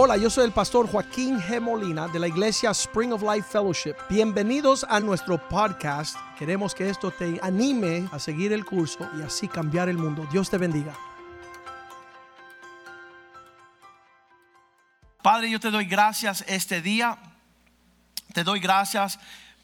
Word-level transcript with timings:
Hola, 0.00 0.16
yo 0.16 0.30
soy 0.30 0.44
el 0.44 0.52
pastor 0.52 0.88
Joaquín 0.88 1.40
G. 1.40 1.60
Molina 1.60 2.06
de 2.06 2.20
la 2.20 2.28
iglesia 2.28 2.70
Spring 2.70 3.12
of 3.12 3.20
Life 3.20 3.48
Fellowship. 3.50 3.96
Bienvenidos 4.08 4.86
a 4.88 5.00
nuestro 5.00 5.48
podcast. 5.48 6.16
Queremos 6.38 6.72
que 6.72 6.88
esto 6.88 7.10
te 7.10 7.40
anime 7.42 8.08
a 8.12 8.20
seguir 8.20 8.52
el 8.52 8.64
curso 8.64 9.10
y 9.18 9.22
así 9.22 9.48
cambiar 9.48 9.88
el 9.88 9.98
mundo. 9.98 10.24
Dios 10.30 10.48
te 10.48 10.56
bendiga. 10.56 10.96
Padre, 15.20 15.50
yo 15.50 15.58
te 15.58 15.72
doy 15.72 15.86
gracias 15.86 16.44
este 16.46 16.80
día. 16.80 17.18
Te 18.32 18.44
doy 18.44 18.60
gracias 18.60 19.18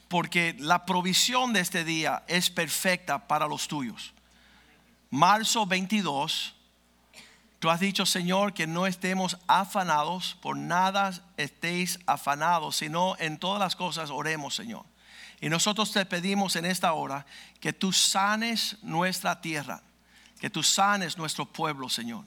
porque 0.09 0.57
la 0.59 0.85
provisión 0.85 1.53
de 1.53 1.61
este 1.61 1.85
día 1.85 2.25
es 2.27 2.51
perfecta 2.51 3.29
para 3.29 3.46
los 3.46 3.69
tuyos. 3.69 4.12
Marzo 5.11 5.64
22 5.64 6.57
Tú 7.65 7.71
has 7.71 7.81
dicho, 7.81 8.05
Señor, 8.05 8.53
que 8.53 8.67
no 8.67 8.87
estemos 8.87 9.39
afanados, 9.46 10.36
por 10.43 10.55
nada 10.55 11.13
estéis 11.39 11.99
afanados, 12.05 12.77
sino 12.77 13.17
en 13.18 13.39
todas 13.39 13.59
las 13.59 13.75
cosas 13.75 14.11
oremos, 14.11 14.55
Señor. 14.55 14.85
Y 15.41 15.49
nosotros 15.49 15.91
te 15.91 16.05
pedimos 16.05 16.57
en 16.57 16.67
esta 16.67 16.93
hora 16.93 17.25
que 17.61 17.72
tú 17.72 17.91
sanes 17.91 18.77
nuestra 18.82 19.41
tierra, 19.41 19.81
que 20.39 20.50
tú 20.50 20.63
sanes 20.63 21.17
nuestro 21.17 21.46
pueblo, 21.46 21.89
Señor. 21.89 22.27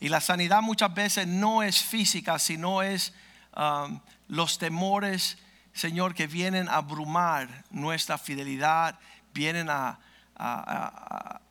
Y 0.00 0.08
la 0.08 0.22
sanidad 0.22 0.62
muchas 0.62 0.94
veces 0.94 1.26
no 1.26 1.62
es 1.62 1.82
física, 1.82 2.38
sino 2.38 2.80
es 2.80 3.12
um, 3.54 4.00
los 4.28 4.56
temores, 4.56 5.36
Señor, 5.74 6.14
que 6.14 6.26
vienen 6.26 6.70
a 6.70 6.76
abrumar 6.76 7.66
nuestra 7.68 8.16
fidelidad, 8.16 8.98
vienen 9.34 9.68
a, 9.68 9.98
a 10.36 11.42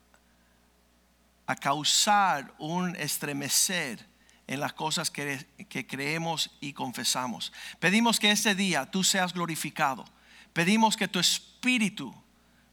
causar 1.56 2.52
un 2.58 2.96
estremecer 2.96 4.06
en 4.50 4.58
las 4.58 4.72
cosas 4.72 5.12
que, 5.12 5.46
creemos 5.86 6.50
y 6.60 6.72
confesamos. 6.72 7.52
Pedimos 7.78 8.18
que 8.18 8.32
este 8.32 8.56
día 8.56 8.90
tú 8.90 9.04
seas 9.04 9.32
glorificado. 9.32 10.04
Pedimos 10.52 10.96
que 10.96 11.06
tu 11.06 11.20
espíritu 11.20 12.12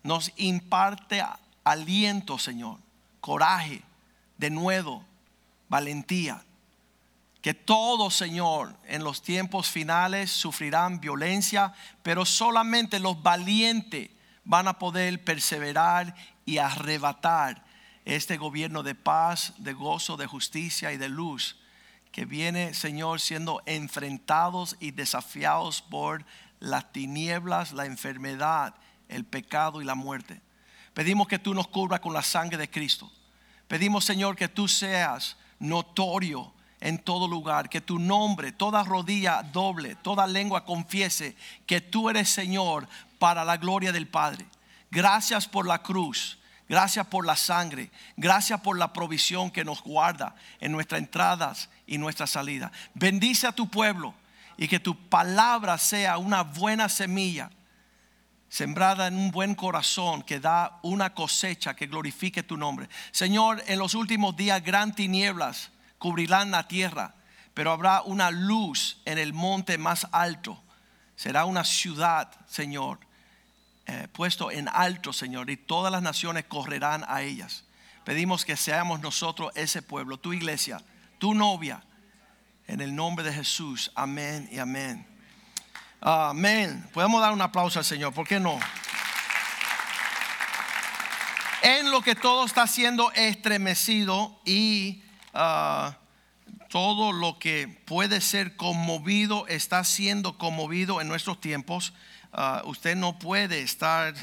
nos 0.01 0.31
imparte 0.37 1.23
aliento, 1.63 2.39
Señor, 2.39 2.79
coraje, 3.21 3.83
de 4.37 4.49
nuevo, 4.49 5.05
valentía. 5.69 6.43
Que 7.43 7.53
todos, 7.53 8.15
Señor, 8.15 8.75
en 8.87 9.03
los 9.03 9.21
tiempos 9.21 9.69
finales 9.69 10.31
sufrirán 10.31 10.99
violencia, 10.99 11.75
pero 12.01 12.25
solamente 12.25 12.99
los 12.99 13.21
valientes 13.21 14.09
van 14.43 14.67
a 14.67 14.79
poder 14.79 15.23
perseverar 15.23 16.15
y 16.43 16.57
arrebatar 16.57 17.66
este 18.15 18.37
gobierno 18.37 18.83
de 18.83 18.95
paz, 18.95 19.53
de 19.57 19.73
gozo, 19.73 20.15
de 20.15 20.27
justicia 20.27 20.93
y 20.93 20.97
de 20.97 21.09
luz 21.09 21.57
que 22.13 22.23
viene, 22.23 22.73
Señor, 22.73 23.19
siendo 23.19 23.61
enfrentados 23.65 24.77
y 24.79 24.91
desafiados 24.91 25.81
por 25.81 26.25
las 26.61 26.91
tinieblas, 26.93 27.73
la 27.73 27.85
enfermedad, 27.85 28.73
el 29.09 29.25
pecado 29.25 29.81
y 29.81 29.85
la 29.85 29.93
muerte. 29.93 30.41
Pedimos 30.93 31.27
que 31.27 31.37
tú 31.37 31.53
nos 31.53 31.67
cubras 31.67 31.99
con 31.99 32.13
la 32.13 32.21
sangre 32.21 32.57
de 32.57 32.69
Cristo. 32.69 33.11
Pedimos, 33.67 34.05
Señor, 34.05 34.37
que 34.37 34.47
tú 34.47 34.69
seas 34.69 35.35
notorio 35.59 36.53
en 36.79 36.99
todo 36.99 37.27
lugar, 37.27 37.67
que 37.67 37.81
tu 37.81 37.99
nombre, 37.99 38.53
toda 38.53 38.83
rodilla 38.83 39.43
doble, 39.43 39.95
toda 39.95 40.25
lengua 40.27 40.63
confiese 40.63 41.35
que 41.65 41.81
tú 41.81 42.09
eres 42.09 42.29
Señor 42.29 42.87
para 43.19 43.43
la 43.43 43.57
gloria 43.57 43.91
del 43.91 44.07
Padre. 44.07 44.45
Gracias 44.89 45.45
por 45.45 45.67
la 45.67 45.83
cruz. 45.83 46.37
Gracias 46.69 47.07
por 47.07 47.25
la 47.25 47.35
sangre. 47.35 47.91
Gracias 48.17 48.59
por 48.61 48.77
la 48.77 48.91
provisión 48.91 49.51
que 49.51 49.63
nos 49.63 49.81
guarda 49.81 50.35
en 50.59 50.71
nuestras 50.71 50.99
entradas 50.99 51.69
y 51.85 51.97
nuestras 51.97 52.31
salidas. 52.31 52.71
Bendice 52.93 53.47
a 53.47 53.51
tu 53.51 53.69
pueblo 53.69 54.13
y 54.57 54.67
que 54.67 54.79
tu 54.79 54.95
palabra 55.09 55.77
sea 55.77 56.17
una 56.17 56.43
buena 56.43 56.89
semilla 56.89 57.49
sembrada 58.49 59.07
en 59.07 59.15
un 59.15 59.31
buen 59.31 59.55
corazón 59.55 60.21
que 60.23 60.39
da 60.39 60.79
una 60.81 61.13
cosecha 61.13 61.75
que 61.75 61.87
glorifique 61.87 62.43
tu 62.43 62.57
nombre. 62.57 62.89
Señor, 63.11 63.63
en 63.67 63.79
los 63.79 63.93
últimos 63.93 64.35
días 64.35 64.63
gran 64.63 64.93
tinieblas 64.93 65.71
cubrirán 65.97 66.51
la 66.51 66.67
tierra, 66.67 67.15
pero 67.53 67.71
habrá 67.71 68.01
una 68.01 68.31
luz 68.31 69.01
en 69.05 69.17
el 69.17 69.33
monte 69.33 69.77
más 69.77 70.07
alto. 70.11 70.61
Será 71.15 71.45
una 71.45 71.63
ciudad, 71.63 72.31
Señor, 72.47 72.99
eh, 73.87 74.07
puesto 74.11 74.51
en 74.51 74.67
alto, 74.67 75.13
Señor, 75.13 75.49
y 75.49 75.57
todas 75.57 75.91
las 75.91 76.01
naciones 76.01 76.45
correrán 76.45 77.05
a 77.07 77.21
ellas. 77.21 77.63
Pedimos 78.03 78.45
que 78.45 78.57
seamos 78.57 78.99
nosotros 78.99 79.51
ese 79.55 79.81
pueblo, 79.81 80.17
tu 80.17 80.33
iglesia, 80.33 80.81
tu 81.17 81.33
novia, 81.33 81.83
en 82.67 82.81
el 82.81 82.95
nombre 82.95 83.25
de 83.25 83.33
Jesús. 83.33 83.91
Amén 83.95 84.49
y 84.51 84.59
amén. 84.59 85.07
Amén. 86.01 86.87
Podemos 86.93 87.21
dar 87.21 87.31
un 87.31 87.41
aplauso 87.41 87.79
al 87.79 87.85
Señor, 87.85 88.13
¿por 88.13 88.27
qué 88.27 88.39
no? 88.39 88.59
En 91.63 91.89
lo 91.89 92.01
que 92.01 92.15
todo 92.15 92.45
está 92.45 92.67
siendo 92.67 93.11
estremecido 93.13 94.39
y 94.45 95.03
ah, 95.33 95.97
todo 96.69 97.11
lo 97.11 97.39
que 97.39 97.67
puede 97.85 98.21
ser 98.21 98.55
conmovido 98.55 99.47
está 99.47 99.83
siendo 99.83 100.37
conmovido 100.37 101.01
en 101.01 101.07
nuestros 101.07 101.41
tiempos. 101.41 101.93
Ah, 102.33 102.61
usted 102.65 102.95
no 102.95 103.17
puede 103.19 103.61
estar 103.61 104.13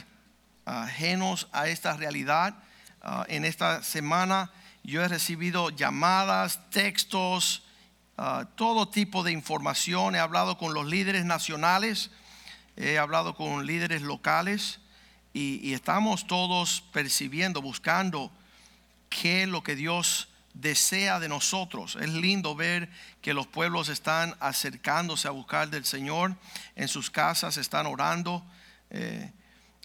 ajenos 0.65 1.49
a 1.53 1.69
esta 1.69 1.97
realidad. 1.97 2.55
Ah, 3.03 3.25
en 3.29 3.45
esta 3.45 3.83
semana 3.83 4.51
yo 4.83 5.03
he 5.03 5.09
recibido 5.09 5.71
llamadas, 5.71 6.61
textos, 6.71 7.63
ah, 8.19 8.47
todo 8.57 8.89
tipo 8.89 9.23
de 9.23 9.33
información. 9.33 10.15
He 10.15 10.19
hablado 10.19 10.59
con 10.59 10.75
los 10.75 10.87
líderes 10.87 11.25
nacionales, 11.25 12.11
he 12.77 12.99
hablado 12.99 13.35
con 13.35 13.67
líderes 13.67 14.03
locales 14.03 14.81
y, 15.33 15.61
y 15.67 15.75
estamos 15.75 16.27
todos 16.27 16.83
percibiendo, 16.93 17.63
buscando 17.63 18.31
qué 19.09 19.43
es 19.43 19.49
lo 19.49 19.63
que 19.63 19.77
Dios 19.77 20.29
desea 20.55 21.21
de 21.21 21.29
nosotros. 21.29 21.97
Es 22.01 22.09
lindo 22.09 22.55
ver 22.55 22.89
que 23.21 23.35
los 23.35 23.47
pueblos 23.47 23.89
están 23.89 24.35
acercándose 24.41 25.29
a 25.29 25.33
buscar 25.33 25.69
del 25.69 25.85
Señor, 25.85 26.37
en 26.77 26.89
sus 26.89 27.11
casas 27.11 27.57
están 27.57 27.87
orando. 27.87 28.45
Eh, 28.91 29.31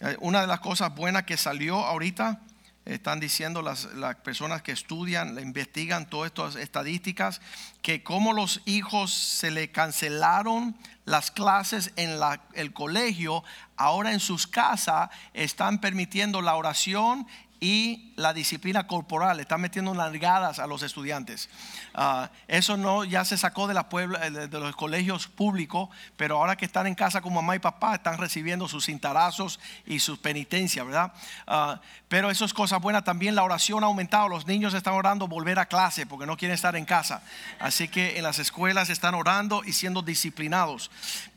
eh, 0.00 0.16
una 0.20 0.40
de 0.40 0.46
las 0.46 0.60
cosas 0.60 0.94
buenas 0.94 1.24
que 1.24 1.36
salió 1.36 1.84
ahorita, 1.84 2.40
están 2.86 3.20
diciendo 3.20 3.62
las, 3.62 3.84
las 3.94 4.16
personas 4.16 4.62
que 4.62 4.72
estudian, 4.72 5.38
investigan 5.38 6.08
todas 6.08 6.30
estas 6.30 6.56
estadísticas, 6.56 7.40
que 7.82 8.02
como 8.02 8.32
los 8.32 8.62
hijos 8.64 9.12
se 9.12 9.50
le 9.50 9.70
cancelaron 9.70 10.76
las 11.04 11.30
clases 11.30 11.92
en 11.96 12.18
la, 12.18 12.42
el 12.54 12.72
colegio, 12.72 13.44
ahora 13.76 14.12
en 14.12 14.20
sus 14.20 14.46
casas 14.46 15.10
están 15.34 15.80
permitiendo 15.80 16.40
la 16.40 16.54
oración 16.54 17.26
y 17.60 18.12
la 18.16 18.32
disciplina 18.32 18.86
corporal, 18.86 19.38
están 19.38 19.60
metiendo 19.60 19.92
largadas 19.94 20.58
a 20.58 20.66
los 20.66 20.82
estudiantes. 20.82 21.50
Ah, 21.94 22.30
eso 22.48 22.76
no 22.78 23.04
ya 23.04 23.24
se 23.24 23.36
sacó 23.36 23.66
de, 23.66 23.74
la 23.74 23.88
puebla, 23.88 24.30
de, 24.30 24.48
los 24.48 24.74
colegios 24.74 25.26
públicos, 25.26 25.90
pero 26.16 26.38
ahora 26.38 26.56
que 26.56 26.64
están 26.64 26.86
en 26.86 26.94
casa 26.94 27.20
con 27.20 27.34
mamá 27.34 27.56
y 27.56 27.58
papá, 27.58 27.96
están 27.96 28.18
recibiendo 28.18 28.66
sus 28.66 28.86
cintarazos 28.86 29.60
y 29.86 30.00
sus 30.00 30.18
penitencias, 30.18 30.86
¿verdad? 30.86 31.12
Ah, 31.46 31.80
pero 32.08 32.30
eso 32.30 32.44
es 32.44 32.54
cosa 32.54 32.78
buena. 32.78 33.04
También 33.04 33.34
la 33.34 33.44
oración 33.44 33.84
ha 33.84 33.86
aumentado. 33.86 34.28
Los 34.28 34.46
niños 34.46 34.74
están 34.74 34.94
orando 34.94 35.28
volver 35.28 35.58
a 35.58 35.66
clase 35.66 36.06
porque 36.06 36.26
no 36.26 36.36
quieren 36.36 36.54
estar 36.54 36.74
en 36.76 36.84
casa. 36.84 37.22
Así 37.58 37.88
que 37.88 38.16
en 38.16 38.24
las 38.24 38.38
escuelas 38.38 38.90
están 38.90 39.14
orando 39.14 39.62
y 39.64 39.74
siendo 39.74 40.02
disciplinados. 40.02 40.90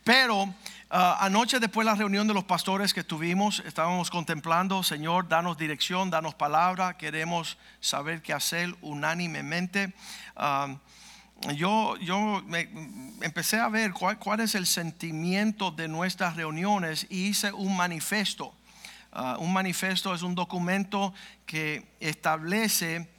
Pero 0.04 0.52
Ah, 0.96 1.26
anoche 1.26 1.58
después 1.58 1.84
de 1.84 1.90
la 1.90 1.96
reunión 1.96 2.28
de 2.28 2.34
los 2.34 2.44
pastores 2.44 2.94
que 2.94 3.02
tuvimos, 3.02 3.60
estábamos 3.66 4.10
contemplando, 4.10 4.84
Señor, 4.84 5.26
danos 5.26 5.58
dirección, 5.58 6.08
danos 6.08 6.36
palabra, 6.36 6.96
queremos 6.96 7.58
saber 7.80 8.22
qué 8.22 8.32
hacer 8.32 8.72
unánimemente. 8.80 9.92
Ah, 10.36 10.76
yo 11.56 11.96
yo 11.96 12.44
empecé 13.22 13.58
a 13.58 13.68
ver 13.70 13.92
cuál, 13.92 14.20
cuál, 14.20 14.38
es 14.38 14.54
el 14.54 14.66
sentimiento 14.66 15.72
de 15.72 15.88
nuestras 15.88 16.36
reuniones 16.36 17.08
y 17.10 17.26
hice 17.26 17.52
un 17.52 17.76
manifiesto. 17.76 18.54
Ah, 19.10 19.36
un 19.40 19.52
manifiesto 19.52 20.14
es 20.14 20.22
un 20.22 20.36
documento 20.36 21.12
que 21.44 21.88
establece 21.98 23.10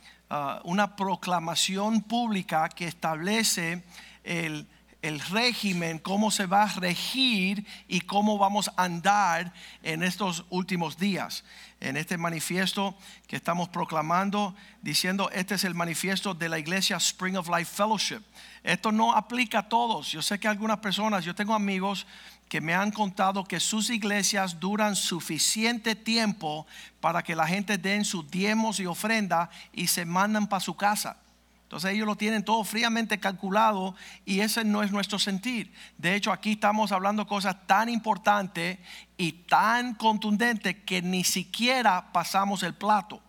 una 0.63 0.95
proclamación 0.95 2.01
pública 2.01 2.69
que 2.69 2.87
establece 2.87 3.83
el 4.23 4.65
el 5.05 5.19
régimen, 5.19 5.99
cómo 5.99 6.31
se 6.31 6.47
va 6.47 6.63
a 6.63 6.73
regir 6.79 7.63
y 7.87 8.01
cómo 8.01 8.39
vamos 8.39 8.71
a 8.75 8.85
andar 8.85 9.53
en 9.83 10.01
estos 10.01 10.45
últimos 10.49 10.97
días. 10.97 11.43
En 11.79 11.95
este 11.95 12.17
manifiesto 12.17 12.97
que 13.27 13.35
estamos 13.35 13.69
proclamando, 13.69 14.55
diciendo, 14.81 15.29
este 15.31 15.55
es 15.55 15.63
el 15.63 15.75
manifiesto 15.75 16.33
de 16.33 16.49
la 16.49 16.57
iglesia 16.57 16.97
Spring 16.97 17.37
of 17.37 17.49
Life 17.49 17.75
Fellowship. 17.75 18.21
Esto 18.63 18.91
no 18.91 19.13
aplica 19.13 19.59
a 19.59 19.69
todos. 19.69 20.11
Yo 20.11 20.23
sé 20.23 20.39
que 20.39 20.47
algunas 20.47 20.79
personas, 20.79 21.23
yo 21.23 21.35
tengo 21.35 21.53
amigos 21.53 22.07
que 22.49 22.59
me 22.59 22.73
han 22.73 22.89
contado 22.89 23.43
que 23.43 23.59
sus 23.59 23.91
iglesias 23.91 24.59
duran 24.59 24.95
suficiente 24.95 25.93
tiempo 25.93 26.65
para 26.99 27.21
que 27.21 27.35
la 27.35 27.47
gente 27.47 27.77
den 27.77 28.05
sus 28.05 28.29
diezmos 28.31 28.79
y 28.79 28.87
ofrenda 28.87 29.51
y 29.71 29.85
se 29.85 30.03
mandan 30.03 30.47
para 30.47 30.61
su 30.61 30.75
casa 30.75 31.17
Entonces 31.65 31.93
ellos 31.93 32.05
lo 32.05 32.15
tienen 32.15 32.45
todo 32.45 32.63
fríamente 32.63 33.19
calculado 33.19 33.95
y 34.23 34.41
ese 34.41 34.63
no 34.63 34.83
es 34.83 34.91
nuestro 34.91 35.17
sentir. 35.17 35.73
De 35.97 36.13
hecho, 36.13 36.31
aquí 36.31 36.51
estamos 36.51 36.91
hablando 36.91 37.25
cosas 37.25 37.55
tan 37.65 37.89
importantes 37.89 38.77
y 39.17 39.31
tan 39.31 39.95
contundentes 39.95 40.75
que 40.85 41.01
ni 41.01 41.23
siquiera 41.23 42.11
pasamos 42.13 42.61
el 42.61 42.75
plato, 42.75 43.19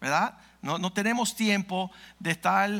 ¿verdad? 0.00 0.38
No, 0.62 0.92
tenemos 0.92 1.34
tiempo 1.34 1.90
de 2.20 2.30
estar 2.30 2.70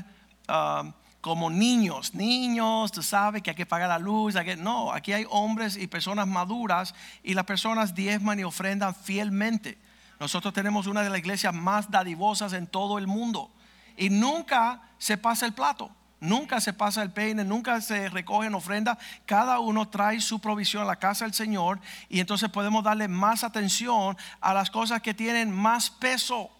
um, 0.48 0.92
como 1.20 1.50
niños, 1.50 2.14
niños, 2.14 2.92
tú 2.92 3.02
sabes 3.02 3.42
que 3.42 3.50
hay 3.50 3.56
que 3.56 3.66
pagar 3.66 3.88
la 3.88 3.98
luz. 3.98 4.36
no, 4.58 4.92
aquí 4.92 5.12
hay 5.12 5.26
hombres 5.28 5.76
y 5.76 5.88
personas 5.88 6.28
maduras 6.28 6.94
y 7.24 7.34
las 7.34 7.46
personas 7.46 7.96
diezman 7.96 8.38
y 8.38 8.44
ofrendan 8.44 8.94
fielmente. 8.94 9.76
Nosotros 10.20 10.54
tenemos 10.54 10.86
una 10.86 11.02
de 11.02 11.10
las 11.10 11.18
iglesias 11.18 11.52
más 11.52 11.90
dadivosas 11.90 12.52
en 12.52 12.68
todo 12.68 12.96
el 12.96 13.08
mundo 13.08 13.50
y 13.96 14.10
nunca 14.10 14.82
se 14.98 15.16
pasa 15.16 15.46
el 15.46 15.52
plato. 15.52 15.90
Nunca 16.20 16.60
se 16.60 16.74
pasa 16.74 17.02
el 17.02 17.12
peine, 17.12 17.44
nunca 17.44 17.80
se 17.80 18.10
recogen 18.10 18.54
ofrendas. 18.54 18.98
Cada 19.24 19.58
uno 19.58 19.88
trae 19.88 20.20
su 20.20 20.38
provisión 20.38 20.82
a 20.82 20.86
la 20.86 20.96
casa 20.96 21.24
del 21.24 21.32
Señor 21.32 21.80
y 22.10 22.20
entonces 22.20 22.50
podemos 22.50 22.84
darle 22.84 23.08
más 23.08 23.42
atención 23.42 24.18
a 24.42 24.52
las 24.52 24.70
cosas 24.70 25.00
que 25.00 25.14
tienen 25.14 25.50
más 25.50 25.88
peso. 25.88 26.50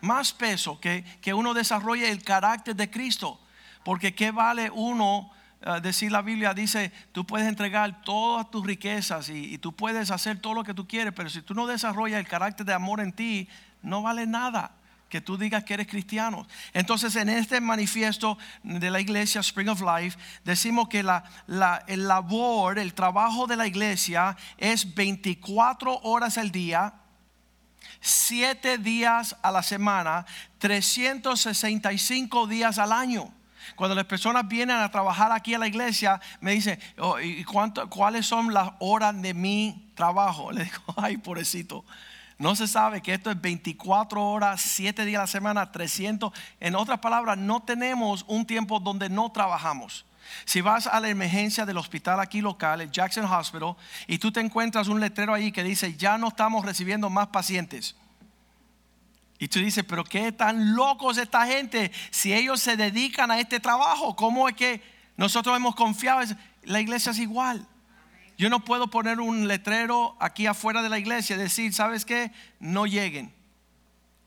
Más 0.00 0.32
peso, 0.32 0.78
que, 0.78 1.02
que 1.20 1.34
uno 1.34 1.54
desarrolle 1.54 2.08
el 2.08 2.22
carácter 2.22 2.76
de 2.76 2.88
Cristo. 2.88 3.40
Porque 3.82 4.14
¿qué 4.14 4.30
vale 4.30 4.70
uno? 4.70 5.30
Uh, 5.66 5.80
decir 5.80 6.12
la 6.12 6.20
Biblia 6.20 6.52
dice, 6.52 6.92
tú 7.12 7.24
puedes 7.24 7.48
entregar 7.48 8.02
todas 8.02 8.50
tus 8.50 8.66
riquezas 8.66 9.30
y, 9.30 9.54
y 9.54 9.56
tú 9.56 9.72
puedes 9.72 10.10
hacer 10.10 10.38
todo 10.38 10.52
lo 10.52 10.62
que 10.62 10.74
tú 10.74 10.86
quieres, 10.86 11.14
pero 11.16 11.30
si 11.30 11.40
tú 11.40 11.54
no 11.54 11.66
desarrollas 11.66 12.20
el 12.20 12.28
carácter 12.28 12.66
de 12.66 12.74
amor 12.74 13.00
en 13.00 13.12
ti, 13.12 13.48
no 13.80 14.02
vale 14.02 14.26
nada 14.26 14.72
que 15.14 15.20
tú 15.20 15.38
digas 15.38 15.62
que 15.62 15.74
eres 15.74 15.86
cristiano. 15.86 16.44
Entonces 16.72 17.14
en 17.14 17.28
este 17.28 17.60
manifiesto 17.60 18.36
de 18.64 18.90
la 18.90 18.98
iglesia 18.98 19.42
Spring 19.42 19.68
of 19.68 19.80
Life 19.80 20.18
decimos 20.42 20.88
que 20.88 21.04
la, 21.04 21.22
la, 21.46 21.84
el 21.86 22.08
labor, 22.08 22.80
el 22.80 22.94
trabajo 22.94 23.46
de 23.46 23.54
la 23.54 23.68
iglesia 23.68 24.36
es 24.58 24.92
24 24.92 26.00
horas 26.02 26.36
al 26.36 26.50
día, 26.50 26.94
7 28.00 28.78
días 28.78 29.36
a 29.40 29.52
la 29.52 29.62
semana, 29.62 30.26
365 30.58 32.48
días 32.48 32.78
al 32.78 32.90
año. 32.90 33.32
Cuando 33.76 33.94
las 33.94 34.06
personas 34.06 34.48
vienen 34.48 34.78
a 34.78 34.90
trabajar 34.90 35.30
aquí 35.30 35.54
a 35.54 35.60
la 35.60 35.68
iglesia, 35.68 36.20
me 36.40 36.50
dicen, 36.50 36.80
oh, 36.98 37.20
¿y 37.20 37.44
cuánto, 37.44 37.88
cuáles 37.88 38.26
son 38.26 38.52
las 38.52 38.70
horas 38.80 39.22
de 39.22 39.32
mi 39.32 39.92
trabajo? 39.94 40.50
Le 40.50 40.64
digo, 40.64 40.82
ay, 40.96 41.18
pobrecito. 41.18 41.84
No 42.44 42.54
se 42.54 42.68
sabe 42.68 43.00
que 43.00 43.14
esto 43.14 43.30
es 43.30 43.40
24 43.40 44.22
horas, 44.22 44.60
7 44.60 45.06
días 45.06 45.18
a 45.18 45.22
la 45.22 45.26
semana, 45.26 45.72
300. 45.72 46.30
En 46.60 46.74
otras 46.74 46.98
palabras, 46.98 47.38
no 47.38 47.62
tenemos 47.62 48.22
un 48.28 48.44
tiempo 48.44 48.80
donde 48.80 49.08
no 49.08 49.32
trabajamos. 49.32 50.04
Si 50.44 50.60
vas 50.60 50.86
a 50.86 51.00
la 51.00 51.08
emergencia 51.08 51.64
del 51.64 51.78
hospital 51.78 52.20
aquí 52.20 52.42
local, 52.42 52.82
el 52.82 52.90
Jackson 52.90 53.24
Hospital, 53.24 53.76
y 54.06 54.18
tú 54.18 54.30
te 54.30 54.40
encuentras 54.40 54.88
un 54.88 55.00
letrero 55.00 55.32
ahí 55.32 55.52
que 55.52 55.64
dice, 55.64 55.94
ya 55.96 56.18
no 56.18 56.28
estamos 56.28 56.66
recibiendo 56.66 57.08
más 57.08 57.28
pacientes. 57.28 57.96
Y 59.38 59.48
tú 59.48 59.60
dices, 59.60 59.82
pero 59.82 60.04
qué 60.04 60.30
tan 60.30 60.74
locos 60.76 61.16
esta 61.16 61.46
gente 61.46 61.92
si 62.10 62.34
ellos 62.34 62.60
se 62.60 62.76
dedican 62.76 63.30
a 63.30 63.40
este 63.40 63.58
trabajo. 63.58 64.16
¿Cómo 64.16 64.50
es 64.50 64.54
que 64.54 64.82
nosotros 65.16 65.56
hemos 65.56 65.74
confiado? 65.74 66.20
La 66.64 66.82
iglesia 66.82 67.12
es 67.12 67.18
igual. 67.20 67.66
Yo 68.36 68.50
no 68.50 68.64
puedo 68.64 68.88
poner 68.88 69.20
un 69.20 69.46
letrero 69.48 70.16
aquí 70.18 70.46
afuera 70.46 70.82
de 70.82 70.88
la 70.88 70.98
iglesia 70.98 71.36
y 71.36 71.38
decir, 71.38 71.72
¿sabes 71.72 72.04
qué? 72.04 72.32
No 72.58 72.86
lleguen. 72.86 73.32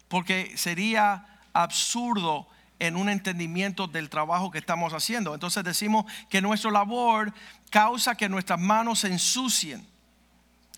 Porque 0.08 0.54
sería 0.56 1.26
absurdo 1.54 2.48
en 2.80 2.96
un 2.96 3.10
entendimiento 3.10 3.88
del 3.88 4.10
trabajo 4.10 4.52
que 4.52 4.60
estamos 4.60 4.94
haciendo. 4.94 5.34
Entonces 5.34 5.64
decimos 5.64 6.06
que 6.30 6.42
nuestra 6.42 6.72
labor 6.72 7.34
causa 7.70 8.16
que 8.16 8.30
nuestras 8.30 8.60
manos 8.60 9.00
se 9.00 9.08
ensucien 9.08 9.86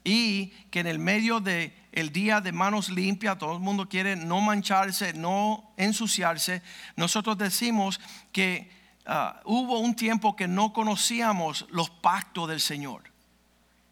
y 0.03 0.47
que 0.71 0.79
en 0.79 0.87
el 0.87 0.99
medio 0.99 1.39
del 1.39 1.73
el 1.91 2.11
día 2.11 2.39
de 2.39 2.51
manos 2.51 2.89
limpias, 2.89 3.37
todo 3.37 3.53
el 3.53 3.59
mundo 3.59 3.89
quiere 3.89 4.15
no 4.15 4.41
mancharse, 4.41 5.13
no 5.13 5.71
ensuciarse, 5.75 6.61
nosotros 6.95 7.37
decimos 7.37 7.99
que 8.31 8.71
ah, 9.05 9.41
hubo 9.43 9.79
un 9.79 9.95
tiempo 9.95 10.35
que 10.35 10.47
no 10.47 10.71
conocíamos 10.71 11.65
los 11.71 11.89
pactos 11.89 12.47
del 12.47 12.59
Señor. 12.59 13.08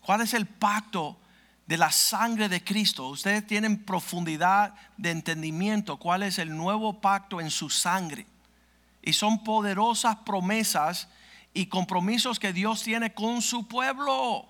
¿Cuál 0.07 0.21
es 0.21 0.33
el 0.33 0.45
pacto 0.45 1.17
de 1.65 1.75
la 1.75 1.91
sangre 1.91 2.47
de 2.47 2.63
Cristo? 2.63 3.09
Ustedes 3.09 3.45
tienen 3.45 3.83
profundidad 3.83 4.73
de 4.95 5.11
entendimiento. 5.11 5.97
¿Cuál 5.97 6.23
es 6.23 6.39
el 6.39 6.55
nuevo 6.55 7.01
pacto 7.01 7.41
en 7.41 7.51
su 7.51 7.69
sangre? 7.69 8.25
Y 9.01 9.11
son 9.11 9.43
poderosas 9.43 10.15
promesas 10.25 11.09
y 11.53 11.65
compromisos 11.65 12.39
que 12.39 12.53
Dios 12.53 12.83
tiene 12.83 13.13
con 13.13 13.41
su 13.41 13.67
pueblo. 13.67 14.47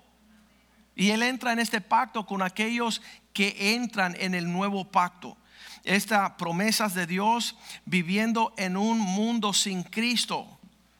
Y 0.94 1.10
Él 1.10 1.24
entra 1.24 1.52
en 1.52 1.58
este 1.58 1.80
pacto 1.80 2.24
con 2.24 2.40
aquellos 2.40 3.02
que 3.32 3.74
entran 3.74 4.14
en 4.20 4.36
el 4.36 4.52
nuevo 4.52 4.84
pacto. 4.84 5.36
Estas 5.82 6.30
promesas 6.34 6.94
de 6.94 7.08
Dios 7.08 7.56
viviendo 7.84 8.54
en 8.58 8.76
un 8.76 9.00
mundo 9.00 9.52
sin 9.52 9.82
Cristo. 9.82 10.46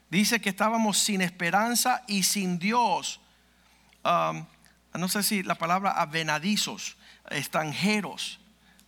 Dice 0.09 0.41
que 0.41 0.49
estábamos 0.49 0.97
sin 0.97 1.21
esperanza 1.21 2.03
y 2.07 2.23
sin 2.23 2.59
Dios 2.59 3.21
Um, 4.03 4.45
no 4.93 5.07
sé 5.07 5.23
si 5.23 5.43
la 5.43 5.55
palabra 5.55 5.91
avenadizos, 5.91 6.97
extranjeros. 7.29 8.39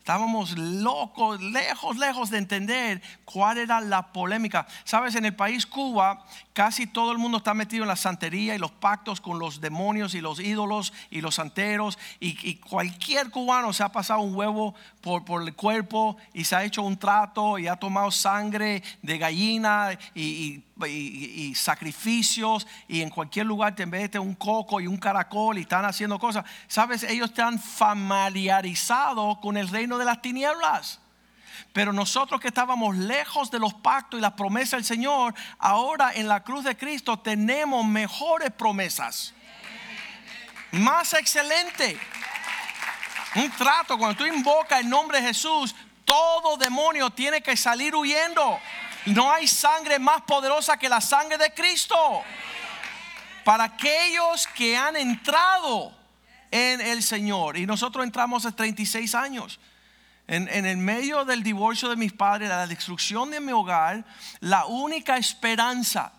Estábamos 0.01 0.57
locos, 0.57 1.39
lejos, 1.43 1.95
lejos 1.95 2.31
de 2.31 2.39
entender 2.39 3.03
cuál 3.23 3.59
era 3.59 3.79
la 3.79 4.11
polémica. 4.11 4.65
Sabes, 4.83 5.13
en 5.13 5.25
el 5.25 5.35
país 5.35 5.67
Cuba 5.67 6.25
casi 6.53 6.87
todo 6.87 7.11
el 7.11 7.19
mundo 7.19 7.37
está 7.37 7.53
metido 7.53 7.83
en 7.83 7.87
la 7.87 7.95
santería 7.95 8.55
y 8.55 8.57
los 8.57 8.71
pactos 8.71 9.21
con 9.21 9.37
los 9.37 9.61
demonios 9.61 10.15
y 10.15 10.21
los 10.21 10.39
ídolos 10.39 10.91
y 11.11 11.21
los 11.21 11.35
santeros. 11.35 11.99
Y, 12.19 12.55
cualquier 12.55 13.29
cubano 13.29 13.73
se 13.73 13.83
ha 13.83 13.89
pasado 13.89 14.21
un 14.21 14.33
huevo 14.33 14.73
por, 15.01 15.23
por, 15.23 15.43
el 15.43 15.53
cuerpo 15.53 16.17
y 16.33 16.45
se 16.45 16.55
ha 16.55 16.63
hecho 16.63 16.81
un 16.81 16.97
trato 16.97 17.59
y 17.59 17.67
ha 17.67 17.75
tomado 17.75 18.09
sangre 18.09 18.81
de 19.03 19.17
gallina 19.19 19.91
y 20.15 20.21
y, 20.21 20.63
sacrificios 21.55 22.67
y 22.87 23.01
en 23.01 23.09
cualquier 23.09 23.45
lugar 23.45 23.75
te 23.75 23.85
mete 23.85 24.19
un 24.19 24.35
coco 24.35 24.79
y 24.79 24.87
un 24.87 24.97
caracol 24.97 25.57
y 25.57 25.61
están 25.61 25.85
haciendo 25.85 26.19
cosas. 26.19 26.45
Sabes, 26.67 27.03
ellos 27.03 27.29
están 27.29 27.59
familiarizados 27.59 29.37
con 29.39 29.57
el 29.57 29.67
reino 29.67 29.97
de 29.97 30.05
las 30.05 30.21
tinieblas. 30.21 30.99
Pero 31.73 31.93
nosotros 31.93 32.41
que 32.41 32.49
estábamos 32.49 32.97
lejos 32.97 33.49
de 33.49 33.59
los 33.59 33.73
pactos 33.73 34.17
y 34.17 34.21
las 34.21 34.33
promesas 34.33 34.71
del 34.71 34.85
Señor, 34.85 35.33
ahora 35.57 36.11
en 36.13 36.27
la 36.27 36.43
cruz 36.43 36.65
de 36.65 36.75
Cristo 36.75 37.19
tenemos 37.19 37.85
mejores 37.85 38.51
promesas. 38.51 39.33
Más 40.71 41.13
excelente. 41.13 41.97
Un 43.35 43.50
trato, 43.51 43.97
cuando 43.97 44.17
tú 44.17 44.25
invocas 44.25 44.81
el 44.81 44.89
nombre 44.89 45.21
de 45.21 45.27
Jesús, 45.27 45.73
todo 46.03 46.57
demonio 46.57 47.09
tiene 47.11 47.41
que 47.41 47.55
salir 47.55 47.95
huyendo. 47.95 48.59
No 49.05 49.31
hay 49.31 49.48
sangre 49.48 50.00
más 50.00 50.22
poderosa 50.22 50.77
que 50.77 50.89
la 50.89 51.01
sangre 51.01 51.38
de 51.38 51.53
Cristo. 51.53 52.24
Para 53.43 53.63
aquellos 53.65 54.48
que 54.48 54.77
han 54.77 54.96
entrado 54.96 55.91
en 56.51 56.81
el 56.81 57.01
Señor. 57.01 57.58
Y 57.58 57.65
nosotros 57.65 58.03
entramos 58.03 58.46
a 58.46 58.51
36 58.51 59.15
años. 59.15 59.60
En, 60.27 60.48
en, 60.50 60.65
el 60.65 60.77
medio 60.77 61.25
del 61.25 61.43
divorcio 61.43 61.89
de 61.89 61.96
mis 61.96 62.13
padres, 62.13 62.50
la 62.50 62.67
destrucción 62.67 63.31
de 63.31 63.39
mi 63.41 63.51
hogar, 63.51 64.05
la 64.39 64.65
única 64.65 65.17
esperanza, 65.17 66.13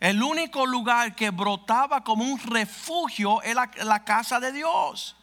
el 0.00 0.22
único 0.22 0.64
lugar 0.64 1.14
que 1.14 1.30
brotaba 1.30 2.04
como 2.04 2.24
un 2.24 2.38
refugio 2.38 3.42
era 3.42 3.70
la 3.82 4.04
casa 4.04 4.40
de 4.40 4.52
Dios 4.52 5.16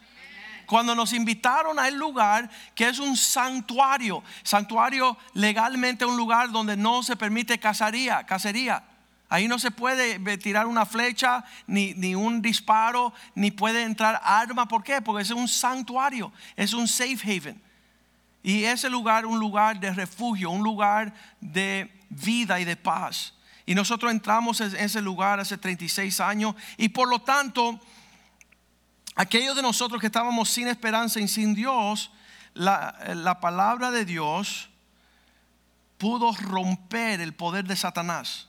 cuando 0.70 0.94
nos 0.94 1.14
invitaron 1.14 1.80
a 1.80 1.88
el 1.88 1.96
lugar 1.96 2.48
que 2.76 2.88
es 2.88 3.00
un 3.00 3.18
santuario, 3.18 4.24
santuario 4.44 5.18
legalmente 5.34 6.06
un 6.06 6.16
lugar 6.16 6.52
donde 6.52 6.78
no 6.78 7.02
se 7.02 7.16
permite 7.16 7.60
cacería, 7.60 8.24
cacería. 8.24 8.84
Ahí 9.30 9.48
no 9.48 9.58
se 9.58 9.72
puede 9.72 10.20
tirar 10.38 10.68
una 10.68 10.86
flecha, 10.86 11.44
ni, 11.66 11.96
ni, 11.96 12.14
un 12.14 12.40
disparo, 12.44 13.14
ni 13.34 13.50
puede 13.50 13.82
entrar 13.82 14.22
arma. 14.24 14.68
¿Por 14.68 14.84
qué? 14.84 15.02
Porque 15.02 15.24
es 15.24 15.32
un 15.32 15.48
santuario, 15.48 16.32
es 16.56 16.74
un 16.74 16.88
safe 16.88 17.18
haven. 17.24 17.60
Y 18.44 18.64
ese 18.66 18.92
lugar, 18.92 19.26
un 19.26 19.40
lugar 19.40 19.80
de 19.80 19.92
refugio, 19.92 20.52
un 20.52 20.62
lugar 20.62 21.12
de 21.42 21.92
vida 22.10 22.60
y 22.60 22.66
de 22.66 22.76
paz. 22.76 23.34
Y 23.66 23.74
nosotros 23.74 24.12
entramos 24.12 24.62
en 24.62 24.76
ese 24.76 25.02
lugar 25.02 25.40
hace 25.40 25.58
36 25.58 26.20
años 26.20 26.54
y 26.78 26.90
por 26.90 27.10
lo 27.10 27.24
tanto 27.24 27.80
aquellos 29.20 29.54
de 29.54 29.62
nosotros 29.62 30.00
que 30.00 30.08
estábamos 30.08 30.48
sin 30.48 30.70
esperanza 30.70 31.20
y 31.20 31.28
sin 31.28 31.54
Dios, 31.54 32.10
la, 32.54 33.38
palabra 33.42 33.92
de 33.92 34.06
Dios 34.06 34.70
pudo 35.98 36.32
romper 36.32 37.20
el 37.20 37.34
poder 37.34 37.66
de 37.66 37.76
Satanás. 37.76 38.48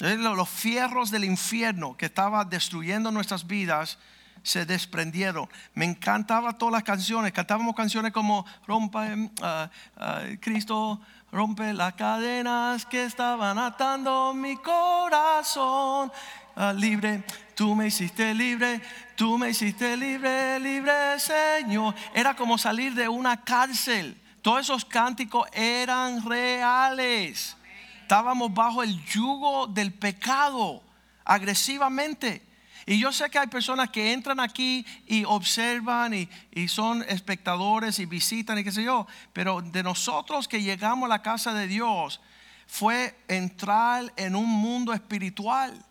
Los 0.00 0.50
fierros 0.50 1.10
del 1.10 1.24
infierno 1.24 1.96
que 1.96 2.06
estaba 2.06 2.44
destruyendo 2.44 3.10
nuestras 3.10 3.46
vidas 3.46 3.98
se 4.42 4.66
desprendieron. 4.66 5.48
Me 5.72 5.86
encantaban 5.86 6.58
todas 6.58 6.74
las 6.74 6.82
canciones. 6.82 7.32
Cantábamos 7.32 7.74
canciones 7.74 8.12
como 8.12 8.44
Rompa, 8.66 9.08
ah, 9.40 9.70
ah, 9.96 10.22
Cristo 10.40 11.00
rompe 11.32 11.72
las 11.72 11.94
cadenas 11.94 12.84
que 12.84 13.04
estaban 13.04 13.58
atando 13.58 14.34
mi 14.34 14.56
corazón. 14.56 16.12
Ah, 16.54 16.72
libre, 16.72 17.24
tú 17.58 17.74
me 17.74 17.88
hiciste 17.88 18.32
libre, 18.34 18.80
tú 19.16 19.36
me 19.36 19.50
hiciste 19.50 19.96
libre, 19.96 20.60
libre 20.60 21.18
Señor. 21.18 21.92
Era 22.14 22.36
como 22.36 22.56
salir 22.56 22.94
de 22.94 23.08
una 23.08 23.42
cárcel. 23.42 24.16
Todos 24.42 24.60
esos 24.60 24.84
cánticos 24.84 25.48
eran 25.52 26.24
reales. 26.24 27.56
Estábamos 28.02 28.54
bajo 28.54 28.84
el 28.84 29.04
yugo 29.06 29.66
del 29.66 29.92
pecado 29.92 30.84
agresivamente. 31.24 32.46
Y 32.86 33.00
yo 33.00 33.10
sé 33.10 33.28
que 33.28 33.40
hay 33.40 33.48
personas 33.48 33.90
que 33.90 34.12
entran 34.12 34.38
aquí 34.38 34.86
y 35.08 35.24
observan 35.24 36.14
y, 36.14 36.68
son 36.68 37.04
espectadores 37.08 37.98
y 37.98 38.06
visitan 38.06 38.56
y 38.60 38.62
qué 38.62 38.70
sé 38.70 38.84
yo, 38.84 39.04
pero 39.32 39.62
de 39.62 39.82
nosotros 39.82 40.46
que 40.46 40.62
llegamos 40.62 41.06
a 41.06 41.08
la 41.08 41.22
casa 41.22 41.52
de 41.52 41.66
Dios 41.66 42.20
fue 42.68 43.18
entrar 43.26 44.12
en 44.16 44.36
un 44.36 44.48
mundo 44.48 44.92
espiritual 44.92 45.84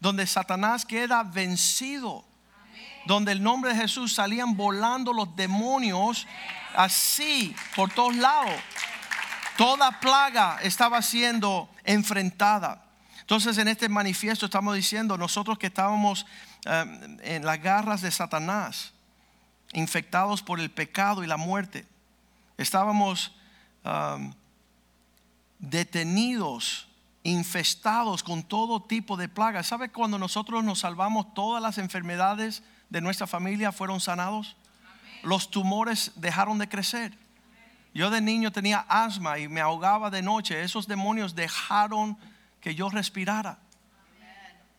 donde 0.00 0.26
Satanás 0.26 0.84
queda 0.84 1.22
vencido, 1.22 2.24
donde 3.06 3.32
el 3.32 3.42
nombre 3.42 3.72
de 3.72 3.80
Jesús 3.80 4.14
salían 4.14 4.56
volando 4.56 5.12
los 5.12 5.34
demonios 5.36 6.26
así 6.74 7.54
por 7.74 7.92
todos 7.92 8.16
lados. 8.16 8.60
Toda 9.56 10.00
plaga 10.00 10.58
estaba 10.62 11.00
siendo 11.00 11.70
enfrentada. 11.84 12.84
Entonces 13.20 13.58
en 13.58 13.68
este 13.68 13.88
manifiesto 13.88 14.46
estamos 14.46 14.74
diciendo, 14.74 15.16
nosotros 15.16 15.58
que 15.58 15.66
estábamos 15.68 16.26
eh, 16.64 17.18
en 17.22 17.44
las 17.44 17.60
garras 17.62 18.02
de 18.02 18.10
Satanás, 18.10 18.92
infectados 19.72 20.42
por 20.42 20.60
el 20.60 20.70
pecado 20.70 21.24
y 21.24 21.26
la 21.26 21.36
muerte, 21.36 21.86
estábamos 22.56 23.32
um, 23.84 24.32
detenidos, 25.58 26.88
infestados 27.26 28.22
con 28.22 28.42
todo 28.42 28.82
tipo 28.82 29.16
de 29.16 29.28
plagas. 29.28 29.66
¿Sabe 29.66 29.88
cuando 29.88 30.18
nosotros 30.18 30.62
nos 30.62 30.80
salvamos, 30.80 31.34
todas 31.34 31.62
las 31.62 31.78
enfermedades 31.78 32.62
de 32.88 33.00
nuestra 33.00 33.26
familia 33.26 33.72
fueron 33.72 34.00
sanados? 34.00 34.56
Los 35.22 35.50
tumores 35.50 36.12
dejaron 36.16 36.58
de 36.58 36.68
crecer. 36.68 37.18
Yo 37.92 38.10
de 38.10 38.20
niño 38.20 38.52
tenía 38.52 38.86
asma 38.88 39.38
y 39.38 39.48
me 39.48 39.60
ahogaba 39.60 40.10
de 40.10 40.22
noche. 40.22 40.62
Esos 40.62 40.86
demonios 40.86 41.34
dejaron 41.34 42.16
que 42.60 42.74
yo 42.74 42.90
respirara. 42.90 43.58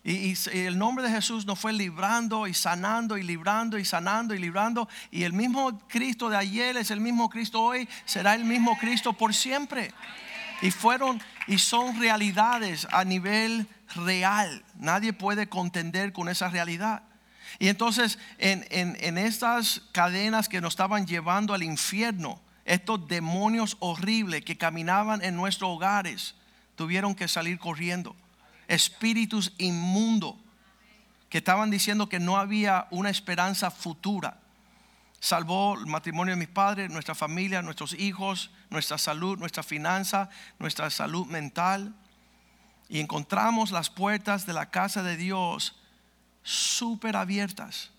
Y, 0.04 0.36
el 0.54 0.77
nombre 0.77 1.04
de 1.04 1.12
Jesús 1.12 1.46
nos 1.46 1.60
fue 1.60 1.74
librando 1.74 2.48
y 2.48 2.54
sanando 2.54 3.18
y 3.18 3.24
librando 3.24 3.77
y 3.77 3.84
sanando 3.84 4.34
y 4.34 4.39
librando. 4.39 4.88
Y 5.12 5.24
el 5.24 5.34
mismo 5.34 5.80
Cristo 5.89 6.30
de 6.30 6.38
ayer 6.38 6.77
es 6.77 6.92
el 6.92 7.01
mismo 7.01 7.30
Cristo 7.30 7.62
hoy, 7.62 7.89
será 8.06 8.36
el 8.36 8.46
mismo 8.46 8.77
Cristo 8.77 9.12
por 9.12 9.34
siempre. 9.34 9.94
Y 10.61 10.71
fueron 10.71 11.21
y 11.47 11.59
son 11.59 11.99
realidades 11.99 12.87
a 12.91 13.03
nivel 13.03 13.67
real. 13.95 14.63
Nadie 14.79 15.13
puede 15.13 15.47
contender 15.47 16.13
con 16.13 16.29
esa 16.29 16.49
realidad. 16.49 17.03
Y 17.59 17.69
entonces 17.69 18.19
en, 18.37 18.65
en 18.69 19.17
estas 19.17 19.81
cadenas 19.91 20.49
que 20.49 20.61
nos 20.61 20.73
estaban 20.73 21.07
llevando 21.07 21.53
al 21.53 21.63
infierno, 21.63 22.41
estos 22.65 23.07
demonios 23.07 23.77
horribles 23.79 24.43
que 24.43 24.57
caminaban 24.57 25.23
en 25.23 25.35
nuestros 25.35 25.69
hogares, 25.69 26.35
tuvieron 26.75 27.15
que 27.15 27.27
salir 27.27 27.57
corriendo. 27.59 28.15
Espíritus 28.67 29.53
inmundos 29.57 30.35
que 31.29 31.39
estaban 31.39 31.69
diciendo 31.69 32.09
que 32.09 32.19
no 32.19 32.37
había 32.37 32.87
una 32.91 33.09
esperanza 33.09 33.71
futura. 33.71 34.37
Salvó 35.19 35.75
el 35.77 35.88
matrimonio 35.88 36.33
de 36.33 36.39
mis 36.39 36.47
padres, 36.47 36.89
nuestra 36.89 37.15
familia, 37.15 37.62
nuestros 37.62 37.93
hijos, 37.93 38.51
nuestra 38.69 38.97
salud, 38.97 39.38
nuestra 39.38 39.63
finanza, 39.63 40.29
nuestra 40.59 40.89
salud 40.89 41.25
mental. 41.25 41.95
Y 42.89 43.00
encontramos 43.00 43.71
las 43.71 43.89
puertas 43.89 44.45
de 44.45 44.53
la 44.53 44.69
casa 44.69 45.03
de 45.03 45.17
Dios 45.17 45.75
súper 46.43 47.17
abiertas, 47.17 47.91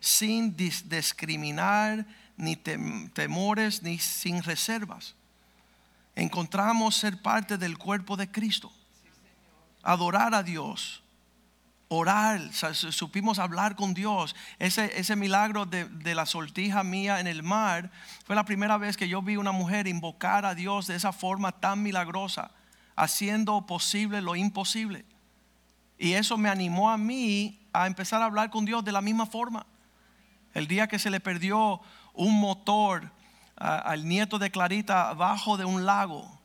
sin 0.00 0.56
discriminar, 0.56 2.06
ni 2.36 2.56
temores, 2.56 3.82
ni 3.82 3.98
sin 3.98 4.42
reservas 4.42 5.14
encontramos 6.14 6.96
ser 6.96 7.20
parte 7.20 7.56
del 7.58 7.78
cuerpo 7.78 8.16
de 8.16 8.30
Cristo. 8.30 8.70
Adorar 9.82 10.34
a 10.34 10.42
Dios, 10.42 11.02
orar, 11.92 12.40
supimos 12.52 13.40
hablar 13.40 13.74
con 13.74 13.94
Dios. 13.94 14.36
Ese, 14.60 14.98
ese 14.98 15.16
milagro 15.16 15.66
de, 15.66 15.86
de, 15.86 16.14
la 16.14 16.24
sortija 16.24 16.84
mía 16.84 17.18
en 17.18 17.26
el 17.26 17.42
mar 17.42 17.90
fue 18.24 18.36
la 18.36 18.44
primera 18.44 18.78
vez 18.78 18.96
que 18.96 19.08
yo 19.08 19.20
vi 19.22 19.36
una 19.36 19.50
mujer 19.50 19.88
invocar 19.88 20.46
a 20.46 20.54
Dios 20.54 20.86
de 20.86 20.94
esa 20.94 21.12
forma 21.12 21.50
tan 21.50 21.82
milagrosa, 21.82 22.52
haciendo 22.94 23.66
posible 23.66 24.22
lo 24.22 24.36
imposible. 24.36 25.04
Y 25.98 26.12
eso 26.12 26.38
me 26.38 26.48
animó 26.48 26.90
a 26.90 26.96
mí 26.96 27.60
a 27.72 27.88
empezar 27.88 28.22
a 28.22 28.26
hablar 28.26 28.50
con 28.50 28.64
Dios 28.64 28.84
de 28.84 28.92
la 28.92 29.00
misma 29.00 29.26
forma. 29.26 29.66
El 30.54 30.68
día 30.68 30.86
que 30.86 31.00
se 31.00 31.10
le 31.10 31.18
perdió 31.18 31.80
un 32.14 32.38
motor 32.38 33.10
al 33.56 34.06
nieto 34.06 34.38
de 34.38 34.52
Clarita 34.52 35.10
abajo 35.10 35.56
de 35.56 35.64
un 35.64 35.84
lago. 35.84 36.39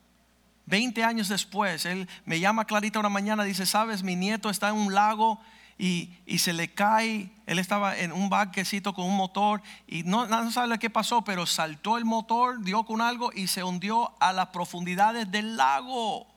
Veinte 0.65 1.03
años 1.03 1.27
después, 1.27 1.85
él 1.85 2.07
me 2.25 2.39
llama 2.39 2.65
Clarita 2.65 2.99
una 2.99 3.09
mañana, 3.09 3.43
dice, 3.43 3.65
sabes, 3.65 4.01
mi 4.01 4.15
nieto 4.15 4.49
está 4.49 4.69
en 4.69 4.75
un 4.75 4.93
lago 4.93 5.39
y, 5.77 6.09
se 6.39 6.53
le 6.53 6.73
cae, 6.73 7.29
él 7.45 7.59
estaba 7.59 7.97
en 7.97 8.11
un 8.11 8.29
barquecito 8.29 8.93
con 8.93 9.05
un 9.05 9.15
motor 9.15 9.61
y 9.87 10.03
no, 10.03 10.25
no 10.25 10.51
sabe 10.51 10.79
qué 10.79 10.89
pasó, 10.89 11.23
pero 11.23 11.45
saltó 11.45 11.97
el 11.97 12.05
motor, 12.05 12.63
dio 12.63 12.83
con 12.83 13.01
algo 13.01 13.31
y 13.33 13.47
se 13.47 13.63
hundió 13.63 14.13
a 14.19 14.33
las 14.33 14.47
profundidades 14.47 15.29
del 15.29 15.57
lago. 15.57 16.27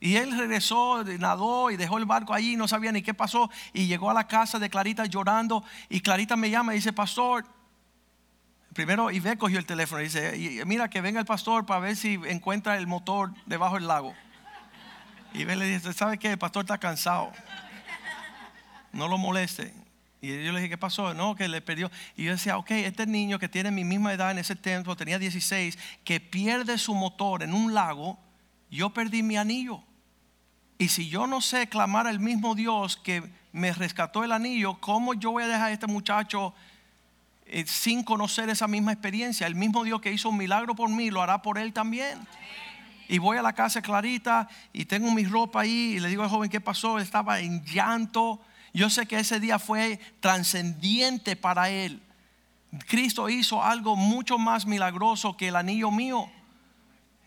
Y 0.00 0.16
él 0.16 0.36
regresó, 0.36 1.02
nadó 1.18 1.70
y 1.70 1.76
dejó 1.76 1.98
el 1.98 2.04
barco 2.04 2.32
allí, 2.32 2.54
no 2.54 2.68
sabía 2.68 2.92
ni 2.92 3.02
qué 3.02 3.14
pasó. 3.14 3.50
Y 3.72 3.86
llegó 3.86 4.10
a 4.10 4.14
la 4.14 4.28
casa 4.28 4.60
de 4.60 4.70
Clarita 4.70 5.06
llorando. 5.06 5.64
Y 5.88 6.00
Clarita 6.00 6.36
me 6.36 6.50
llama 6.50 6.72
y 6.72 6.76
dice, 6.76 6.92
pastor, 6.92 7.44
primero 8.78 9.10
Ibe 9.10 9.36
cogió 9.36 9.58
el 9.58 9.66
teléfono 9.66 10.00
y 10.00 10.04
dice, 10.04 10.62
mira 10.64 10.88
que 10.88 11.00
venga 11.00 11.18
el 11.18 11.26
pastor 11.26 11.66
para 11.66 11.80
ver 11.80 11.96
si 11.96 12.14
encuentra 12.28 12.78
el 12.78 12.86
motor 12.86 13.34
debajo 13.44 13.74
del 13.74 13.88
lago. 13.88 14.14
Ibe 15.34 15.56
le 15.56 15.64
dice, 15.66 15.92
¿sabe 15.92 16.16
qué? 16.16 16.30
El 16.30 16.38
pastor 16.38 16.62
está 16.62 16.78
cansado. 16.78 17.32
No 18.92 19.08
lo 19.08 19.18
moleste. 19.18 19.74
Y 20.20 20.28
yo 20.28 20.52
le 20.52 20.60
dije, 20.60 20.68
¿qué 20.68 20.78
pasó? 20.78 21.12
No, 21.12 21.34
que 21.34 21.48
le 21.48 21.60
perdió. 21.60 21.90
Y 22.14 22.22
yo 22.22 22.30
decía, 22.30 22.56
ok, 22.56 22.70
este 22.70 23.04
niño 23.04 23.40
que 23.40 23.48
tiene 23.48 23.72
mi 23.72 23.82
misma 23.82 24.12
edad 24.12 24.30
en 24.30 24.38
ese 24.38 24.54
tiempo, 24.54 24.94
tenía 24.94 25.18
16, 25.18 25.76
que 26.04 26.20
pierde 26.20 26.78
su 26.78 26.94
motor 26.94 27.42
en 27.42 27.54
un 27.54 27.74
lago, 27.74 28.16
yo 28.70 28.90
perdí 28.90 29.24
mi 29.24 29.36
anillo. 29.36 29.82
Y 30.78 30.90
si 30.90 31.08
yo 31.08 31.26
no 31.26 31.40
sé 31.40 31.68
clamar 31.68 32.06
al 32.06 32.20
mismo 32.20 32.54
Dios 32.54 32.96
que 32.96 33.28
me 33.50 33.72
rescató 33.72 34.22
el 34.22 34.30
anillo, 34.30 34.78
¿cómo 34.78 35.14
yo 35.14 35.32
voy 35.32 35.42
a 35.42 35.48
dejar 35.48 35.70
a 35.70 35.72
este 35.72 35.88
muchacho 35.88 36.54
eh, 37.50 37.64
sin 37.66 38.02
conocer 38.02 38.48
esa 38.50 38.68
misma 38.68 38.92
experiencia. 38.92 39.46
El 39.46 39.54
mismo 39.54 39.84
Dios 39.84 40.00
que 40.00 40.12
hizo 40.12 40.28
un 40.28 40.36
milagro 40.36 40.74
por 40.74 40.90
mí 40.90 41.10
lo 41.10 41.22
hará 41.22 41.42
por 41.42 41.58
él 41.58 41.72
también. 41.72 42.18
Y 43.08 43.18
voy 43.18 43.38
a 43.38 43.42
la 43.42 43.54
casa 43.54 43.80
clarita 43.80 44.48
y 44.72 44.84
tengo 44.84 45.10
mi 45.10 45.24
ropa 45.24 45.62
ahí 45.62 45.94
y 45.96 46.00
le 46.00 46.08
digo 46.08 46.22
al 46.22 46.28
joven 46.28 46.50
qué 46.50 46.60
pasó. 46.60 46.98
Estaba 46.98 47.40
en 47.40 47.64
llanto. 47.64 48.40
Yo 48.74 48.90
sé 48.90 49.06
que 49.06 49.18
ese 49.18 49.40
día 49.40 49.58
fue 49.58 49.98
trascendiente 50.20 51.34
para 51.34 51.70
él. 51.70 52.02
Cristo 52.86 53.30
hizo 53.30 53.64
algo 53.64 53.96
mucho 53.96 54.36
más 54.38 54.66
milagroso 54.66 55.36
que 55.36 55.48
el 55.48 55.56
anillo 55.56 55.90
mío. 55.90 56.28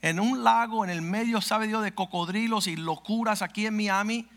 En 0.04 0.20
un 0.20 0.44
lago, 0.44 0.84
en 0.84 0.92
el 0.92 1.02
medio, 1.02 1.42
sabe 1.42 1.68
Dios, 1.68 1.84
de 1.84 1.94
cocodrilos 1.94 2.68
y 2.68 2.76
locuras 2.76 3.42
aquí 3.42 3.66
en 3.66 3.76
Miami 3.76 4.28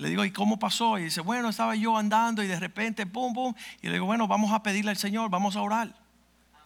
le 0.00 0.08
digo, 0.08 0.24
¿y 0.24 0.30
cómo 0.30 0.58
pasó? 0.58 0.98
Y 0.98 1.04
dice, 1.04 1.20
bueno, 1.20 1.50
estaba 1.50 1.76
yo 1.76 1.94
andando 1.94 2.42
y 2.42 2.46
de 2.46 2.58
repente, 2.58 3.04
pum, 3.04 3.34
pum. 3.34 3.54
Y 3.82 3.88
le 3.88 3.94
digo, 3.94 4.06
bueno, 4.06 4.26
vamos 4.26 4.50
a 4.50 4.62
pedirle 4.62 4.90
al 4.90 4.96
Señor, 4.96 5.28
vamos 5.28 5.56
a 5.56 5.60
orar. 5.60 5.94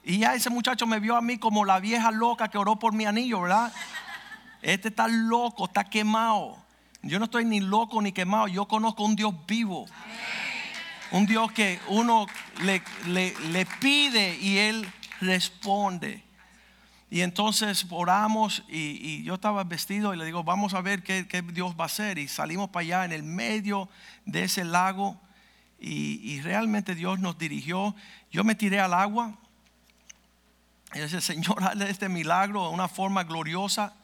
Y 0.04 0.18
ya 0.18 0.34
ese 0.34 0.50
muchacho 0.50 0.86
me 0.86 1.00
vio 1.00 1.16
a 1.16 1.20
mí 1.20 1.36
como 1.36 1.64
la 1.64 1.80
vieja 1.80 2.12
loca 2.12 2.48
que 2.48 2.58
oró 2.58 2.78
por 2.78 2.92
mi 2.92 3.06
anillo, 3.06 3.40
¿verdad? 3.40 3.72
Este 4.62 4.88
está 4.88 5.08
loco, 5.08 5.64
está 5.64 5.82
quemado. 5.82 6.56
Yo 7.02 7.18
no 7.18 7.24
estoy 7.24 7.44
ni 7.44 7.58
loco 7.58 8.00
ni 8.00 8.12
quemado, 8.12 8.46
yo 8.46 8.68
conozco 8.68 9.02
un 9.02 9.16
Dios 9.16 9.34
vivo. 9.48 9.86
Un 11.10 11.26
Dios 11.26 11.50
que 11.50 11.80
uno 11.88 12.26
le, 12.62 12.82
le, 13.06 13.34
le 13.50 13.66
pide 13.66 14.38
y 14.38 14.58
Él 14.58 14.88
responde. 15.20 16.23
Y 17.14 17.22
entonces 17.22 17.86
oramos 17.90 18.64
y, 18.66 19.22
yo 19.22 19.34
estaba 19.34 19.62
vestido 19.62 20.12
y 20.12 20.16
le 20.16 20.24
digo, 20.24 20.42
vamos 20.42 20.74
a 20.74 20.80
ver 20.80 21.04
qué, 21.04 21.44
Dios 21.52 21.76
va 21.78 21.84
a 21.84 21.86
hacer. 21.86 22.18
Y 22.18 22.26
salimos 22.26 22.70
para 22.70 22.80
allá 22.80 23.04
en 23.04 23.12
el 23.12 23.22
medio 23.22 23.88
de 24.26 24.42
ese 24.42 24.64
lago 24.64 25.20
y, 25.78 26.40
realmente 26.40 26.96
Dios 26.96 27.20
nos 27.20 27.38
dirigió. 27.38 27.94
Yo 28.32 28.42
me 28.42 28.56
tiré 28.56 28.80
al 28.80 28.92
agua. 28.92 29.38
Y 30.92 30.98
dice, 30.98 31.20
Señor, 31.20 31.62
hazle 31.62 31.88
este 31.88 32.08
milagro 32.08 32.64
de 32.64 32.70
una 32.70 32.88
forma 32.88 33.22
gloriosa. 33.22 33.94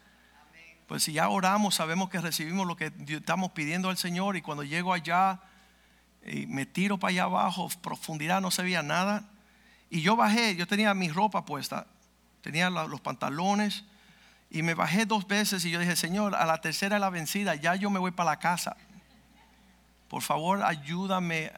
Pues 0.86 1.02
si 1.02 1.14
ya 1.14 1.28
oramos, 1.30 1.74
sabemos 1.74 2.10
que 2.10 2.20
recibimos 2.20 2.64
lo 2.64 2.76
que 2.76 2.92
estamos 3.08 3.50
pidiendo 3.50 3.88
al 3.88 3.96
Señor. 3.96 4.36
Y 4.36 4.40
cuando 4.40 4.62
llego 4.62 4.92
allá, 4.92 5.40
Y 6.24 6.46
me 6.46 6.64
tiro 6.64 6.96
para 6.96 7.10
allá 7.10 7.24
abajo, 7.24 7.68
profundidad, 7.82 8.40
no 8.40 8.52
se 8.52 8.62
veía 8.62 8.84
nada. 8.84 9.28
Y 9.90 10.00
yo 10.00 10.14
bajé, 10.14 10.54
yo 10.54 10.68
tenía 10.68 10.94
mi 10.94 11.08
ropa 11.08 11.44
puesta, 11.44 11.88
tenía 12.42 12.70
los 12.70 13.00
pantalones. 13.00 13.84
Y 14.50 14.62
me 14.62 14.74
bajé 14.74 15.06
dos 15.06 15.26
veces 15.28 15.64
y 15.64 15.70
yo 15.70 15.78
dije, 15.78 15.94
Señor, 15.94 16.34
a 16.34 16.44
la 16.44 16.60
tercera 16.60 16.98
la 16.98 17.10
vencida, 17.10 17.54
ya 17.54 17.76
yo 17.76 17.88
me 17.90 17.98
voy 18.00 18.10
para 18.10 18.30
la 18.30 18.38
casa. 18.38 18.76
Por 20.08 20.22
favor, 20.22 20.62
ayúdame 20.64 21.52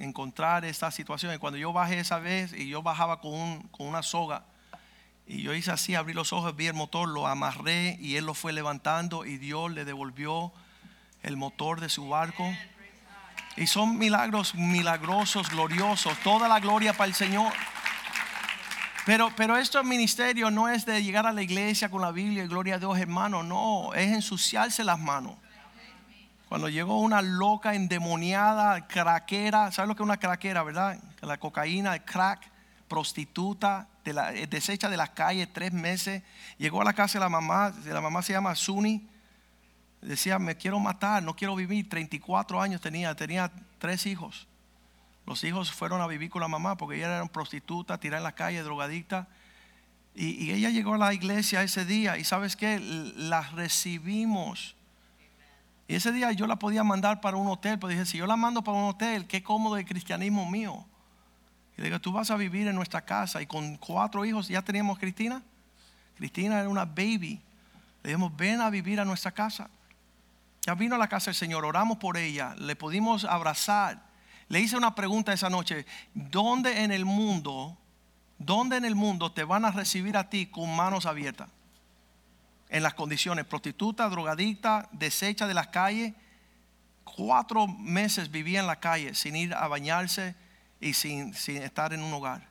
a 0.00 0.02
encontrar 0.02 0.64
esta 0.64 0.90
situación. 0.90 1.32
Y 1.34 1.38
cuando 1.38 1.58
yo 1.58 1.72
bajé 1.72 2.00
esa 2.00 2.18
vez 2.18 2.52
y 2.52 2.68
yo 2.68 2.82
bajaba 2.82 3.20
con, 3.20 3.62
con 3.68 3.86
una 3.86 4.02
soga, 4.02 4.44
y 5.26 5.42
yo 5.42 5.54
hice 5.54 5.70
así, 5.70 5.94
abrí 5.94 6.14
los 6.14 6.32
ojos, 6.32 6.56
vi 6.56 6.66
el 6.66 6.74
motor, 6.74 7.08
lo 7.08 7.26
amarré 7.26 7.96
y 8.00 8.16
él 8.16 8.26
lo 8.26 8.34
fue 8.34 8.52
levantando 8.52 9.24
y 9.24 9.38
Dios 9.38 9.70
le 9.70 9.84
devolvió 9.84 10.52
el 11.22 11.36
motor 11.36 11.80
de 11.80 11.88
su 11.88 12.08
barco. 12.08 12.44
Y 13.56 13.66
son 13.66 13.98
milagros 13.98 14.54
milagrosos, 14.54 15.50
gloriosos. 15.50 16.18
Toda 16.18 16.48
la 16.48 16.58
gloria 16.58 16.92
para 16.92 17.06
el 17.08 17.14
Señor. 17.14 17.52
Pero, 19.04 19.30
pero 19.36 19.56
esto 19.56 19.82
ministerio 19.82 20.50
no 20.50 20.68
es 20.68 20.86
de 20.86 21.02
llegar 21.02 21.26
a 21.26 21.32
la 21.32 21.42
iglesia 21.42 21.88
con 21.88 22.02
la 22.02 22.12
Biblia 22.12 22.44
y 22.44 22.46
gloria 22.46 22.76
a 22.76 22.78
Dios, 22.78 22.96
hermano. 22.98 23.42
No, 23.42 23.92
es 23.94 24.12
ensuciarse 24.12 24.84
las 24.84 25.00
manos. 25.00 25.34
Cuando 26.48 26.68
llegó 26.68 27.00
una 27.00 27.20
loca 27.20 27.74
endemoniada, 27.74 28.86
craquera, 28.86 29.72
¿sabes 29.72 29.88
lo 29.88 29.96
que 29.96 30.02
es 30.02 30.04
una 30.04 30.18
craquera, 30.18 30.62
verdad? 30.62 30.98
La 31.20 31.38
cocaína, 31.38 31.94
el 31.94 32.04
crack, 32.04 32.48
prostituta, 32.88 33.88
de 34.04 34.12
eh, 34.34 34.46
desecha 34.46 34.88
de 34.88 34.96
las 34.96 35.10
calles 35.10 35.48
tres 35.52 35.72
meses. 35.72 36.22
Llegó 36.58 36.82
a 36.82 36.84
la 36.84 36.92
casa 36.92 37.18
de 37.18 37.24
la 37.24 37.28
mamá, 37.28 37.72
la 37.84 38.00
mamá 38.00 38.22
se 38.22 38.34
llama 38.34 38.54
Suni. 38.54 39.08
Decía, 40.00 40.38
me 40.38 40.56
quiero 40.56 40.78
matar, 40.78 41.22
no 41.22 41.34
quiero 41.34 41.56
vivir. 41.56 41.88
34 41.88 42.60
años 42.60 42.80
tenía, 42.80 43.14
tenía 43.16 43.50
tres 43.78 44.06
hijos. 44.06 44.46
Los 45.26 45.44
hijos 45.44 45.70
fueron 45.70 46.00
a 46.00 46.06
vivir 46.06 46.30
con 46.30 46.40
la 46.40 46.48
mamá 46.48 46.76
porque 46.76 46.96
ella 46.96 47.16
era 47.16 47.26
prostituta, 47.26 47.98
tirada 47.98 48.18
en 48.18 48.24
la 48.24 48.34
calle, 48.34 48.62
drogadicta. 48.62 49.28
Y, 50.14 50.50
ella 50.50 50.70
llegó 50.70 50.94
a 50.94 50.98
la 50.98 51.14
iglesia 51.14 51.62
ese 51.62 51.84
día 51.84 52.18
y 52.18 52.24
sabes 52.24 52.56
qué, 52.56 52.78
la 53.16 53.42
recibimos. 53.42 54.76
Y 55.88 55.94
ese 55.94 56.12
día 56.12 56.32
yo 56.32 56.46
la 56.46 56.56
podía 56.56 56.84
mandar 56.84 57.20
para 57.20 57.36
un 57.36 57.48
hotel, 57.48 57.78
pero 57.78 57.88
dije, 57.88 58.04
si 58.04 58.18
yo 58.18 58.26
la 58.26 58.36
mando 58.36 58.62
para 58.62 58.76
un 58.78 58.84
hotel, 58.84 59.26
qué 59.26 59.42
cómodo 59.42 59.76
el 59.76 59.84
cristianismo 59.84 60.48
mío. 60.50 60.84
Y 61.76 61.82
digo, 61.82 62.00
tú 62.00 62.12
vas 62.12 62.30
a 62.30 62.36
vivir 62.36 62.66
en 62.66 62.74
nuestra 62.74 63.04
casa. 63.04 63.40
Y 63.40 63.46
con 63.46 63.76
cuatro 63.76 64.24
hijos 64.24 64.48
ya 64.48 64.62
teníamos 64.62 64.98
Cristina. 64.98 65.42
Cristina 66.16 66.60
era 66.60 66.68
una 66.68 66.84
baby. 66.84 67.40
Le 68.02 68.10
dijimos, 68.10 68.36
ven 68.36 68.60
a 68.60 68.70
vivir 68.70 69.00
a 69.00 69.04
nuestra 69.04 69.32
casa. 69.32 69.70
Ya 70.66 70.74
vino 70.74 70.94
a 70.94 70.98
la 70.98 71.08
casa 71.08 71.26
del 71.26 71.34
Señor, 71.34 71.64
oramos 71.64 71.98
por 71.98 72.16
ella, 72.16 72.54
le 72.56 72.76
pudimos 72.76 73.24
abrazar. 73.24 74.11
Le 74.52 74.60
hice 74.60 74.76
una 74.76 74.94
pregunta 74.94 75.32
esa 75.32 75.48
noche, 75.48 75.86
¿dónde 76.12 76.84
en 76.84 76.92
el 76.92 77.06
mundo, 77.06 77.74
dónde 78.36 78.76
en 78.76 78.84
el 78.84 78.94
mundo 78.94 79.32
te 79.32 79.44
van 79.44 79.64
a 79.64 79.70
recibir 79.70 80.14
a 80.14 80.28
ti 80.28 80.44
con 80.44 80.76
manos 80.76 81.06
abiertas? 81.06 81.48
En 82.68 82.82
las 82.82 82.92
condiciones, 82.92 83.46
prostituta, 83.46 84.10
drogadicta, 84.10 84.90
deshecha 84.92 85.46
de 85.46 85.54
las 85.54 85.68
calles. 85.68 86.12
Cuatro 87.02 87.66
meses 87.66 88.30
vivía 88.30 88.60
en 88.60 88.66
la 88.66 88.78
calle 88.78 89.14
sin 89.14 89.36
ir 89.36 89.54
a 89.54 89.68
bañarse 89.68 90.34
y 90.82 90.92
sin, 90.92 91.32
estar 91.32 91.94
en 91.94 92.02
un 92.02 92.12
hogar. 92.12 92.46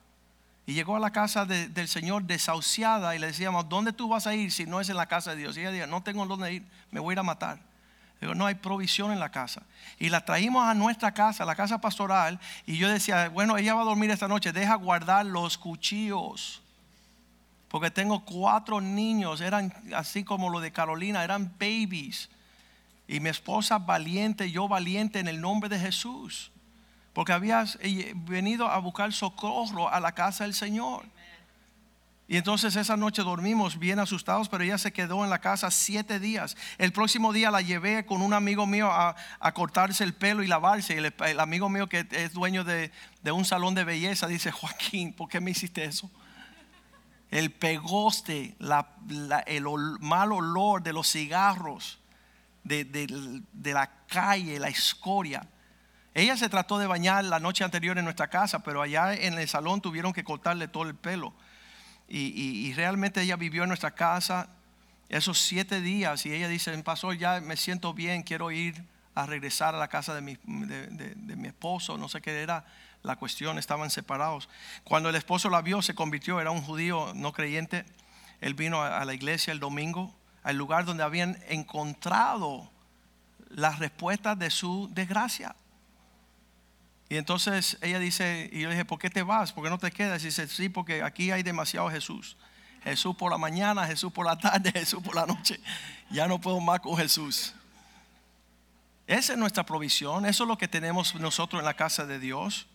Y 0.66 0.74
llegó 0.74 0.96
a 0.96 1.00
la 1.00 1.12
casa 1.12 1.44
del 1.44 1.86
Señor 1.86 2.24
desahuciada 2.24 3.14
y 3.14 3.20
le 3.20 3.28
decíamos, 3.28 3.68
¿dónde 3.68 3.92
tú 3.92 4.08
vas 4.08 4.26
a 4.26 4.34
ir 4.34 4.50
si 4.50 4.66
no 4.66 4.80
es 4.80 4.88
en 4.88 4.96
la 4.96 5.06
casa 5.06 5.30
de 5.30 5.36
Dios? 5.36 5.56
Y 5.56 5.60
ella 5.60 5.70
decía, 5.70 5.86
no 5.86 6.02
tengo 6.02 6.26
dónde 6.26 6.52
ir, 6.52 6.64
me 6.90 6.98
voy 6.98 7.12
a 7.12 7.14
ir 7.14 7.18
a 7.20 7.22
matar. 7.22 7.60
No 8.22 8.46
hay 8.46 8.54
provisión 8.54 9.10
en 9.10 9.18
la 9.18 9.30
casa. 9.30 9.62
Y 9.98 10.08
la 10.08 10.24
traímos 10.24 10.64
a 10.64 10.74
nuestra 10.74 11.12
casa, 11.12 11.44
la 11.44 11.56
casa 11.56 11.80
pastoral. 11.80 12.38
Y 12.66 12.76
yo 12.76 12.88
decía, 12.88 13.28
bueno, 13.28 13.56
ella 13.56 13.74
va 13.74 13.82
a 13.82 13.84
dormir 13.84 14.10
esta 14.10 14.28
noche, 14.28 14.52
deja 14.52 14.76
guardar 14.76 15.26
los 15.26 15.58
cuchillos. 15.58 16.62
Porque 17.68 17.90
tengo 17.90 18.24
cuatro 18.24 18.80
niños, 18.80 19.40
eran 19.40 19.74
así 19.94 20.22
como 20.22 20.50
lo 20.50 20.60
de 20.60 20.70
Carolina, 20.70 21.24
eran 21.24 21.52
babies. 21.58 22.28
Y 23.08 23.18
mi 23.18 23.28
esposa 23.28 23.78
valiente, 23.78 24.50
yo 24.50 24.68
valiente 24.68 25.18
en 25.18 25.26
el 25.26 25.40
nombre 25.40 25.68
de 25.68 25.80
Jesús. 25.80 26.52
Porque 27.12 27.32
habías 27.32 27.78
venido 28.14 28.68
a 28.68 28.78
buscar 28.78 29.12
socorro 29.12 29.88
a 29.92 30.00
la 30.00 30.12
casa 30.12 30.44
del 30.44 30.54
Señor. 30.54 31.06
Y 32.32 32.38
entonces 32.38 32.76
esa 32.76 32.96
noche 32.96 33.20
dormimos 33.20 33.78
bien 33.78 33.98
asustados, 33.98 34.48
pero 34.48 34.64
ella 34.64 34.78
se 34.78 34.90
quedó 34.90 35.22
en 35.22 35.28
la 35.28 35.42
casa 35.42 35.70
siete 35.70 36.18
días. 36.18 36.56
El 36.78 36.90
próximo 36.90 37.30
día 37.30 37.50
la 37.50 37.60
llevé 37.60 38.06
con 38.06 38.22
un 38.22 38.32
amigo 38.32 38.66
mío 38.66 38.90
a, 38.90 39.14
cortarse 39.52 40.02
el 40.02 40.14
pelo 40.14 40.42
y 40.42 40.46
lavarse. 40.46 40.96
El, 40.96 41.12
el 41.26 41.40
amigo 41.40 41.68
mío 41.68 41.90
que 41.90 42.08
es 42.10 42.32
dueño 42.32 42.64
de, 42.64 42.90
un 43.30 43.44
salón 43.44 43.74
de 43.74 43.84
belleza 43.84 44.28
dice, 44.28 44.50
Joaquín, 44.50 45.12
¿por 45.12 45.28
qué 45.28 45.40
me 45.40 45.50
hiciste 45.50 45.84
eso? 45.84 46.10
El 47.30 47.50
pegoste, 47.50 48.56
el 49.44 49.64
mal 50.00 50.32
olor 50.32 50.82
de 50.82 50.94
los 50.94 51.12
cigarros, 51.12 51.98
de, 52.64 52.86
de 52.86 53.72
la 53.74 53.90
calle, 54.06 54.58
la 54.58 54.68
escoria. 54.68 55.46
Ella 56.14 56.38
se 56.38 56.48
trató 56.48 56.78
de 56.78 56.86
bañar 56.86 57.26
la 57.26 57.40
noche 57.40 57.62
anterior 57.62 57.98
en 57.98 58.04
nuestra 58.04 58.28
casa, 58.28 58.60
pero 58.60 58.80
allá 58.80 59.12
en 59.12 59.34
el 59.34 59.48
salón 59.48 59.82
tuvieron 59.82 60.14
que 60.14 60.24
cortarle 60.24 60.66
todo 60.66 60.84
el 60.84 60.94
pelo. 60.94 61.34
Y, 62.08 62.72
realmente 62.74 63.22
ella 63.22 63.36
vivió 63.36 63.62
en 63.62 63.68
nuestra 63.68 63.92
casa 63.92 64.48
esos 65.08 65.38
siete 65.40 65.80
días 65.80 66.26
y 66.26 66.32
ella 66.32 66.48
dice, 66.48 66.76
pasó 66.82 67.12
ya 67.12 67.40
me 67.40 67.56
siento 67.56 67.94
bien, 67.94 68.22
quiero 68.22 68.50
ir 68.50 68.84
a 69.14 69.26
regresar 69.26 69.74
a 69.74 69.78
la 69.78 69.88
casa 69.88 70.14
de 70.14 70.20
mi, 70.22 70.36
de, 70.44 71.36
mi 71.36 71.48
esposo, 71.48 71.98
no 71.98 72.08
sé 72.08 72.20
qué 72.20 72.42
era 72.42 72.64
la 73.02 73.16
cuestión, 73.16 73.58
estaban 73.58 73.90
separados. 73.90 74.48
Cuando 74.84 75.08
el 75.08 75.16
esposo 75.16 75.50
la 75.50 75.60
vio, 75.62 75.82
se 75.82 75.94
convirtió, 75.94 76.40
era 76.40 76.50
un 76.50 76.62
judío 76.62 77.12
no 77.14 77.32
creyente, 77.32 77.84
él 78.40 78.54
vino 78.54 78.82
a, 78.82 79.00
a 79.00 79.04
la 79.04 79.14
iglesia 79.14 79.52
el 79.52 79.60
domingo, 79.60 80.14
al 80.42 80.56
lugar 80.56 80.84
donde 80.84 81.02
habían 81.02 81.38
encontrado 81.48 82.70
las 83.48 83.78
respuestas 83.78 84.38
de 84.38 84.50
su 84.50 84.88
desgracia. 84.92 85.54
Y 87.12 87.18
entonces 87.18 87.76
ella 87.82 87.98
dice, 87.98 88.48
y 88.50 88.60
yo 88.60 88.70
dije, 88.70 88.86
¿por 88.86 88.98
qué 88.98 89.10
te 89.10 89.22
vas? 89.22 89.52
¿Por 89.52 89.62
qué 89.62 89.68
no 89.68 89.76
te 89.76 89.90
quedas? 89.90 90.22
Y 90.22 90.28
dice, 90.28 90.48
sí, 90.48 90.70
porque 90.70 91.02
aquí 91.02 91.30
hay 91.30 91.42
demasiado 91.42 91.90
Jesús. 91.90 92.38
Jesús 92.84 93.14
por 93.16 93.30
la 93.30 93.36
mañana, 93.36 93.86
Jesús 93.86 94.10
por 94.10 94.24
la 94.24 94.38
tarde, 94.38 94.72
Jesús 94.74 95.02
por 95.02 95.14
la 95.14 95.26
noche. 95.26 95.60
Ya 96.08 96.26
no 96.26 96.40
puedo 96.40 96.58
más 96.58 96.80
con 96.80 96.96
Jesús. 96.96 97.54
Esa 99.06 99.34
es 99.34 99.38
nuestra 99.38 99.66
provisión, 99.66 100.24
eso 100.24 100.44
es 100.44 100.48
lo 100.48 100.56
que 100.56 100.68
tenemos 100.68 101.14
nosotros 101.16 101.60
en 101.60 101.66
la 101.66 101.74
casa 101.74 102.06
de 102.06 102.18
Dios. 102.18 102.66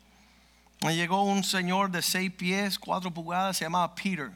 Me 0.84 0.96
llegó 0.96 1.24
un 1.24 1.44
señor 1.44 1.90
de 1.90 2.04
seis 2.04 2.32
pies, 2.32 2.78
cuatro 2.78 3.12
pulgadas, 3.12 3.58
se 3.58 3.66
llamaba 3.66 3.96
Peter. 3.96 4.30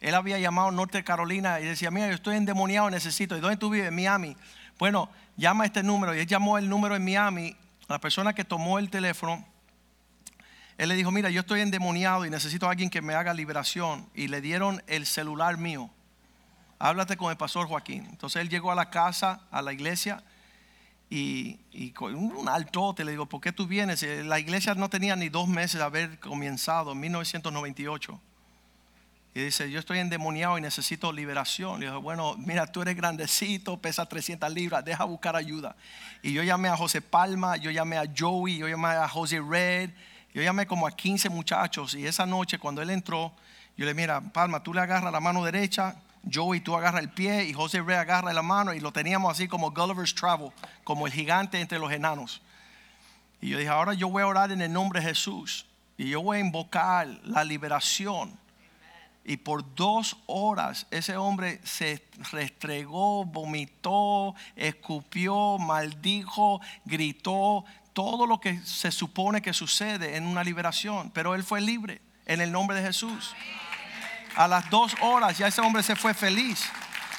Él 0.00 0.14
había 0.14 0.38
llamado 0.38 0.70
Norte 0.70 1.02
Carolina 1.02 1.60
y 1.60 1.64
decía, 1.64 1.90
mira, 1.90 2.08
yo 2.08 2.14
estoy 2.14 2.36
endemoniado, 2.36 2.90
necesito. 2.90 3.34
¿Y 3.34 3.40
dónde 3.40 3.56
tú 3.56 3.70
vives? 3.70 3.90
Miami. 3.90 4.36
Bueno, 4.78 5.08
llama 5.38 5.64
este 5.64 5.82
número. 5.82 6.14
Y 6.14 6.18
él 6.18 6.26
llamó 6.26 6.58
el 6.58 6.68
número 6.68 6.94
en 6.94 7.02
Miami 7.02 7.56
la 7.88 8.00
persona 8.00 8.34
que 8.34 8.44
tomó 8.44 8.78
el 8.78 8.90
teléfono, 8.90 9.46
él 10.78 10.88
le 10.88 10.94
dijo, 10.94 11.10
mira, 11.10 11.30
yo 11.30 11.40
estoy 11.40 11.60
endemoniado 11.60 12.26
y 12.26 12.30
necesito 12.30 12.66
a 12.66 12.70
alguien 12.70 12.90
que 12.90 13.00
me 13.00 13.14
haga 13.14 13.32
liberación. 13.32 14.08
Y 14.14 14.28
le 14.28 14.40
dieron 14.40 14.82
el 14.86 15.06
celular 15.06 15.56
mío. 15.56 15.90
Háblate 16.78 17.16
con 17.16 17.30
el 17.30 17.36
pastor 17.36 17.66
Joaquín. 17.66 18.06
Entonces 18.10 18.42
él 18.42 18.50
llegó 18.50 18.70
a 18.70 18.74
la 18.74 18.90
casa, 18.90 19.46
a 19.50 19.62
la 19.62 19.72
iglesia, 19.72 20.22
y, 21.08 21.92
con 21.92 22.14
un 22.14 22.48
altote 22.48 23.04
le 23.04 23.12
digo, 23.12 23.26
¿por 23.26 23.40
qué 23.40 23.52
tú 23.52 23.66
vienes? 23.66 24.02
La 24.24 24.40
iglesia 24.40 24.74
no 24.74 24.90
tenía 24.90 25.14
ni 25.14 25.28
dos 25.28 25.48
meses 25.48 25.78
de 25.78 25.84
haber 25.84 26.18
comenzado, 26.18 26.92
en 26.92 27.00
1998. 27.00 28.20
Y 29.36 29.44
dice, 29.44 29.70
yo 29.70 29.78
estoy 29.78 29.98
endemoniado 29.98 30.56
y 30.56 30.62
necesito 30.62 31.12
liberación. 31.12 31.78
Le 31.78 31.88
dije, 31.88 31.98
bueno, 31.98 32.36
mira, 32.38 32.66
tú 32.66 32.80
eres 32.80 32.96
grandecito, 32.96 33.76
pesa 33.76 34.06
300 34.06 34.50
libras, 34.50 34.82
deja 34.82 35.04
buscar 35.04 35.36
ayuda. 35.36 35.76
Y 36.22 36.32
yo 36.32 36.42
llamé 36.42 36.70
a 36.70 36.76
José 36.78 37.02
Palma, 37.02 37.58
yo 37.58 37.70
llamé 37.70 37.98
a 37.98 38.04
Joey, 38.16 38.56
yo 38.56 38.66
llamé 38.66 38.88
a 38.88 39.06
José 39.06 39.42
Red, 39.46 39.90
yo 40.32 40.40
llamé 40.40 40.66
como 40.66 40.86
a 40.86 40.90
15 40.90 41.28
muchachos. 41.28 41.92
Y 41.92 42.06
esa 42.06 42.24
noche 42.24 42.58
cuando 42.58 42.80
él 42.80 42.88
entró, 42.88 43.30
yo 43.76 43.84
le 43.84 43.92
mira, 43.92 44.22
Palma, 44.22 44.62
tú 44.62 44.72
le 44.72 44.80
agarras 44.80 45.12
la 45.12 45.20
mano 45.20 45.44
derecha, 45.44 45.96
Joey 46.32 46.60
tú 46.60 46.74
agarras 46.74 47.02
el 47.02 47.10
pie 47.10 47.44
y 47.44 47.52
José 47.52 47.82
Red 47.82 47.98
agarra 47.98 48.32
la 48.32 48.40
mano 48.40 48.72
y 48.72 48.80
lo 48.80 48.90
teníamos 48.90 49.30
así 49.30 49.48
como 49.48 49.70
Gulliver's 49.70 50.14
Travel, 50.14 50.50
como 50.82 51.06
el 51.06 51.12
gigante 51.12 51.60
entre 51.60 51.78
los 51.78 51.92
enanos. 51.92 52.40
Y 53.42 53.50
yo 53.50 53.58
dije, 53.58 53.68
ahora 53.68 53.92
yo 53.92 54.08
voy 54.08 54.22
a 54.22 54.28
orar 54.28 54.50
en 54.50 54.62
el 54.62 54.72
nombre 54.72 55.00
de 55.00 55.08
Jesús 55.08 55.66
y 55.98 56.08
yo 56.08 56.22
voy 56.22 56.38
a 56.38 56.40
invocar 56.40 57.06
la 57.24 57.44
liberación 57.44 58.45
y 59.28 59.38
por 59.38 59.74
dos 59.74 60.16
horas 60.26 60.86
ese 60.92 61.16
hombre 61.16 61.60
se 61.64 62.00
restregó, 62.30 63.24
vomitó, 63.24 64.36
escupió, 64.54 65.58
maldijo, 65.58 66.60
gritó, 66.84 67.64
todo 67.92 68.28
lo 68.28 68.38
que 68.38 68.60
se 68.60 68.92
supone 68.92 69.42
que 69.42 69.52
sucede 69.52 70.16
en 70.16 70.28
una 70.28 70.44
liberación. 70.44 71.10
Pero 71.10 71.34
él 71.34 71.42
fue 71.42 71.60
libre 71.60 72.00
en 72.24 72.40
el 72.40 72.52
nombre 72.52 72.76
de 72.76 72.86
Jesús. 72.86 73.34
A 74.36 74.46
las 74.46 74.70
dos 74.70 74.94
horas 75.02 75.36
ya 75.36 75.48
ese 75.48 75.60
hombre 75.60 75.82
se 75.82 75.96
fue 75.96 76.14
feliz. 76.14 76.64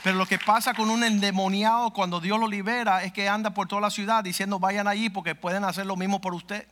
Pero 0.02 0.16
lo 0.16 0.26
que 0.26 0.40
pasa 0.40 0.74
con 0.74 0.90
un 0.90 1.04
endemoniado 1.04 1.92
cuando 1.92 2.22
Dios 2.22 2.40
lo 2.40 2.48
libera 2.48 3.04
es 3.04 3.12
que 3.12 3.28
anda 3.28 3.50
por 3.50 3.68
toda 3.68 3.82
la 3.82 3.90
ciudad 3.90 4.24
diciendo 4.24 4.60
vayan 4.60 4.88
allí 4.88 5.10
porque 5.10 5.36
pueden 5.36 5.66
hacer 5.66 5.86
lo 5.86 5.98
mismo 5.98 6.22
por 6.22 6.34
usted. 6.34 6.66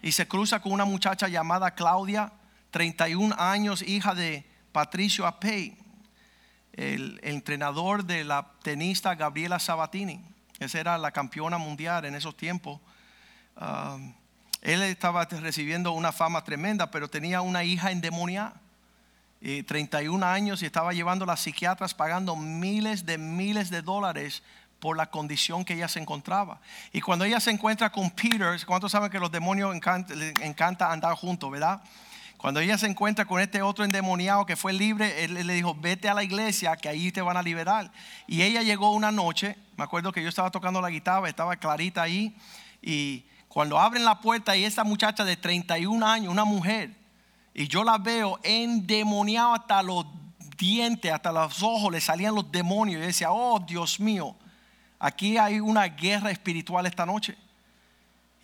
y 0.00 0.12
se 0.12 0.26
cruza 0.26 0.60
con 0.60 0.72
una 0.72 0.86
muchacha 0.86 1.28
llamada 1.28 1.72
Claudia, 1.72 2.32
31 2.70 3.34
años, 3.38 3.82
hija 3.82 4.14
de 4.14 4.53
Patricio 4.74 5.24
Apey, 5.24 5.76
el, 6.72 7.20
entrenador 7.22 8.04
de 8.04 8.24
la 8.24 8.44
tenista 8.60 9.14
Gabriela 9.14 9.60
Sabatini. 9.60 10.20
Esa 10.58 10.80
era 10.80 10.98
la 10.98 11.12
campeona 11.12 11.58
mundial 11.58 12.04
en 12.06 12.16
esos 12.16 12.36
tiempos. 12.36 12.80
Um, 13.54 14.12
él 14.62 14.82
estaba 14.82 15.26
recibiendo 15.26 15.92
una 15.92 16.10
fama 16.10 16.42
tremenda, 16.42 16.90
pero 16.90 17.08
tenía 17.08 17.40
una 17.40 17.62
hija 17.62 17.92
endemoniada. 17.92 18.60
31 19.66 20.24
años 20.24 20.62
y 20.62 20.66
estaba 20.66 20.94
llevando 20.94 21.24
a 21.24 21.26
las 21.26 21.40
psiquiatras 21.40 21.92
pagando 21.92 22.34
miles 22.34 23.04
de 23.04 23.18
miles 23.18 23.68
de 23.68 23.82
dólares 23.82 24.42
por 24.80 24.96
la 24.96 25.10
condición 25.10 25.66
que 25.66 25.74
ella 25.74 25.86
se 25.86 26.00
encontraba. 26.00 26.62
Y 26.94 27.02
cuando 27.02 27.26
ella 27.26 27.38
se 27.40 27.50
encuentra 27.50 27.92
con 27.92 28.10
Peter, 28.10 28.58
¿cuántos 28.64 28.90
saben 28.90 29.10
que 29.10 29.20
los 29.20 29.30
demonios 29.30 29.74
encanta, 29.74 30.14
les 30.14 30.34
encanta 30.40 30.90
andar 30.90 31.14
juntos, 31.14 31.50
verdad? 31.50 31.82
Cuando 32.44 32.60
ella 32.60 32.76
se 32.76 32.86
encuentra 32.86 33.24
con 33.24 33.40
este 33.40 33.62
otro 33.62 33.86
endemoniado 33.86 34.44
que 34.44 34.54
fue 34.54 34.74
libre, 34.74 35.24
él 35.24 35.32
le 35.32 35.54
dijo, 35.54 35.74
vete 35.80 36.10
a 36.10 36.14
la 36.14 36.22
iglesia 36.22 36.76
que 36.76 36.90
ahí 36.90 37.10
te 37.10 37.22
van 37.22 37.38
a 37.38 37.42
liberar. 37.42 37.90
Y 38.26 38.42
ella 38.42 38.60
llegó 38.60 38.90
una 38.90 39.10
noche, 39.10 39.56
me 39.78 39.84
acuerdo 39.84 40.12
que 40.12 40.22
yo 40.22 40.28
estaba 40.28 40.50
tocando 40.50 40.82
la 40.82 40.90
guitarra, 40.90 41.26
estaba 41.26 41.56
clarita 41.56 42.02
ahí, 42.02 42.36
y 42.82 43.24
cuando 43.48 43.80
abren 43.80 44.04
la 44.04 44.20
puerta 44.20 44.54
y 44.54 44.66
esa 44.66 44.84
muchacha 44.84 45.24
de 45.24 45.38
31 45.38 46.06
años, 46.06 46.30
una 46.30 46.44
mujer, 46.44 46.94
y 47.54 47.66
yo 47.66 47.82
la 47.82 47.96
veo 47.96 48.38
endemoniada 48.42 49.54
hasta 49.54 49.82
los 49.82 50.04
dientes, 50.58 51.10
hasta 51.10 51.32
los 51.32 51.62
ojos, 51.62 51.90
le 51.90 52.02
salían 52.02 52.34
los 52.34 52.52
demonios. 52.52 53.02
Y 53.02 53.06
decía, 53.06 53.32
oh 53.32 53.58
Dios 53.58 53.98
mío, 53.98 54.36
Aquí 55.04 55.36
hay 55.36 55.60
una 55.60 55.84
guerra 55.86 56.30
espiritual 56.30 56.86
esta 56.86 57.04
noche. 57.04 57.36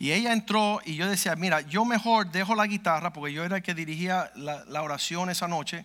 Y 0.00 0.12
ella 0.12 0.32
entró 0.32 0.80
y 0.86 0.96
yo 0.96 1.06
decía, 1.06 1.36
mira, 1.36 1.60
yo 1.60 1.84
mejor 1.84 2.30
dejo 2.30 2.54
la 2.54 2.66
guitarra, 2.66 3.12
porque 3.12 3.34
yo 3.34 3.44
era 3.44 3.58
el 3.58 3.62
que 3.62 3.74
dirigía 3.74 4.32
la, 4.34 4.82
oración 4.82 5.28
esa 5.28 5.46
noche. 5.46 5.84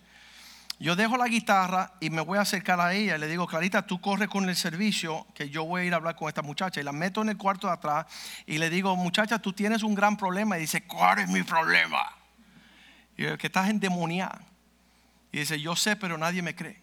Yo 0.79 0.95
dejo 0.95 1.17
la 1.17 1.27
guitarra 1.27 1.91
y 1.99 2.09
me 2.09 2.21
voy 2.21 2.37
a 2.37 2.41
acercar 2.41 2.79
a 2.79 2.93
ella 2.93 3.17
y 3.17 3.19
le 3.19 3.27
digo, 3.27 3.45
Clarita, 3.45 3.85
tú 3.85 3.99
corre 3.99 4.29
con 4.29 4.47
el 4.47 4.55
servicio, 4.55 5.27
que 5.35 5.49
yo 5.49 5.65
voy 5.65 5.81
a 5.81 5.83
ir 5.83 5.93
a 5.93 5.97
hablar 5.97 6.15
con 6.15 6.29
esta 6.29 6.41
muchacha. 6.41 6.79
Y 6.79 6.85
la 6.85 6.93
meto 6.93 7.23
en 7.23 7.27
el 7.27 7.37
cuarto 7.37 7.67
de 7.67 7.73
atrás 7.73 8.05
y 8.45 8.57
le 8.57 8.69
digo, 8.69 8.95
muchacha, 8.95 9.39
tú 9.39 9.51
tienes 9.51 9.83
un 9.83 9.93
gran 9.93 10.15
problema. 10.15 10.57
Y 10.57 10.61
dice, 10.61 10.85
¿cuál 10.85 11.19
es 11.19 11.27
mi 11.27 11.43
problema? 11.43 12.15
Y 13.17 13.23
yo, 13.23 13.37
que 13.37 13.47
estás 13.47 13.69
endemoniada. 13.69 14.39
Y 15.33 15.39
dice, 15.39 15.59
yo 15.59 15.75
sé, 15.75 15.97
pero 15.97 16.17
nadie 16.17 16.41
me 16.41 16.55
cree. 16.55 16.79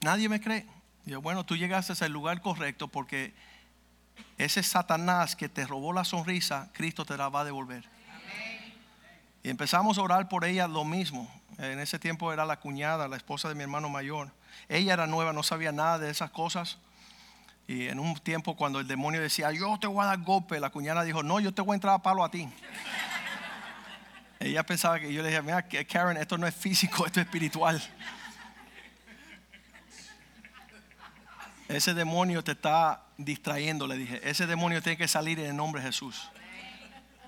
Nadie 0.00 0.28
me 0.28 0.40
cree 0.40 0.66
bueno, 1.16 1.44
tú 1.44 1.56
llegaste 1.56 2.04
al 2.04 2.12
lugar 2.12 2.42
correcto 2.42 2.88
porque 2.88 3.32
ese 4.38 4.62
Satanás 4.62 5.34
que 5.34 5.48
te 5.48 5.66
robó 5.66 5.92
la 5.92 6.04
sonrisa, 6.04 6.70
Cristo 6.72 7.04
te 7.04 7.16
la 7.16 7.28
va 7.28 7.40
a 7.40 7.44
devolver. 7.44 7.84
Y 9.42 9.50
empezamos 9.50 9.98
a 9.98 10.02
orar 10.02 10.28
por 10.28 10.44
ella 10.44 10.68
lo 10.68 10.84
mismo. 10.84 11.30
En 11.58 11.80
ese 11.80 11.98
tiempo 11.98 12.32
era 12.32 12.46
la 12.46 12.60
cuñada, 12.60 13.08
la 13.08 13.16
esposa 13.16 13.48
de 13.48 13.54
mi 13.54 13.62
hermano 13.62 13.88
mayor. 13.88 14.30
Ella 14.68 14.92
era 14.92 15.06
nueva, 15.06 15.32
no 15.32 15.42
sabía 15.42 15.72
nada 15.72 15.98
de 15.98 16.10
esas 16.10 16.30
cosas. 16.30 16.78
Y 17.66 17.88
en 17.88 17.98
un 17.98 18.14
tiempo 18.16 18.56
cuando 18.56 18.80
el 18.80 18.86
demonio 18.86 19.20
decía, 19.20 19.50
yo 19.52 19.78
te 19.78 19.86
voy 19.86 20.02
a 20.02 20.06
dar 20.06 20.22
golpe, 20.22 20.60
la 20.60 20.70
cuñada 20.70 21.02
dijo, 21.02 21.22
no, 21.22 21.40
yo 21.40 21.52
te 21.52 21.62
voy 21.62 21.72
a 21.72 21.76
entrar 21.76 21.94
a 21.94 22.02
palo 22.02 22.24
a 22.24 22.30
ti. 22.30 22.48
ella 24.40 24.64
pensaba 24.64 25.00
que 25.00 25.12
yo 25.12 25.22
le 25.22 25.28
dije, 25.28 25.42
mira, 25.42 25.62
Karen, 25.62 26.16
esto 26.16 26.38
no 26.38 26.46
es 26.46 26.54
físico, 26.54 27.04
esto 27.06 27.20
es 27.20 27.26
espiritual. 27.26 27.82
Ese 31.68 31.92
demonio 31.92 32.42
te 32.42 32.52
está 32.52 33.02
distrayendo, 33.18 33.86
le 33.86 33.96
dije. 33.96 34.20
Ese 34.28 34.46
demonio 34.46 34.82
tiene 34.82 34.96
que 34.96 35.06
salir 35.06 35.38
en 35.38 35.46
el 35.46 35.56
nombre 35.56 35.82
de 35.82 35.88
Jesús. 35.88 36.30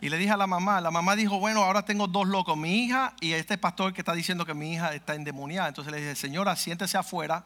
Y 0.01 0.09
le 0.09 0.17
dije 0.17 0.31
a 0.31 0.37
la 0.39 0.47
mamá, 0.47 0.81
la 0.81 0.91
mamá 0.91 1.15
dijo, 1.15 1.39
bueno, 1.39 1.63
ahora 1.63 1.85
tengo 1.85 2.07
dos 2.07 2.27
locos, 2.27 2.57
mi 2.57 2.85
hija 2.85 3.15
y 3.21 3.33
este 3.33 3.59
pastor 3.59 3.93
que 3.93 4.01
está 4.01 4.15
diciendo 4.15 4.47
que 4.47 4.55
mi 4.55 4.73
hija 4.73 4.95
está 4.95 5.15
endemoniada. 5.15 5.69
Entonces 5.69 5.93
le 5.93 6.01
dije, 6.01 6.17
señora, 6.17 6.57
siéntese 6.57 6.97
afuera, 6.97 7.45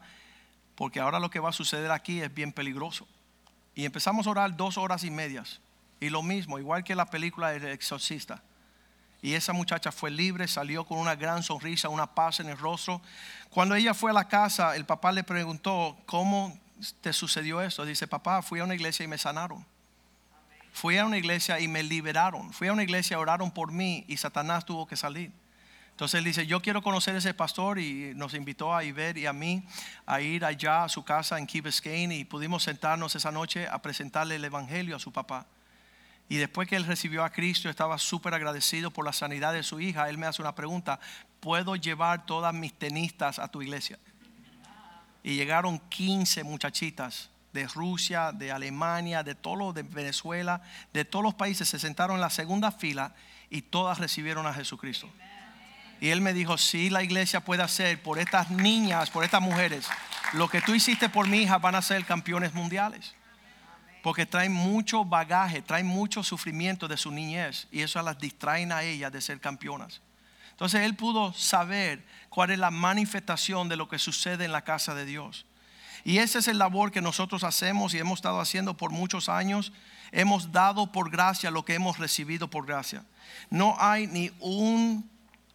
porque 0.75 1.01
ahora 1.01 1.19
lo 1.19 1.29
que 1.29 1.41
va 1.41 1.49
a 1.49 1.53
suceder 1.53 1.91
aquí 1.91 2.21
es 2.21 2.33
bien 2.33 2.53
peligroso. 2.53 3.05
Y 3.75 3.83
empezamos 3.83 4.25
a 4.25 4.29
orar 4.29 4.55
dos 4.55 4.77
horas 4.77 5.03
y 5.03 5.11
medias. 5.11 5.59
Y 5.99 6.09
lo 6.09 6.23
mismo, 6.23 6.57
igual 6.59 6.85
que 6.85 6.95
la 6.95 7.07
película 7.07 7.49
del 7.49 7.65
exorcista. 7.65 8.41
Y 9.21 9.33
esa 9.33 9.51
muchacha 9.51 9.91
fue 9.91 10.09
libre, 10.09 10.47
salió 10.47 10.85
con 10.85 10.97
una 10.97 11.15
gran 11.15 11.43
sonrisa, 11.43 11.89
una 11.89 12.07
paz 12.07 12.39
en 12.39 12.47
el 12.47 12.57
rostro. 12.57 13.01
Cuando 13.49 13.75
ella 13.75 13.93
fue 13.93 14.11
a 14.11 14.13
la 14.13 14.29
casa, 14.29 14.77
el 14.77 14.85
papá 14.85 15.11
le 15.11 15.25
preguntó, 15.25 15.97
¿cómo 16.05 16.57
te 17.01 17.13
sucedió 17.13 17.61
esto? 17.61 17.85
Dice, 17.85 18.07
papá, 18.07 18.41
fui 18.41 18.59
a 18.59 18.63
una 18.63 18.75
iglesia 18.75 19.03
y 19.03 19.07
me 19.07 19.17
sanaron. 19.17 19.65
Fui 20.73 20.97
a 20.97 21.05
una 21.05 21.17
iglesia 21.17 21.59
y 21.59 21.67
me 21.67 21.83
liberaron. 21.83 22.51
Fui 22.51 22.67
a 22.67 22.73
una 22.73 22.83
iglesia, 22.83 23.17
oraron 23.17 23.51
por 23.51 23.71
mí 23.71 24.03
y 24.07 24.17
Satanás 24.17 24.65
tuvo 24.65 24.85
que 24.85 24.97
salir. 24.97 25.31
Entonces 25.91 26.17
él 26.17 26.25
dice, 26.25 26.45
yo 26.45 26.61
quiero 26.61 26.81
conocer 26.81 27.15
a 27.15 27.19
ese 27.19 27.33
pastor 27.33 27.79
y 27.79 28.11
nos 28.15 28.33
invitó 28.33 28.75
a 28.75 28.83
Iber 28.83 29.17
y 29.17 29.27
a 29.27 29.31
mí 29.31 29.63
a 30.05 30.19
ir 30.19 30.43
allá 30.43 30.83
a 30.83 30.89
su 30.89 31.05
casa 31.05 31.39
en 31.39 31.47
Key 31.47 31.63
y 31.85 32.25
pudimos 32.25 32.63
sentarnos 32.63 33.15
esa 33.15 33.31
noche 33.31 33.65
a 33.69 33.81
presentarle 33.81 34.35
el 34.35 34.43
Evangelio 34.43 34.97
a 34.97 34.99
su 34.99 35.13
papá. 35.13 35.47
Y 36.27 36.35
después 36.35 36.67
que 36.67 36.75
él 36.75 36.85
recibió 36.85 37.23
a 37.23 37.29
Cristo, 37.29 37.69
estaba 37.69 37.97
súper 37.97 38.33
agradecido 38.33 38.91
por 38.91 39.05
la 39.05 39.13
sanidad 39.13 39.53
de 39.53 39.63
su 39.63 39.79
hija. 39.79 40.09
Él 40.09 40.17
me 40.17 40.25
hace 40.25 40.41
una 40.41 40.55
pregunta, 40.55 40.99
¿puedo 41.39 41.77
llevar 41.77 42.25
todas 42.25 42.53
mis 42.53 42.73
tenistas 42.73 43.39
a 43.39 43.47
tu 43.47 43.61
iglesia? 43.61 43.97
Y 45.25 45.33
llegaron 45.33 45.79
15 45.79 46.43
muchachitas 46.43 47.31
de 47.51 47.67
Rusia, 47.67 48.31
de 48.31 48.51
Alemania, 48.51 49.23
de 49.23 49.33
todos 49.33 49.73
de 49.73 49.81
Venezuela, 49.81 50.61
de 50.93 51.03
todos 51.03 51.25
los 51.25 51.33
países, 51.33 51.67
se 51.67 51.79
sentaron 51.79 52.17
en 52.17 52.21
la 52.21 52.29
segunda 52.29 52.71
fila 52.71 53.15
y 53.49 53.63
todas 53.63 53.97
recibieron 53.97 54.45
a 54.45 54.53
Jesucristo. 54.53 55.09
Y 55.99 56.09
él 56.09 56.21
me 56.21 56.31
dijo, 56.31 56.59
si 56.59 56.91
la 56.91 57.01
iglesia 57.01 57.39
puede 57.39 57.63
hacer 57.63 58.03
por 58.03 58.19
estas 58.19 58.51
niñas, 58.51 59.09
por 59.09 59.23
estas 59.23 59.41
mujeres, 59.41 59.87
lo 60.33 60.47
que 60.47 60.61
tú 60.61 60.75
hiciste 60.75 61.09
por 61.09 61.27
mi 61.27 61.39
hija 61.39 61.57
van 61.57 61.73
a 61.73 61.81
ser 61.81 62.05
campeones 62.05 62.53
mundiales. 62.53 63.15
Porque 64.03 64.27
traen 64.27 64.53
mucho 64.53 65.05
bagaje, 65.05 65.63
traen 65.63 65.87
mucho 65.87 66.21
sufrimiento 66.21 66.87
de 66.87 66.97
su 66.97 67.09
niñez 67.09 67.67
y 67.71 67.81
eso 67.81 67.99
las 68.03 68.19
distraen 68.19 68.71
a 68.71 68.83
ellas 68.83 69.11
de 69.11 69.21
ser 69.21 69.39
campeonas. 69.39 70.01
Entonces 70.55 70.81
él 70.81 70.95
pudo 70.95 71.33
saber 71.33 72.01
cuál 72.29 72.49
es 72.49 72.57
la 72.57 72.71
manifestación 72.71 73.67
de 73.67 73.75
lo 73.75 73.89
que 73.89 73.99
sucede 73.99 74.45
en 74.45 74.53
la 74.53 74.63
casa 74.63 74.95
de 74.95 75.05
Dios. 75.05 75.45
Y 76.05 76.19
ese 76.19 76.39
es 76.39 76.47
el 76.47 76.57
labor 76.57 76.93
que 76.93 77.01
nosotros 77.01 77.43
hacemos 77.43 77.93
y 77.93 77.97
hemos 77.97 78.19
estado 78.19 78.39
haciendo 78.39 78.77
por 78.77 78.91
muchos 78.91 79.27
años. 79.27 79.73
Hemos 80.13 80.53
dado 80.53 80.91
por 80.93 81.09
gracia 81.09 81.51
lo 81.51 81.65
que 81.65 81.73
hemos 81.73 81.97
recibido 81.97 82.49
por 82.49 82.65
gracia. 82.65 83.03
No 83.49 83.75
hay 83.79 84.07
ni 84.07 84.31
un 84.39 85.09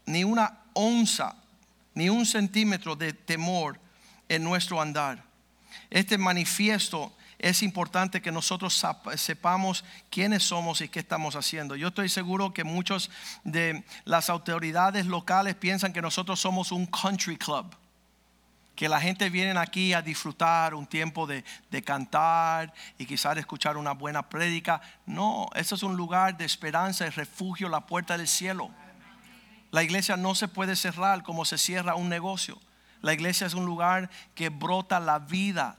ni 0.04 0.24
una 0.24 0.58
onza, 0.74 1.34
ni 1.94 2.10
un 2.10 2.26
centímetro 2.26 2.94
de 2.94 3.14
temor 3.14 3.80
en 4.28 4.44
nuestro 4.44 4.82
andar. 4.82 5.22
Este 5.88 6.18
manifiesto 6.18 7.12
es 7.40 7.62
importante 7.62 8.20
que 8.20 8.31
nosotros 8.31 8.85
sepamos 9.16 9.85
quiénes 10.11 10.42
somos 10.42 10.83
y 10.83 10.88
qué 10.88 11.00
estamos 11.00 11.37
haciendo. 11.37 11.74
Yo 11.74 11.88
estoy 11.88 12.11
seguro 12.11 12.53
que 12.53 12.64
muchos 12.64 13.11
de 13.44 13.83
las 14.05 14.29
autoridades 14.29 15.07
locales 15.07 15.55
piensan 15.55 15.92
que 15.92 16.03
nosotros 16.03 16.38
somos 16.38 16.70
un 16.70 16.87
country 16.87 17.37
club 17.37 17.74
que 18.76 18.88
la 18.88 19.00
gente 19.00 19.29
viene 19.29 19.59
aquí 19.59 19.92
a 19.92 20.00
disfrutar 20.00 20.74
un 20.74 20.87
tiempo 20.87 21.26
de, 21.26 21.44
de, 21.70 21.83
cantar 21.83 22.72
y 22.96 23.05
quizás 23.05 23.37
escuchar 23.37 23.76
una 23.76 23.92
buena 23.92 24.31
prédica. 24.31 24.81
No, 25.05 25.50
eso 25.55 25.74
es 25.74 25.83
un 25.83 25.98
lugar 25.98 26.38
de 26.38 26.46
esperanza 26.46 27.07
y 27.07 27.11
refugio, 27.11 27.68
la 27.68 27.85
puerta 27.85 28.16
del 28.16 28.26
cielo. 28.26 28.70
La 29.70 29.83
iglesia 29.83 30.16
no 30.16 30.35
se 30.35 30.48
puede 30.48 30.76
cerrar 30.76 31.22
como 31.22 31.44
se 31.44 31.59
cierra 31.59 31.94
un 31.94 32.09
negocio. 32.09 32.59
La 33.03 33.12
iglesia 33.12 33.46
es 33.46 33.53
un 33.53 33.66
lugar 33.66 34.09
que 34.35 34.48
brota 34.48 34.98
la 34.98 35.18
vida 35.18 35.76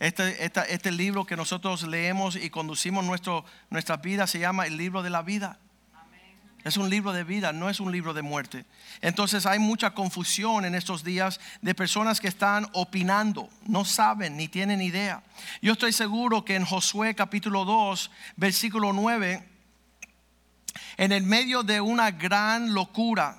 este, 0.00 0.46
este, 0.46 0.90
libro 0.90 1.26
que 1.26 1.36
nosotros 1.36 1.82
leemos 1.82 2.34
y 2.34 2.48
conducimos 2.48 3.04
nuestro, 3.04 3.44
nuestra 3.68 3.98
vida 3.98 4.26
se 4.26 4.38
llama 4.38 4.66
el 4.66 4.78
libro 4.78 5.02
de 5.02 5.10
la 5.10 5.20
vida. 5.20 5.58
Es 6.64 6.78
un 6.78 6.88
libro 6.88 7.12
de 7.12 7.22
vida, 7.22 7.52
no 7.52 7.68
es 7.68 7.80
un 7.80 7.92
libro 7.92 8.14
de 8.14 8.22
muerte. 8.22 8.64
Entonces 9.02 9.44
hay 9.44 9.58
mucha 9.58 9.90
confusión 9.90 10.64
en 10.64 10.74
estos 10.74 11.04
días 11.04 11.38
de 11.60 11.74
personas 11.74 12.18
que 12.18 12.28
están 12.28 12.66
opinando, 12.72 13.50
no 13.66 13.84
saben 13.84 14.38
ni 14.38 14.48
tienen 14.48 14.80
idea. 14.80 15.22
Yo 15.60 15.72
estoy 15.72 15.92
seguro 15.92 16.44
que 16.46 16.56
en 16.56 16.64
Josué 16.64 17.14
capítulo 17.14 17.66
2, 17.66 18.10
versículo 18.36 18.94
9, 18.94 19.48
en 20.96 21.12
el 21.12 21.24
medio 21.24 21.62
de 21.62 21.80
una 21.82 22.10
gran 22.10 22.72
locura, 22.72 23.36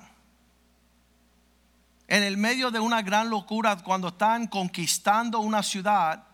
en 2.06 2.22
el 2.22 2.36
medio 2.36 2.70
de 2.70 2.78
una 2.78 3.02
gran 3.02 3.30
locura 3.30 3.76
cuando 3.78 4.08
están 4.08 4.46
conquistando 4.46 5.40
una 5.40 5.64
ciudad, 5.64 6.24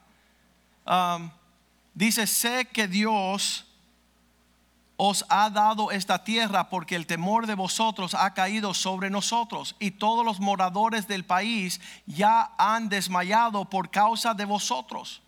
Um, 0.89 1.31
dice, 1.95 2.27
sé 2.27 2.65
que 2.65 2.89
Dios 2.89 3.67
os 4.97 5.25
ha 5.29 5.51
dado 5.51 5.93
esta 5.93 6.25
tierra 6.25 6.71
porque 6.71 6.97
el 6.97 7.07
temor 7.07 7.47
de 7.47 7.55
vosotros 7.55 8.15
ha 8.15 8.33
caído 8.35 8.75
sobre 8.75 9.11
nosotros 9.11 9.77
y 9.79 9.93
todos 9.93 10.25
los 10.25 10.41
moradores 10.41 11.07
del 11.07 11.25
país 11.25 11.81
ya 12.07 12.53
han 12.59 12.89
desmayado 12.89 13.67
por 13.67 13.91
causa 13.91 14.35
de 14.35 14.45
vosotros. 14.45 15.23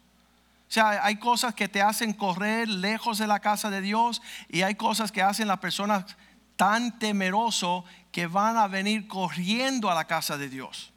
O 0.68 0.72
sea, 0.72 1.04
hay 1.04 1.16
cosas 1.16 1.54
que 1.54 1.68
te 1.68 1.82
hacen 1.82 2.14
correr 2.14 2.68
lejos 2.68 3.18
de 3.18 3.26
la 3.26 3.40
casa 3.40 3.70
de 3.70 3.80
Dios 3.80 4.22
y 4.48 4.62
hay 4.62 4.74
cosas 4.76 5.12
que 5.12 5.22
hacen 5.22 5.46
las 5.46 5.58
personas 5.58 6.16
tan 6.56 6.98
temeroso 6.98 7.84
que 8.12 8.26
van 8.26 8.56
a 8.56 8.66
venir 8.66 9.06
corriendo 9.08 9.90
a 9.90 9.94
la 9.94 10.06
casa 10.06 10.36
de 10.36 10.48
Dios. 10.48 10.89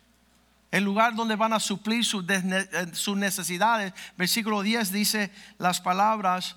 El 0.73 0.85
lugar 0.85 1.13
donde 1.13 1.35
van 1.35 1.53
a 1.53 1.59
suplir 1.59 2.03
sus, 2.03 2.25
eh, 2.27 3.15
necesidades. 3.15 3.93
Versículo 4.17 4.63
10 4.63 4.91
dice 4.91 5.31
las 5.59 5.79
palabras, 5.79 6.55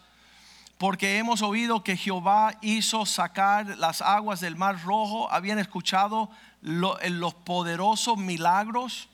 porque 0.78 1.18
hemos 1.18 1.42
oído 1.42 1.84
que 1.84 1.98
Jehová 1.98 2.54
hizo 2.62 3.04
sacar 3.04 3.76
las 3.76 4.00
aguas 4.00 4.40
del 4.40 4.56
mar 4.56 4.82
rojo, 4.82 5.30
habían 5.30 5.58
escuchado 5.58 6.30
los 6.62 7.34
poderosos 7.34 8.16
milagros. 8.16 9.10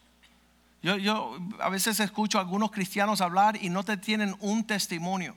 Yo, 0.84 0.96
yo 0.98 1.36
a 1.58 1.68
veces 1.68 1.98
escucho 1.98 2.38
a 2.38 2.42
algunos 2.42 2.70
cristianos 2.70 3.20
hablar 3.20 3.58
y 3.60 3.70
no 3.70 3.82
te 3.82 3.96
tienen 3.96 4.36
un 4.38 4.64
testimonio. 4.64 5.34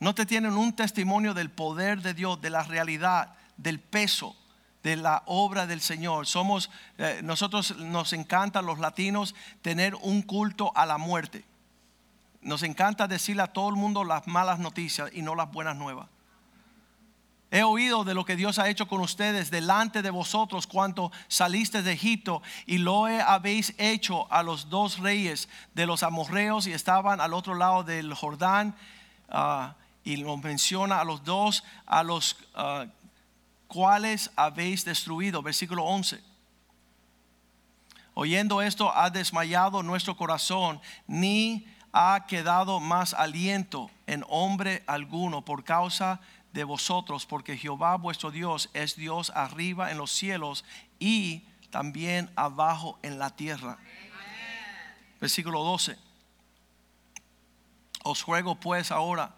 No 0.00 0.16
te 0.16 0.26
tienen 0.26 0.54
un 0.54 0.72
testimonio 0.72 1.32
del 1.32 1.48
poder 1.48 2.02
de 2.02 2.12
Dios, 2.12 2.40
de 2.40 2.50
la 2.50 2.64
realidad, 2.64 3.36
del 3.56 3.78
peso 3.78 4.34
de 4.82 4.96
la 4.96 5.22
obra 5.26 5.66
del 5.66 5.80
Señor. 5.80 6.26
Somos, 6.26 6.70
eh, 6.98 7.20
nosotros 7.22 7.76
nos 7.76 8.12
encanta 8.12 8.62
los 8.62 8.78
latinos 8.78 9.34
tener 9.62 9.94
un 9.96 10.22
culto 10.22 10.72
a 10.74 10.86
la 10.86 10.98
muerte. 10.98 11.44
Nos 12.40 12.62
encanta 12.62 13.06
decirle 13.06 13.42
a 13.42 13.52
todo 13.52 13.68
el 13.68 13.76
mundo 13.76 14.04
las 14.04 14.26
malas 14.26 14.58
noticias 14.58 15.10
y 15.12 15.22
no 15.22 15.34
las 15.34 15.50
buenas 15.52 15.76
nuevas. 15.76 16.08
He 17.52 17.62
oído 17.64 18.02
de 18.02 18.14
lo 18.14 18.24
que 18.24 18.34
Dios 18.34 18.58
ha 18.58 18.70
hecho 18.70 18.88
con 18.88 19.02
ustedes 19.02 19.50
delante 19.50 20.00
de 20.00 20.08
vosotros 20.08 20.66
cuando 20.66 21.12
saliste 21.28 21.82
de 21.82 21.92
Egipto 21.92 22.40
y 22.64 22.78
lo 22.78 23.04
habéis 23.04 23.74
hecho 23.76 24.26
a 24.32 24.42
los 24.42 24.70
dos 24.70 24.98
reyes 25.00 25.50
de 25.74 25.84
los 25.84 26.02
amorreos 26.02 26.66
y 26.66 26.72
estaban 26.72 27.20
al 27.20 27.34
otro 27.34 27.54
lado 27.54 27.84
del 27.84 28.14
Jordán. 28.14 28.74
Ah, 29.28 29.74
y 30.02 30.16
lo 30.16 30.36
menciona 30.38 31.00
a 31.00 31.04
los 31.04 31.24
dos, 31.24 31.62
a 31.84 32.02
los 32.02 32.38
ah, 32.54 32.86
cuales 33.72 34.30
habéis 34.36 34.84
destruido. 34.84 35.40
Versículo 35.42 35.84
11. 35.84 36.22
Oyendo 38.12 38.60
esto 38.60 38.94
ha 38.94 39.08
desmayado 39.08 39.82
nuestro 39.82 40.14
corazón, 40.14 40.78
ni 41.06 41.66
ha 41.90 42.26
quedado 42.28 42.80
más 42.80 43.14
aliento 43.14 43.90
en 44.06 44.24
hombre 44.28 44.82
alguno 44.86 45.42
por 45.42 45.64
causa 45.64 46.20
de 46.52 46.64
vosotros, 46.64 47.24
porque 47.24 47.56
Jehová 47.56 47.96
vuestro 47.96 48.30
Dios 48.30 48.68
es 48.74 48.94
Dios 48.94 49.32
arriba 49.34 49.90
en 49.90 49.96
los 49.96 50.12
cielos 50.12 50.66
y 50.98 51.46
también 51.70 52.30
abajo 52.36 52.98
en 53.02 53.18
la 53.18 53.30
tierra. 53.30 53.78
Versículo 55.18 55.64
12. 55.64 55.96
Os 58.04 58.26
ruego 58.26 58.56
pues 58.56 58.90
ahora 58.90 59.34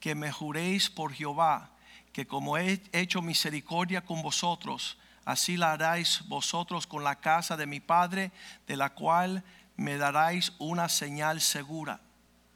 que 0.00 0.16
me 0.16 0.32
juréis 0.32 0.90
por 0.90 1.12
Jehová, 1.12 1.70
que 2.16 2.26
como 2.26 2.56
he 2.56 2.80
hecho 2.92 3.20
misericordia 3.20 4.00
con 4.00 4.22
vosotros, 4.22 4.96
así 5.26 5.58
la 5.58 5.72
haráis 5.72 6.22
vosotros 6.28 6.86
con 6.86 7.04
la 7.04 7.16
casa 7.16 7.58
de 7.58 7.66
mi 7.66 7.78
Padre, 7.78 8.32
de 8.66 8.78
la 8.78 8.94
cual 8.94 9.44
me 9.76 9.98
daráis 9.98 10.54
una 10.58 10.88
señal 10.88 11.42
segura. 11.42 12.00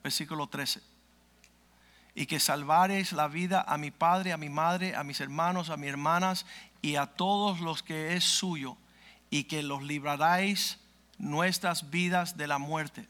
Versículo 0.03 0.47
13. 0.47 0.81
Y 2.15 2.25
que 2.25 2.41
salvaréis 2.41 3.13
la 3.13 3.29
vida 3.29 3.63
a 3.69 3.77
mi 3.77 3.91
padre, 3.91 4.33
a 4.33 4.39
mi 4.39 4.49
madre, 4.49 4.97
a 4.97 5.05
mis 5.05 5.21
hermanos, 5.21 5.69
a 5.69 5.77
mis 5.77 5.91
hermanas 5.91 6.47
y 6.81 6.97
a 6.97 7.05
todos 7.05 7.61
los 7.61 7.83
que 7.83 8.17
es 8.17 8.25
suyo, 8.25 8.79
y 9.29 9.45
que 9.45 9.63
los 9.63 9.83
libraréis 9.83 10.79
nuestras 11.19 11.91
vidas 11.91 12.39
de 12.39 12.47
la 12.47 12.57
muerte. 12.57 13.07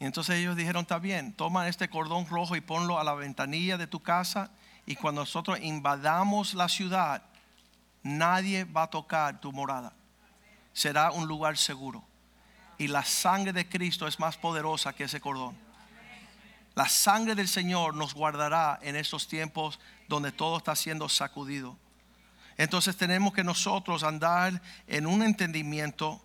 Y 0.00 0.06
entonces 0.06 0.40
ellos 0.40 0.56
dijeron, 0.56 0.82
está 0.82 0.98
bien, 0.98 1.32
toma 1.34 1.68
este 1.68 1.88
cordón 1.88 2.26
rojo 2.26 2.56
y 2.56 2.60
ponlo 2.60 2.98
a 2.98 3.04
la 3.04 3.14
ventanilla 3.14 3.78
de 3.78 3.86
tu 3.86 4.02
casa, 4.02 4.50
y 4.86 4.94
cuando 4.94 5.22
nosotros 5.22 5.58
invadamos 5.60 6.54
la 6.54 6.68
ciudad, 6.68 7.22
nadie 8.02 8.64
va 8.64 8.84
a 8.84 8.90
tocar 8.90 9.40
tu 9.40 9.52
morada. 9.52 9.92
Será 10.72 11.10
un 11.10 11.26
lugar 11.26 11.58
seguro. 11.58 12.04
Y 12.78 12.88
la 12.88 13.04
sangre 13.04 13.52
de 13.52 13.68
Cristo 13.68 14.06
es 14.06 14.20
más 14.20 14.36
poderosa 14.36 14.92
que 14.92 15.04
ese 15.04 15.20
cordón. 15.20 15.56
La 16.74 16.88
sangre 16.88 17.34
del 17.34 17.48
Señor 17.48 17.94
nos 17.94 18.14
guardará 18.14 18.78
en 18.82 18.96
estos 18.96 19.26
tiempos 19.26 19.80
donde 20.08 20.30
todo 20.30 20.58
está 20.58 20.76
siendo 20.76 21.08
sacudido. 21.08 21.76
Entonces 22.58 22.96
tenemos 22.96 23.32
que 23.32 23.42
nosotros 23.42 24.02
andar 24.02 24.62
en 24.86 25.06
un 25.06 25.22
entendimiento 25.22 26.22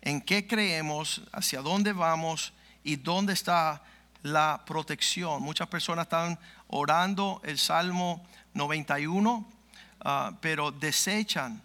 en 0.00 0.20
qué 0.20 0.46
creemos, 0.46 1.22
hacia 1.32 1.62
dónde 1.62 1.92
vamos 1.92 2.52
y 2.82 2.96
dónde 2.96 3.32
está 3.32 3.82
la 4.22 4.62
protección. 4.66 5.42
Muchas 5.42 5.68
personas 5.68 6.06
están 6.06 6.38
orando 6.72 7.40
el 7.44 7.58
Salmo 7.58 8.24
91, 8.54 9.46
ah, 10.00 10.32
pero 10.40 10.72
desechan 10.72 11.62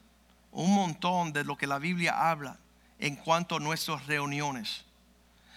un 0.52 0.76
montón 0.76 1.34
de 1.34 1.44
lo 1.44 1.58
que 1.58 1.66
la 1.66 1.80
Biblia 1.80 2.30
habla 2.30 2.58
en 3.00 3.16
cuanto 3.16 3.56
a 3.56 3.60
nuestras 3.60 4.06
reuniones. 4.06 4.86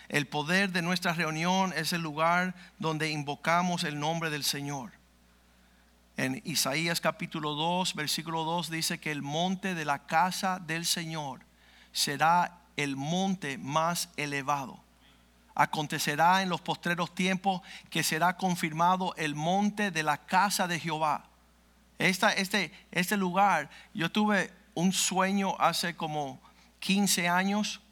El 0.08 0.26
poder 0.26 0.70
de 0.70 0.82
nuestra 0.82 1.12
reunión 1.12 1.72
es 1.76 1.92
el 1.92 2.00
lugar 2.00 2.54
donde 2.78 3.10
invocamos 3.10 3.84
el 3.84 3.98
nombre 3.98 4.30
del 4.30 4.44
Señor. 4.44 4.92
En 6.16 6.42
Isaías 6.44 7.00
capítulo 7.00 7.54
2, 7.54 7.94
versículo 7.94 8.44
2 8.44 8.70
dice 8.70 8.98
que 8.98 9.10
el 9.10 9.22
monte 9.22 9.74
de 9.74 9.84
la 9.84 10.06
casa 10.06 10.58
del 10.58 10.84
Señor 10.84 11.40
será 11.92 12.58
el 12.76 12.96
monte 12.96 13.56
más 13.58 14.10
elevado. 14.16 14.80
Acontecerá 15.60 16.40
en 16.40 16.48
los 16.48 16.62
postreros 16.62 17.14
tiempos 17.14 17.60
que 17.90 18.02
será 18.02 18.38
confirmado 18.38 19.14
el 19.16 19.34
monte 19.34 19.90
de 19.90 20.02
la 20.02 20.16
casa 20.16 20.66
de 20.66 20.80
Jehová. 20.80 21.24
este, 21.98 22.72
este 22.90 23.16
lugar, 23.18 23.68
yo 23.92 24.10
tuve 24.10 24.50
un 24.72 24.94
sueño 24.94 25.54
hace 25.58 25.94
como 25.94 26.40
15 26.78 27.28
años 27.28 27.82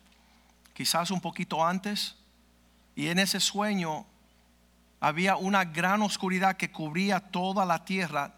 quizás 0.73 1.11
un 1.11 1.21
poquito 1.21 1.63
antes, 1.63 2.15
y 2.97 3.09
en 3.09 3.19
ese 3.19 3.39
sueño 3.39 4.07
había 4.99 5.37
una 5.37 5.65
gran 5.65 6.01
oscuridad 6.01 6.57
que 6.57 6.71
cubría 6.71 7.21
toda 7.21 7.67
la 7.67 7.85
tierra, 7.85 8.33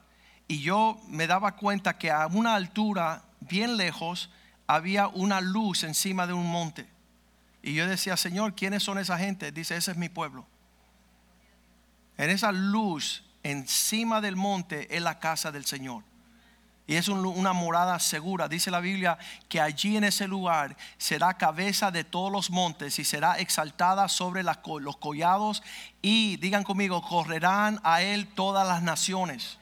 y 0.49 0.61
yo 0.61 0.99
me 1.07 1.29
daba 1.29 1.55
cuenta 1.55 1.99
que 1.99 2.11
a 2.11 2.27
una 2.27 2.57
altura 2.57 3.23
bien 3.41 3.77
lejos 3.77 4.31
había 4.67 5.07
una 5.07 5.41
luz 5.41 5.85
encima 5.85 6.27
de 6.27 6.33
un 6.33 6.47
monte. 6.51 6.89
Y 7.63 7.75
yo 7.75 7.87
decía, 7.87 8.17
Señor, 8.17 8.55
¿quiénes 8.55 8.83
son 8.83 8.99
esa 8.99 9.19
gente? 9.19 9.53
Dice, 9.53 9.77
ese 9.77 9.91
es 9.91 9.97
mi 9.97 10.09
pueblo. 10.09 10.47
En 12.17 12.31
esa 12.31 12.53
luz 12.53 13.25
encima 13.43 14.21
del 14.21 14.37
monte 14.37 14.95
es 14.95 15.03
la 15.03 15.19
casa 15.19 15.51
del 15.51 15.65
Señor. 15.65 16.05
Y 16.87 16.97
es 16.97 17.07
una 17.09 17.53
morada 17.53 17.99
segura. 18.01 18.49
Dice 18.49 18.71
la 18.71 18.81
Biblia 18.81 19.17
que 19.49 19.61
allí 19.61 19.97
en 19.97 20.03
ese 20.03 20.27
lugar 20.27 20.77
será 20.99 21.39
cabeza 21.39 21.93
de 21.93 22.03
todos 22.03 22.33
los 22.33 22.51
montes 22.51 22.99
y 22.99 23.05
será 23.05 23.39
exaltada 23.39 24.09
sobre 24.09 24.43
los 24.43 24.97
collados. 24.97 25.63
Y 26.03 26.37
digan 26.39 26.65
conmigo, 26.65 27.01
correrán 27.01 27.81
a 27.85 28.03
él 28.03 28.27
todas 28.35 28.67
las 28.67 28.83
naciones. 28.83 29.59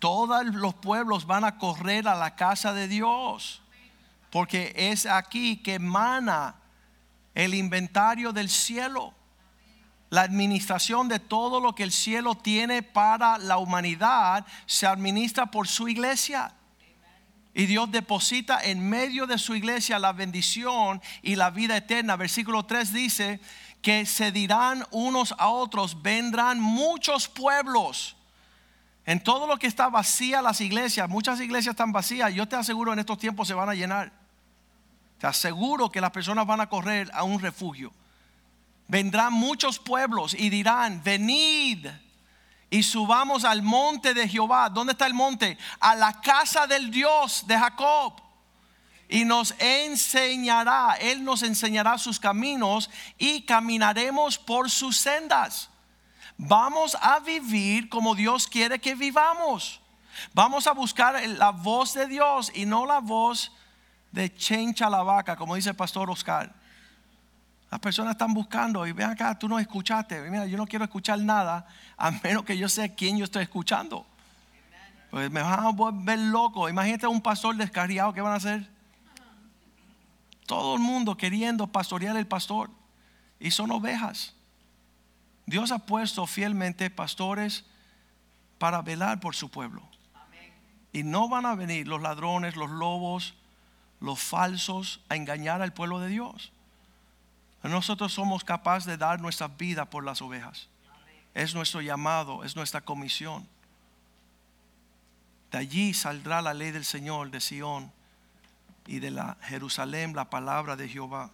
Todos 0.00 0.44
los 0.44 0.74
pueblos 0.74 1.26
van 1.26 1.44
a 1.44 1.56
correr 1.56 2.08
a 2.08 2.14
la 2.14 2.36
casa 2.36 2.74
de 2.74 2.86
Dios. 2.86 3.62
Porque 4.34 4.74
es 4.74 5.06
aquí 5.06 5.58
que 5.58 5.74
emana 5.74 6.56
el 7.36 7.54
inventario 7.54 8.32
del 8.32 8.50
cielo 8.50 9.14
la 10.10 10.22
administración 10.22 11.08
de 11.08 11.18
todo 11.18 11.60
lo 11.60 11.74
que 11.74 11.82
el 11.82 11.92
cielo 11.92 12.34
tiene 12.34 12.82
para 12.82 13.38
la 13.38 13.58
humanidad 13.58 14.46
se 14.66 14.86
administra 14.86 15.46
por 15.46 15.66
su 15.66 15.88
iglesia. 15.88 16.52
Y 17.52 17.66
Dios 17.66 17.90
deposita 17.90 18.60
en 18.60 18.88
medio 18.88 19.26
de 19.26 19.38
su 19.38 19.54
iglesia 19.54 19.98
la 19.98 20.12
bendición 20.12 21.00
y 21.22 21.36
la 21.36 21.50
vida 21.50 21.76
eterna. 21.76 22.16
Versículo 22.16 22.64
3 22.64 22.92
dice 22.92 23.40
que 23.82 24.06
se 24.06 24.32
dirán 24.32 24.84
unos 24.92 25.34
a 25.38 25.48
otros, 25.48 26.02
vendrán 26.02 26.60
muchos 26.60 27.28
pueblos. 27.28 28.16
En 29.06 29.20
todo 29.20 29.46
lo 29.46 29.58
que 29.58 29.66
está 29.66 29.88
vacía 29.88 30.42
las 30.42 30.60
iglesias, 30.60 31.08
muchas 31.08 31.40
iglesias 31.40 31.74
están 31.74 31.92
vacías, 31.92 32.32
yo 32.34 32.46
te 32.48 32.56
aseguro 32.56 32.92
en 32.92 33.00
estos 33.00 33.18
tiempos 33.18 33.48
se 33.48 33.54
van 33.54 33.68
a 33.68 33.74
llenar. 33.74 34.23
Te 35.24 35.28
aseguro 35.28 35.90
que 35.90 36.02
las 36.02 36.10
personas 36.10 36.46
van 36.46 36.60
a 36.60 36.68
correr 36.68 37.10
a 37.14 37.24
un 37.24 37.40
refugio 37.40 37.90
vendrán 38.88 39.32
muchos 39.32 39.78
pueblos 39.78 40.34
y 40.34 40.50
dirán, 40.50 41.02
venid 41.02 41.86
y 42.68 42.82
subamos 42.82 43.46
al 43.46 43.62
monte 43.62 44.12
de 44.12 44.28
Jehová. 44.28 44.68
¿Dónde 44.68 44.92
está 44.92 45.06
el 45.06 45.14
monte? 45.14 45.56
A 45.80 45.94
la 45.94 46.20
casa 46.20 46.66
del 46.66 46.90
Dios 46.90 47.46
de 47.46 47.58
Jacob. 47.58 48.20
Y 49.08 49.24
nos 49.24 49.54
enseñará, 49.58 50.98
Él 51.00 51.24
nos 51.24 51.42
enseñará 51.42 51.96
sus 51.96 52.20
caminos 52.20 52.90
y 53.16 53.46
caminaremos 53.46 54.36
por 54.36 54.68
sus 54.68 54.98
sendas. 54.98 55.70
Vamos 56.36 56.98
a 57.00 57.18
vivir 57.20 57.88
como 57.88 58.14
Dios 58.14 58.46
quiere 58.46 58.78
que 58.78 58.94
vivamos. 58.94 59.80
Vamos 60.34 60.66
a 60.66 60.72
buscar 60.72 61.26
la 61.26 61.48
voz 61.48 61.94
de 61.94 62.08
Dios 62.08 62.52
y 62.54 62.66
no 62.66 62.84
la 62.84 62.98
voz 62.98 63.50
de 64.14 64.32
chencha 64.32 64.88
la 64.88 65.02
vaca, 65.02 65.34
como 65.34 65.56
dice 65.56 65.70
el 65.70 65.76
pastor 65.76 66.08
Oscar. 66.08 66.54
Las 67.68 67.80
personas 67.80 68.12
están 68.12 68.32
buscando 68.32 68.86
y 68.86 68.92
ven 68.92 69.10
acá, 69.10 69.36
tú 69.36 69.48
no 69.48 69.58
escuchaste. 69.58 70.30
Mira, 70.30 70.46
yo 70.46 70.56
no 70.56 70.68
quiero 70.68 70.84
escuchar 70.84 71.18
nada 71.18 71.66
a 71.96 72.12
menos 72.12 72.44
que 72.44 72.56
yo 72.56 72.68
sé 72.68 72.94
quién 72.94 73.18
yo 73.18 73.24
estoy 73.24 73.42
escuchando. 73.42 74.06
Pues 75.10 75.28
me 75.32 75.42
van 75.42 75.58
a 75.58 75.70
volver 75.70 76.20
loco. 76.20 76.68
Imagínate 76.68 77.08
un 77.08 77.20
pastor 77.20 77.56
descarriado, 77.56 78.12
¿qué 78.12 78.20
van 78.20 78.34
a 78.34 78.36
hacer? 78.36 78.70
Todo 80.46 80.76
el 80.76 80.80
mundo 80.80 81.16
queriendo 81.16 81.66
pastorear 81.66 82.16
el 82.16 82.28
pastor. 82.28 82.70
Y 83.40 83.50
son 83.50 83.72
ovejas. 83.72 84.32
Dios 85.44 85.72
ha 85.72 85.80
puesto 85.80 86.24
fielmente 86.28 86.88
pastores 86.88 87.64
para 88.58 88.80
velar 88.80 89.18
por 89.18 89.34
su 89.34 89.50
pueblo. 89.50 89.82
Y 90.92 91.02
no 91.02 91.28
van 91.28 91.46
a 91.46 91.56
venir 91.56 91.88
los 91.88 92.00
ladrones, 92.00 92.54
los 92.54 92.70
lobos, 92.70 93.34
los 94.04 94.20
falsos 94.20 95.00
a 95.08 95.16
engañar 95.16 95.62
al 95.62 95.72
pueblo 95.72 95.98
de 95.98 96.08
Dios. 96.08 96.52
Nosotros 97.62 98.12
somos 98.12 98.44
capaces 98.44 98.84
de 98.84 98.98
dar 98.98 99.20
nuestra 99.20 99.48
vida 99.48 99.88
por 99.88 100.04
las 100.04 100.20
ovejas. 100.20 100.68
Es 101.32 101.54
nuestro 101.54 101.80
llamado, 101.80 102.44
es 102.44 102.54
nuestra 102.54 102.82
comisión. 102.82 103.48
De 105.50 105.58
allí 105.58 105.94
saldrá 105.94 106.42
la 106.42 106.52
ley 106.52 106.72
del 106.72 106.84
Señor 106.84 107.30
de 107.30 107.40
Sión 107.40 107.90
y 108.86 108.98
de 108.98 109.10
la 109.10 109.38
Jerusalén 109.42 110.14
la 110.14 110.28
palabra 110.28 110.76
de 110.76 110.88
Jehová. 110.88 111.30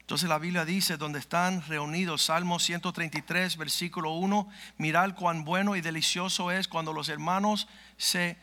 Entonces 0.00 0.28
la 0.28 0.40
Biblia 0.40 0.64
dice, 0.64 0.96
donde 0.96 1.20
están 1.20 1.62
reunidos, 1.62 2.24
Salmo 2.24 2.58
133, 2.58 3.56
versículo 3.56 4.10
1, 4.14 4.48
mirad 4.76 5.14
cuán 5.14 5.44
bueno 5.44 5.76
y 5.76 5.80
delicioso 5.80 6.50
es 6.50 6.66
cuando 6.66 6.92
los 6.92 7.08
hermanos 7.08 7.68
se 7.96 8.36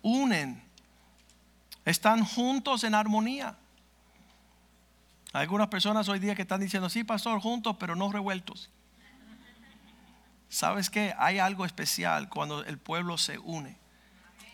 unen, 0.00 0.63
están 1.84 2.24
juntos 2.24 2.84
en 2.84 2.94
armonía. 2.94 3.56
Hay 5.32 5.42
algunas 5.42 5.68
personas 5.68 6.08
hoy 6.08 6.18
día 6.18 6.34
que 6.34 6.42
están 6.42 6.60
diciendo, 6.60 6.88
sí, 6.88 7.04
pastor, 7.04 7.40
juntos, 7.40 7.76
pero 7.78 7.96
no 7.96 8.10
revueltos. 8.10 8.70
¿Sabes 10.48 10.88
qué? 10.88 11.12
Hay 11.18 11.40
algo 11.40 11.64
especial 11.64 12.28
cuando 12.28 12.64
el 12.64 12.78
pueblo 12.78 13.18
se 13.18 13.38
une. 13.38 13.76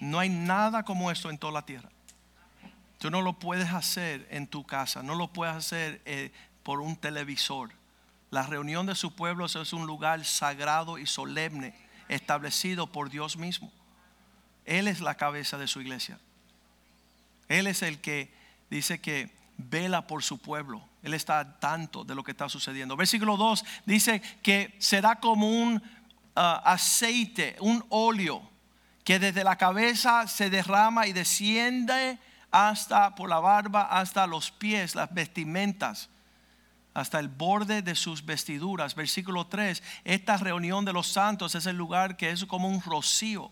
No 0.00 0.18
hay 0.18 0.30
nada 0.30 0.82
como 0.82 1.10
esto 1.10 1.28
en 1.28 1.36
toda 1.36 1.52
la 1.52 1.66
tierra. 1.66 1.90
Tú 2.98 3.10
no 3.10 3.20
lo 3.20 3.38
puedes 3.38 3.70
hacer 3.70 4.26
en 4.30 4.46
tu 4.46 4.64
casa, 4.64 5.02
no 5.02 5.14
lo 5.14 5.28
puedes 5.32 5.54
hacer 5.54 6.00
eh, 6.06 6.32
por 6.62 6.80
un 6.80 6.96
televisor. 6.96 7.70
La 8.30 8.44
reunión 8.44 8.86
de 8.86 8.94
su 8.94 9.14
pueblo 9.14 9.46
es 9.46 9.72
un 9.72 9.86
lugar 9.86 10.24
sagrado 10.24 10.98
y 10.98 11.06
solemne, 11.06 11.74
establecido 12.08 12.86
por 12.86 13.10
Dios 13.10 13.36
mismo. 13.36 13.70
Él 14.64 14.88
es 14.88 15.00
la 15.00 15.16
cabeza 15.16 15.58
de 15.58 15.66
su 15.66 15.80
iglesia. 15.80 16.18
Él 17.50 17.66
es 17.66 17.82
el 17.82 18.00
que 18.00 18.32
dice 18.70 19.00
que 19.00 19.28
vela 19.58 20.06
por 20.06 20.22
su 20.22 20.38
pueblo. 20.38 20.82
Él 21.02 21.14
está 21.14 21.58
tanto 21.58 22.04
de 22.04 22.14
lo 22.14 22.22
que 22.22 22.30
está 22.30 22.48
sucediendo. 22.48 22.96
Versículo 22.96 23.36
2 23.36 23.64
dice 23.84 24.22
que 24.40 24.76
será 24.78 25.16
como 25.16 25.50
un 25.50 25.82
ah, 26.36 26.62
aceite, 26.64 27.56
un 27.58 27.84
óleo 27.88 28.40
que 29.02 29.18
desde 29.18 29.42
la 29.42 29.56
cabeza 29.56 30.28
se 30.28 30.48
derrama 30.48 31.08
y 31.08 31.12
desciende 31.12 32.20
hasta 32.52 33.16
por 33.16 33.28
la 33.28 33.40
barba, 33.40 33.82
hasta 33.82 34.28
los 34.28 34.52
pies, 34.52 34.94
las 34.94 35.12
vestimentas, 35.12 36.08
hasta 36.94 37.18
el 37.18 37.26
borde 37.26 37.82
de 37.82 37.96
sus 37.96 38.24
vestiduras. 38.24 38.94
Versículo 38.94 39.48
3, 39.48 39.82
esta 40.04 40.36
reunión 40.36 40.84
de 40.84 40.92
los 40.92 41.08
santos 41.08 41.56
es 41.56 41.66
el 41.66 41.76
lugar 41.76 42.16
que 42.16 42.30
es 42.30 42.44
como 42.44 42.68
un 42.68 42.80
rocío. 42.80 43.50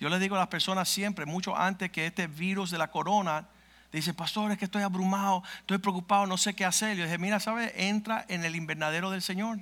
Yo 0.00 0.08
le 0.08 0.18
digo 0.18 0.34
a 0.34 0.40
las 0.40 0.48
personas 0.48 0.88
siempre, 0.88 1.26
mucho 1.26 1.56
antes 1.56 1.90
que 1.90 2.06
este 2.06 2.26
virus 2.26 2.70
de 2.70 2.78
la 2.78 2.90
corona, 2.90 3.46
dicen, 3.92 4.14
pastor, 4.14 4.50
es 4.50 4.58
que 4.58 4.64
estoy 4.64 4.82
abrumado, 4.82 5.44
estoy 5.60 5.78
preocupado, 5.78 6.26
no 6.26 6.38
sé 6.38 6.54
qué 6.54 6.64
hacer. 6.64 6.96
Yo 6.96 7.04
dije, 7.04 7.18
mira, 7.18 7.38
¿sabes? 7.38 7.72
Entra 7.76 8.24
en 8.28 8.44
el 8.44 8.56
invernadero 8.56 9.10
del 9.10 9.22
Señor. 9.22 9.60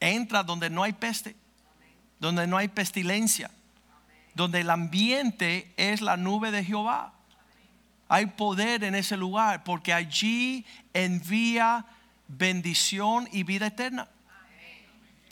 Entra 0.00 0.42
donde 0.42 0.70
no 0.70 0.82
hay 0.82 0.92
peste, 0.92 1.36
donde 2.18 2.46
no 2.46 2.56
hay 2.56 2.68
pestilencia 2.68 3.50
donde 4.34 4.60
el 4.60 4.70
ambiente 4.70 5.72
es 5.76 6.00
la 6.00 6.16
nube 6.16 6.50
de 6.50 6.64
Jehová. 6.64 7.12
Hay 8.08 8.26
poder 8.26 8.84
en 8.84 8.94
ese 8.94 9.16
lugar 9.16 9.64
porque 9.64 9.92
allí 9.92 10.66
envía 10.92 11.84
bendición 12.28 13.28
y 13.32 13.42
vida 13.42 13.66
eterna. 13.66 14.08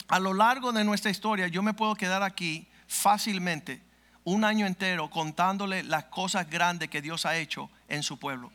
A 0.07 0.19
lo 0.19 0.33
largo 0.33 0.71
de 0.71 0.83
nuestra 0.83 1.11
historia 1.11 1.47
yo 1.47 1.63
me 1.63 1.73
puedo 1.73 1.95
quedar 1.95 2.23
aquí 2.23 2.67
fácilmente 2.91 3.81
un 4.25 4.43
año 4.43 4.67
entero 4.67 5.09
contándole 5.09 5.81
las 5.81 6.05
cosas 6.05 6.49
grandes 6.49 6.89
que 6.89 7.01
Dios 7.01 7.25
ha 7.25 7.37
hecho 7.37 7.69
en 7.87 8.03
su 8.03 8.19
pueblo. 8.19 8.51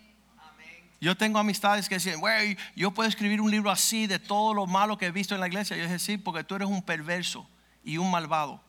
Yo 1.00 1.16
tengo 1.16 1.38
amistades 1.38 1.88
que 1.88 1.96
dicen, 1.96 2.20
güey, 2.20 2.56
yo 2.74 2.90
puedo 2.90 3.08
escribir 3.08 3.40
un 3.40 3.50
libro 3.50 3.70
así 3.70 4.06
de 4.06 4.18
todo 4.18 4.52
lo 4.52 4.66
malo 4.66 4.98
que 4.98 5.06
he 5.06 5.10
visto 5.10 5.34
en 5.34 5.40
la 5.40 5.46
iglesia. 5.46 5.76
Yo 5.76 5.84
dije, 5.84 5.98
sí, 5.98 6.18
porque 6.18 6.44
tú 6.44 6.54
eres 6.54 6.68
un 6.68 6.82
perverso 6.82 7.48
y 7.82 7.96
un 7.96 8.10
malvado. 8.10 8.62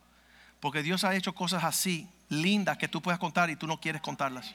Porque 0.61 0.83
Dios 0.83 1.03
ha 1.03 1.15
hecho 1.15 1.35
cosas 1.35 1.63
así, 1.63 2.07
lindas, 2.29 2.77
que 2.77 2.87
tú 2.87 3.01
puedes 3.01 3.19
contar 3.19 3.49
y 3.49 3.55
tú 3.57 3.67
no 3.67 3.79
quieres 3.79 4.01
contarlas. 4.01 4.53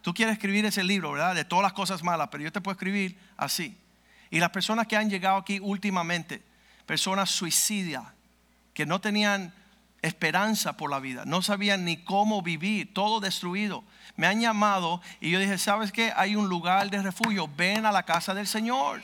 Tú 0.00 0.14
quieres 0.14 0.34
escribir 0.34 0.64
ese 0.64 0.82
libro, 0.82 1.12
¿verdad? 1.12 1.34
De 1.34 1.44
todas 1.44 1.62
las 1.62 1.74
cosas 1.74 2.02
malas, 2.02 2.28
pero 2.30 2.42
yo 2.42 2.52
te 2.52 2.60
puedo 2.60 2.72
escribir 2.72 3.18
así. 3.36 3.76
Y 4.30 4.40
las 4.40 4.50
personas 4.50 4.86
que 4.86 4.96
han 4.96 5.10
llegado 5.10 5.36
aquí 5.36 5.60
últimamente, 5.60 6.42
personas 6.86 7.30
suicidas, 7.30 8.04
que 8.74 8.86
no 8.86 9.00
tenían 9.00 9.54
esperanza 10.02 10.76
por 10.76 10.90
la 10.90 11.00
vida, 11.00 11.24
no 11.24 11.42
sabían 11.42 11.84
ni 11.84 11.96
cómo 11.96 12.42
vivir, 12.42 12.92
todo 12.92 13.20
destruido. 13.20 13.84
Me 14.16 14.26
han 14.26 14.40
llamado 14.40 15.00
y 15.20 15.30
yo 15.30 15.38
dije, 15.38 15.56
¿sabes 15.56 15.92
qué? 15.92 16.12
Hay 16.16 16.36
un 16.36 16.48
lugar 16.48 16.90
de 16.90 17.00
refugio, 17.00 17.48
ven 17.56 17.86
a 17.86 17.92
la 17.92 18.02
casa 18.02 18.34
del 18.34 18.46
Señor. 18.46 19.02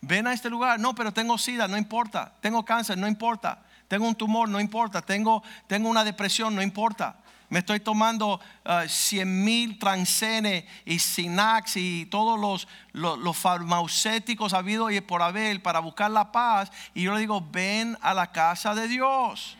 Ven 0.00 0.26
a 0.26 0.32
este 0.32 0.50
lugar. 0.50 0.78
No, 0.78 0.94
pero 0.94 1.12
tengo 1.12 1.38
sida, 1.38 1.68
no 1.68 1.76
importa. 1.76 2.32
Tengo 2.40 2.64
cáncer, 2.64 2.98
no 2.98 3.08
importa. 3.08 3.62
Tengo 3.88 4.06
un 4.06 4.14
tumor, 4.14 4.48
no 4.48 4.60
importa. 4.60 5.02
Tengo, 5.02 5.42
tengo 5.66 5.88
una 5.88 6.04
depresión, 6.04 6.54
no 6.54 6.62
importa. 6.62 7.16
Me 7.50 7.60
estoy 7.60 7.80
tomando 7.80 8.40
100 8.86 9.26
uh, 9.26 9.30
mil 9.30 9.78
transene 9.78 10.66
y 10.84 10.98
Sinax 10.98 11.78
y 11.78 12.04
todos 12.06 12.38
los, 12.38 12.68
los, 12.92 13.36
farmacéuticos 13.38 14.52
habidos 14.52 14.92
y 14.92 15.00
por 15.00 15.22
haber 15.22 15.62
para 15.62 15.78
buscar 15.78 16.10
la 16.10 16.30
paz. 16.30 16.70
Y 16.92 17.04
yo 17.04 17.14
le 17.14 17.20
digo, 17.20 17.40
ven 17.50 17.96
a 18.02 18.12
la 18.12 18.30
casa 18.32 18.74
de 18.74 18.86
Dios. 18.86 19.56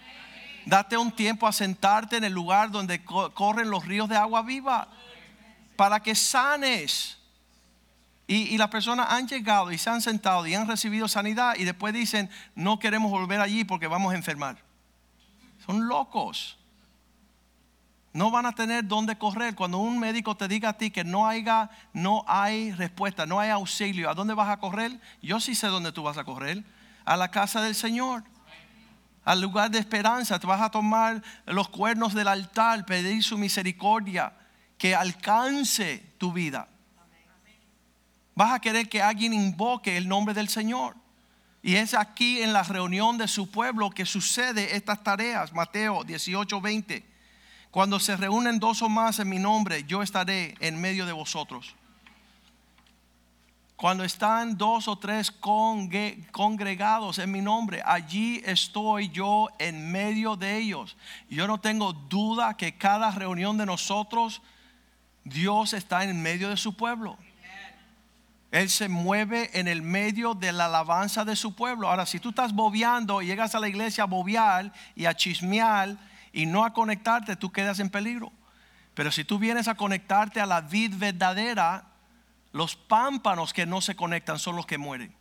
Date 0.67 0.97
un 0.97 1.13
tiempo 1.13 1.47
a 1.47 1.53
sentarte 1.53 2.17
en 2.17 2.25
el 2.25 2.33
lugar 2.33 2.71
donde 2.71 3.05
corren 3.05 3.71
los 3.71 3.85
ríos 3.87 4.09
de 4.09 4.17
agua 4.17 4.43
viva 4.43 4.89
para 5.77 6.01
que 6.01 6.15
sanes. 6.15 7.19
Y, 8.27 8.59
las 8.59 8.69
personas 8.69 9.07
han 9.11 9.27
llegado 9.27 9.73
y 9.73 9.79
se 9.79 9.89
han 9.89 10.03
sentado 10.03 10.47
y 10.47 10.55
han 10.55 10.69
recibido 10.69 11.09
sanidad 11.09 11.55
y 11.57 11.65
después 11.65 11.95
dicen, 11.95 12.29
no 12.55 12.79
queremos 12.79 13.11
volver 13.11 13.41
allí 13.41 13.65
porque 13.65 13.87
vamos 13.87 14.13
a 14.13 14.17
enfermar. 14.17 14.59
Son 15.65 15.89
locos. 15.89 16.59
No 18.13 18.31
van 18.31 18.45
a 18.45 18.53
tener 18.53 18.87
dónde 18.87 19.17
correr. 19.17 19.55
Cuando 19.55 19.79
un 19.79 19.99
médico 19.99 20.37
te 20.37 20.49
diga 20.49 20.71
a 20.71 20.73
ti 20.77 20.91
que 20.91 21.05
no, 21.05 21.27
haya, 21.27 21.71
no 21.95 22.25
hay 22.27 22.73
respuesta, 22.73 23.25
no 23.25 23.41
hay 23.41 23.51
auxilio, 23.51 24.11
¿a 24.11 24.15
dónde 24.15 24.35
vas 24.35 24.51
a 24.51 24.59
correr? 24.59 25.01
Yo 25.23 25.41
sí 25.41 25.55
sé 25.55 25.69
dónde 25.69 25.93
tú 25.93 26.03
vas 26.03 26.19
a 26.19 26.25
correr. 26.25 26.65
A 27.07 27.17
la 27.17 27.31
casa 27.31 27.63
del 27.63 27.75
Señor. 27.75 28.25
Al 29.29 29.41
lugar 29.41 29.71
de 29.71 29.79
esperanza. 29.79 30.39
Te 30.39 30.47
vas 30.47 30.63
a 30.63 30.71
tomar 30.71 31.23
los 31.47 31.69
cuernos 31.69 32.15
del 32.15 32.29
altar, 32.29 32.87
pedir 32.87 33.23
su 33.23 33.37
misericordia 33.37 34.33
que 34.79 34.95
alcance 34.95 36.15
tu 36.19 36.33
vida 36.33 36.69
vas 38.39 38.53
a 38.53 38.61
querer 38.61 38.89
que 38.89 39.03
alguien 39.03 39.33
invoque 39.33 39.97
el 39.97 40.07
nombre 40.07 40.33
del 40.33 40.49
Señor. 40.49 40.95
Y 41.61 41.75
es 41.75 41.93
aquí 41.93 42.41
en 42.41 42.53
la 42.53 42.63
reunión 42.63 43.19
de 43.19 43.27
su 43.27 43.51
pueblo 43.51 43.91
que 43.91 44.07
sucede 44.07 44.77
estas 44.77 45.03
tareas. 45.03 45.53
Mateo 45.53 46.05
18, 46.05 46.61
20. 46.61 47.05
Cuando 47.73 47.99
se 47.99 48.17
reúnen 48.17 48.61
dos 48.61 48.81
o 48.83 48.89
más 48.89 49.19
en 49.19 49.29
mi 49.29 49.41
nombre, 49.41 49.83
yo 49.89 50.05
estaré 50.05 50.55
en 50.61 50.81
medio 50.81 51.05
de 51.05 51.11
vosotros. 51.11 51.75
Cuando 53.79 54.03
están 54.03 54.59
dos 54.59 54.89
o 54.89 54.97
tres 54.97 55.31
congregados 55.31 57.21
en 57.21 57.31
mi 57.31 57.41
nombre, 57.41 57.81
allí 57.87 58.43
estoy 58.45 59.09
yo 59.11 59.47
en 59.61 59.93
medio 59.93 60.35
de 60.35 60.57
ellos. 60.57 60.97
Yo 61.31 61.47
no 61.47 61.61
tengo 61.61 61.93
duda 61.93 62.57
que 62.57 62.77
cada 62.77 63.13
reunión 63.13 63.57
de 63.57 63.67
nosotros, 63.67 64.43
Dios 65.23 65.75
está 65.75 66.03
en 66.03 66.21
medio 66.21 66.49
de 66.49 66.57
su 66.57 66.77
pueblo. 66.77 67.17
Él 68.51 68.69
se 68.69 68.89
mueve 68.89 69.49
en 69.57 69.69
el 69.69 69.83
medio 69.83 70.35
de 70.35 70.51
la 70.51 70.65
alabanza 70.65 71.25
de 71.25 71.37
su 71.37 71.55
pueblo. 71.55 71.89
Ahora, 71.89 72.05
si 72.05 72.19
tú 72.19 72.31
estás 72.31 72.53
bobeando 72.53 73.23
y 73.23 73.27
llegas 73.27 73.55
a 73.55 73.61
la 73.61 73.69
iglesia 73.69 74.03
a 74.03 74.09
bobear 74.09 74.73
y 74.97 75.05
a 75.05 75.15
chismear 75.15 75.97
y 76.33 76.47
no 76.47 76.65
a 76.65 76.73
conectarte, 76.73 77.37
tú 77.37 77.53
quedas 77.53 77.79
en 77.79 77.91
peligro. 77.91 78.33
Pero 78.95 79.13
si 79.13 79.23
tú 79.23 79.39
vienes 79.39 79.69
a 79.69 79.77
conectarte 79.77 80.41
a 80.41 80.47
la 80.47 80.63
vid 80.63 80.95
verdadera, 80.97 81.85
los 82.53 82.77
pámpanos 82.77 83.53
que 83.53 83.67
no 83.67 83.81
se 83.81 83.97
conectan 83.97 84.39
son 84.39 84.57
los 84.57 84.67
que 84.67 84.79
mueren. 84.79 85.15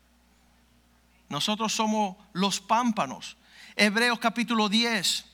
Nosotros 1.29 1.73
somos 1.73 2.15
los 2.33 2.61
pámpanos. 2.61 3.37
Hebreos 3.75 4.19
capítulo 4.19 4.69
10. 4.69 5.25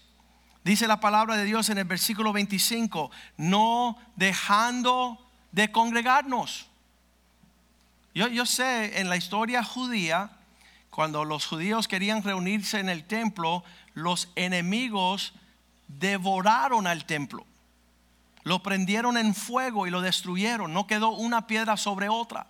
Dice 0.63 0.87
la 0.87 0.99
palabra 0.99 1.35
de 1.35 1.43
Dios 1.43 1.69
en 1.69 1.77
el 1.77 1.83
versículo 1.85 2.33
25, 2.33 3.11
no 3.37 3.97
dejando 4.15 5.19
de 5.51 5.71
congregarnos 5.71 6.67
Yo, 8.15 8.27
yo 8.27 8.45
sé, 8.45 8.99
en 8.99 9.09
la 9.09 9.17
historia 9.17 9.63
judía, 9.63 10.31
cuando 10.89 11.25
los 11.25 11.45
judíos 11.45 11.87
querían 11.87 12.23
reunirse 12.23 12.79
en 12.79 12.87
el 12.87 13.03
templo, 13.03 13.63
los 13.93 14.31
enemigos 14.35 15.33
devoraron 15.87 16.87
al 16.87 17.05
templo. 17.05 17.45
Lo 18.43 18.61
prendieron 18.61 19.17
en 19.17 19.33
fuego 19.33 19.87
y 19.87 19.89
lo 19.89 20.01
destruyeron. 20.01 20.73
No 20.73 20.87
quedó 20.87 21.09
una 21.09 21.47
piedra 21.47 21.77
sobre 21.77 22.09
otra. 22.09 22.47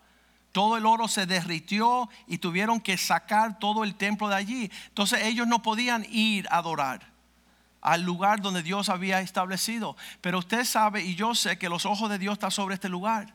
Todo 0.52 0.78
el 0.78 0.86
oro 0.86 1.08
se 1.08 1.26
derritió 1.26 2.10
y 2.28 2.38
tuvieron 2.38 2.80
que 2.80 2.98
sacar 2.98 3.60
todo 3.60 3.84
el 3.84 3.96
templo 3.96 4.30
de 4.30 4.36
allí. 4.36 4.72
Entonces 4.88 5.24
ellos 5.24 5.48
no 5.48 5.62
podían 5.62 6.06
ir 6.10 6.48
a 6.50 6.58
adorar 6.58 7.14
al 7.82 8.02
lugar 8.04 8.42
donde 8.42 8.64
Dios 8.64 8.90
había 8.90 9.20
establecido. 9.20 9.98
Pero 10.22 10.40
usted 10.40 10.64
sabe 10.64 11.04
y 11.04 11.16
yo 11.16 11.36
sé 11.36 11.58
que 11.58 11.70
los 11.70 11.86
ojos 11.86 12.10
de 12.10 12.18
Dios 12.18 12.34
están 12.34 12.52
sobre 12.52 12.76
este 12.76 12.88
lugar. 12.88 13.34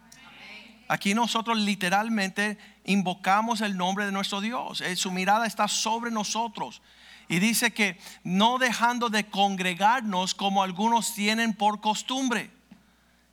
Aquí 0.88 1.12
nosotros 1.12 1.59
literalmente 1.59 2.56
invocamos 2.84 3.61
el 3.61 3.76
nombre 3.76 4.06
de 4.06 4.12
nuestro 4.12 4.40
Dios. 4.40 4.80
Eh, 4.80 4.96
su 4.96 5.12
mirada 5.12 5.46
está 5.46 5.68
sobre 5.68 6.11
nosotros. 6.11 6.80
Y 7.29 7.41
dice 7.41 7.72
que 7.72 7.99
no 8.24 8.59
dejando 8.59 9.11
de 9.11 9.26
congregarnos 9.26 10.35
como 10.35 10.62
algunos 10.62 11.14
tienen 11.14 11.55
por 11.55 11.81
costumbre. 11.81 12.51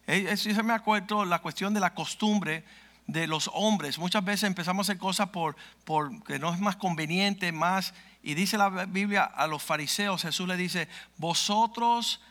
Eso 0.06 0.54
se 0.54 0.64
me 0.64 0.74
acuerdo 0.74 1.26
la 1.26 1.40
cuestión 1.40 1.74
de 1.74 1.80
la 1.80 1.94
costumbre 1.94 2.64
de 3.08 3.28
los 3.28 3.50
hombres. 3.54 3.98
Muchas 3.98 4.24
veces 4.24 4.44
empezamos 4.44 4.88
a 4.88 4.92
hacer 4.92 5.00
cosas 5.00 5.30
por, 5.30 5.56
por 5.84 6.24
que 6.24 6.40
no 6.40 6.54
es 6.54 6.60
más 6.60 6.76
conveniente, 6.76 7.52
más. 7.52 7.94
Y 8.22 8.34
dice 8.34 8.58
la 8.58 8.70
Biblia 8.70 9.24
a 9.24 9.48
los 9.48 9.64
fariseos, 9.64 10.24
Jesús 10.24 10.48
le 10.48 10.58
dice, 10.58 10.88
vosotros 11.18 12.22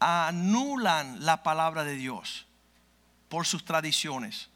anulan 0.00 1.24
la 1.24 1.42
palabra 1.42 1.84
de 1.84 1.94
Dios 1.94 2.46
por 3.28 3.46
sus 3.46 3.64
tradiciones. 3.64 4.50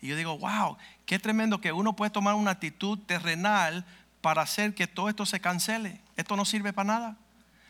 Y 0.00 0.08
yo 0.08 0.16
digo, 0.16 0.38
wow, 0.38 0.76
qué 1.06 1.18
tremendo 1.18 1.60
que 1.60 1.72
uno 1.72 1.96
puede 1.96 2.10
tomar 2.10 2.34
una 2.34 2.52
actitud 2.52 2.98
terrenal 3.00 3.84
para 4.20 4.42
hacer 4.42 4.74
que 4.74 4.86
todo 4.86 5.08
esto 5.08 5.26
se 5.26 5.40
cancele. 5.40 6.00
Esto 6.16 6.36
no 6.36 6.44
sirve 6.44 6.72
para 6.72 6.86
nada. 6.86 7.16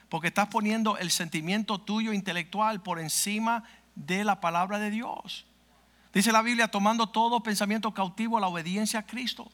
Porque 0.08 0.28
estás 0.28 0.48
poniendo 0.48 0.96
el 0.96 1.10
sentimiento 1.10 1.78
tuyo 1.78 2.12
intelectual 2.12 2.82
por 2.82 2.98
encima 2.98 3.64
de 3.94 4.24
la 4.24 4.40
palabra 4.40 4.78
de 4.78 4.90
Dios. 4.90 5.44
Dice 6.14 6.32
la 6.32 6.42
Biblia, 6.42 6.68
tomando 6.68 7.08
todo 7.08 7.42
pensamiento 7.42 7.92
cautivo 7.92 8.38
a 8.38 8.40
la 8.40 8.48
obediencia 8.48 9.00
a 9.00 9.06
Cristo. 9.06 9.50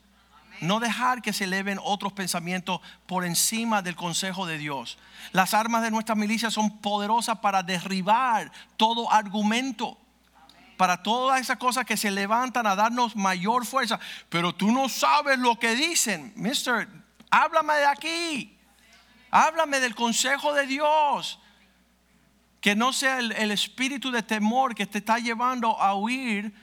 No 0.61 0.79
dejar 0.79 1.21
que 1.21 1.33
se 1.33 1.45
eleven 1.45 1.81
otros 1.83 2.13
pensamientos 2.13 2.81
por 3.07 3.25
encima 3.25 3.83
del 3.83 3.97
consejo 3.97 4.47
de 4.47 4.57
Dios. 4.59 4.99
Las 5.33 5.53
armas 5.53 5.83
de 5.83 5.91
nuestra 5.91 6.15
milicia 6.15 6.51
son 6.51 6.79
poderosas 6.79 7.39
para 7.39 7.65
derribar 7.65 8.53
todo 8.77 9.11
argumento. 9.11 9.99
Para 10.77 11.03
todas 11.03 11.41
esas 11.41 11.59
cosas 11.59 11.85
que 11.85 11.97
se 11.97 12.11
levantan 12.11 12.67
a 12.67 12.77
darnos 12.77 13.17
mayor 13.17 13.65
fuerza. 13.67 13.99
Pero 14.29 14.55
tú 14.55 14.73
no 14.73 14.89
sabes 14.89 15.39
lo 15.39 15.59
que 15.59 15.75
dicen. 15.75 16.33
Mister, 16.37 16.89
háblame 17.31 17.75
de 17.75 17.87
aquí. 17.87 18.59
Háblame 19.31 19.81
del 19.81 19.95
consejo 19.95 20.55
de 20.55 20.67
Dios. 20.67 21.41
Que 22.61 22.75
no 22.75 22.93
sea 22.93 23.19
el, 23.19 23.51
espíritu 23.51 24.11
de 24.11 24.23
temor 24.23 24.75
que 24.75 24.87
te 24.87 24.99
está 24.99 25.19
llevando 25.19 25.81
a 25.81 25.95
huir 25.95 26.55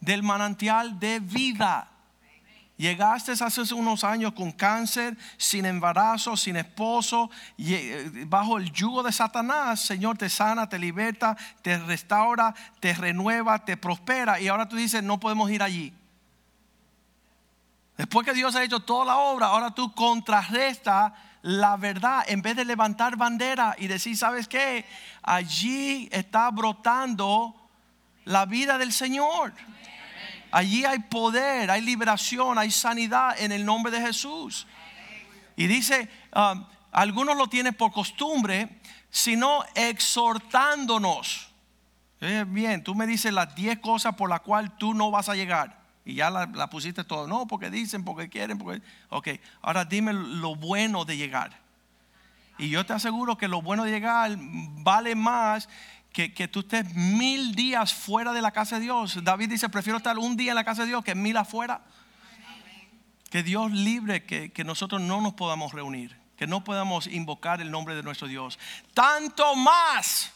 del 0.00 0.22
manantial 0.22 0.98
de 0.98 1.20
vida. 1.20 1.90
Llegaste 2.76 3.32
hace 3.32 3.72
unos 3.72 4.02
años 4.02 4.32
con 4.32 4.50
cáncer, 4.50 5.16
sin 5.36 5.64
embarazo, 5.64 6.36
sin 6.36 6.56
esposo, 6.56 7.30
eh, 7.56 8.24
bajo 8.26 8.58
el 8.58 8.72
yugo 8.72 9.04
de 9.04 9.12
Satanás. 9.12 9.80
Señor 9.80 10.18
te 10.18 10.28
sana, 10.28 10.68
te 10.68 10.78
liberta, 10.78 11.36
te 11.62 11.78
restaura, 11.78 12.52
te 12.80 12.92
renueva, 12.92 13.64
te 13.64 13.76
prospera. 13.76 14.40
Y 14.40 14.48
ahora 14.48 14.68
tú 14.68 14.74
dices, 14.74 15.04
no 15.04 15.20
podemos 15.20 15.50
ir 15.52 15.62
allí. 15.62 15.92
Después 17.96 18.26
que 18.26 18.34
Dios 18.34 18.56
ha 18.56 18.64
hecho 18.64 18.80
toda 18.80 19.04
la 19.04 19.16
obra, 19.18 19.46
ahora 19.46 19.70
tú 19.70 19.94
contrarrestas 19.94 21.12
la 21.42 21.76
verdad 21.76 22.24
en 22.26 22.42
vez 22.42 22.56
de 22.56 22.64
levantar 22.64 23.16
bandera 23.16 23.76
y 23.78 23.86
decir, 23.86 24.16
¿sabes 24.16 24.48
qué? 24.48 24.84
Allí 25.22 26.08
está 26.10 26.50
brotando 26.50 27.54
la 28.24 28.46
vida 28.46 28.78
del 28.78 28.92
Señor. 28.92 29.52
Allí 30.54 30.84
hay 30.84 31.00
poder, 31.00 31.68
hay 31.68 31.80
liberación, 31.80 32.60
hay 32.60 32.70
sanidad 32.70 33.34
en 33.40 33.50
el 33.50 33.64
nombre 33.64 33.90
de 33.90 34.00
Jesús. 34.00 34.68
Y 35.56 35.66
dice, 35.66 36.08
um, 36.32 36.64
algunos 36.92 37.36
lo 37.36 37.48
tienen 37.48 37.74
por 37.74 37.90
costumbre, 37.90 38.80
sino 39.10 39.64
exhortándonos. 39.74 41.48
Eh, 42.20 42.44
bien, 42.46 42.84
tú 42.84 42.94
me 42.94 43.04
dices 43.04 43.32
las 43.32 43.52
10 43.56 43.80
cosas 43.80 44.14
por 44.14 44.30
las 44.30 44.42
cuales 44.42 44.70
tú 44.78 44.94
no 44.94 45.10
vas 45.10 45.28
a 45.28 45.34
llegar. 45.34 45.82
Y 46.04 46.14
ya 46.14 46.30
la, 46.30 46.70
pusiste 46.70 47.02
todo. 47.02 47.26
No, 47.26 47.48
porque 47.48 47.68
dicen, 47.68 48.04
porque 48.04 48.28
quieren, 48.28 48.56
porque... 48.56 48.80
Ok, 49.08 49.30
ahora 49.60 49.84
dime 49.84 50.12
lo 50.12 50.54
bueno 50.54 51.04
de 51.04 51.16
llegar. 51.16 51.50
Y 52.58 52.68
yo 52.68 52.86
te 52.86 52.92
aseguro 52.92 53.36
que 53.36 53.48
lo 53.48 53.60
bueno 53.60 53.82
de 53.82 53.90
llegar 53.90 54.30
vale 54.38 55.16
más 55.16 55.68
que, 56.14 56.48
tú 56.48 56.60
estés 56.60 56.94
mil 56.94 57.54
días 57.54 57.92
fuera 57.92 58.32
de 58.32 58.40
la 58.40 58.52
casa 58.52 58.76
de 58.76 58.82
Dios. 58.82 59.22
David 59.22 59.50
dice, 59.50 59.68
prefiero 59.68 59.98
estar 59.98 60.16
un 60.18 60.36
día 60.36 60.52
en 60.52 60.54
la 60.54 60.64
casa 60.64 60.82
de 60.82 60.88
Dios 60.88 61.04
que 61.04 61.14
mil 61.14 61.36
afuera. 61.36 61.82
Que 63.30 63.42
Dios 63.42 63.70
libre 63.72 64.24
que, 64.24 64.50
que 64.52 64.64
nosotros 64.64 65.02
no 65.02 65.20
nos 65.20 65.34
podamos 65.34 65.72
reunir, 65.72 66.16
que 66.36 66.46
no 66.46 66.64
podamos 66.64 67.08
invocar 67.08 67.60
el 67.60 67.70
nombre 67.70 67.94
de 67.94 68.02
nuestro 68.02 68.28
Dios. 68.28 68.58
Tanto 68.94 69.54
más. 69.56 70.32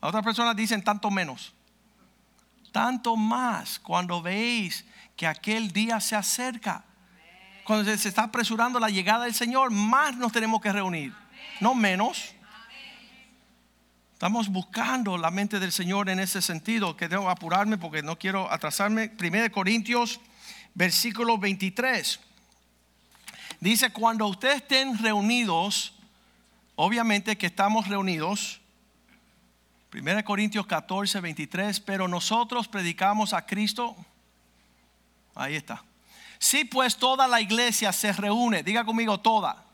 Otras 0.00 0.24
personas 0.24 0.56
dicen 0.56 0.82
tanto 0.82 1.10
menos 1.10 1.54
tanto 2.72 3.16
más 3.16 3.78
cuando 3.78 4.22
veis 4.22 4.84
que 5.16 5.26
aquel 5.26 5.72
día 5.72 6.00
se 6.00 6.16
acerca. 6.16 6.84
Cuando 7.64 7.84
se 7.96 8.08
está 8.08 8.22
apresurando 8.22 8.78
la 8.78 8.88
llegada 8.88 9.24
del 9.24 9.34
Señor, 9.34 9.70
más 9.70 10.16
nos 10.16 10.32
tenemos 10.32 10.60
que 10.60 10.72
reunir, 10.72 11.12
no 11.60 11.74
menos. 11.74 12.34
Estamos 14.18 14.48
buscando 14.48 15.16
la 15.16 15.30
mente 15.30 15.60
del 15.60 15.70
Señor 15.70 16.08
en 16.08 16.18
ese 16.18 16.42
sentido, 16.42 16.96
que 16.96 17.06
debo 17.06 17.30
apurarme 17.30 17.78
porque 17.78 18.02
no 18.02 18.18
quiero 18.18 18.50
atrasarme. 18.50 19.12
1 19.16 19.52
Corintios, 19.52 20.18
versículo 20.74 21.38
23. 21.38 22.18
Dice, 23.60 23.92
cuando 23.92 24.26
ustedes 24.26 24.56
estén 24.56 24.98
reunidos, 24.98 25.94
obviamente 26.74 27.38
que 27.38 27.46
estamos 27.46 27.86
reunidos, 27.86 28.60
1 29.94 30.24
Corintios 30.24 30.66
14, 30.66 31.20
23, 31.20 31.78
pero 31.78 32.08
nosotros 32.08 32.66
predicamos 32.66 33.32
a 33.32 33.46
Cristo. 33.46 33.94
Ahí 35.36 35.54
está. 35.54 35.84
Si 36.40 36.64
pues 36.64 36.96
toda 36.96 37.28
la 37.28 37.40
iglesia 37.40 37.92
se 37.92 38.12
reúne, 38.12 38.64
diga 38.64 38.84
conmigo 38.84 39.20
toda. 39.20 39.64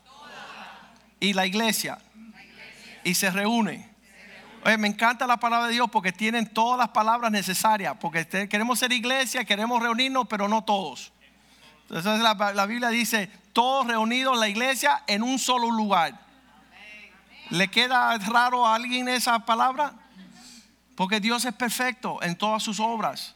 Y 1.19 1.33
la 1.33 1.47
iglesia. 1.47 1.97
Y 3.03 3.15
se 3.15 3.31
reúne. 3.31 3.94
Oye, 4.65 4.79
me 4.79 4.87
encanta 4.87 5.27
la 5.27 5.37
palabra 5.37 5.67
de 5.67 5.73
Dios 5.73 5.87
porque 5.91 6.11
tienen 6.11 6.51
todas 6.51 6.79
las 6.79 6.89
palabras 6.89 7.31
necesarias. 7.31 7.95
Porque 8.01 8.25
queremos 8.49 8.79
ser 8.79 8.91
iglesia, 8.91 9.45
queremos 9.45 9.79
reunirnos, 9.79 10.25
pero 10.27 10.47
no 10.47 10.63
todos. 10.63 11.13
Entonces 11.87 12.19
la, 12.19 12.65
Biblia 12.65 12.89
dice, 12.89 13.27
todos 13.53 13.85
reunidos 13.85 14.33
en 14.33 14.39
la 14.39 14.47
iglesia 14.47 15.03
en 15.05 15.21
un 15.21 15.37
solo 15.37 15.69
lugar. 15.69 16.19
¿Le 17.51 17.67
queda 17.67 18.17
raro 18.17 18.65
a 18.65 18.73
alguien 18.73 19.07
esa 19.07 19.37
palabra? 19.45 19.93
Porque 20.95 21.19
Dios 21.19 21.45
es 21.45 21.53
perfecto 21.53 22.17
en 22.23 22.35
todas 22.35 22.63
sus 22.63 22.79
obras. 22.79 23.35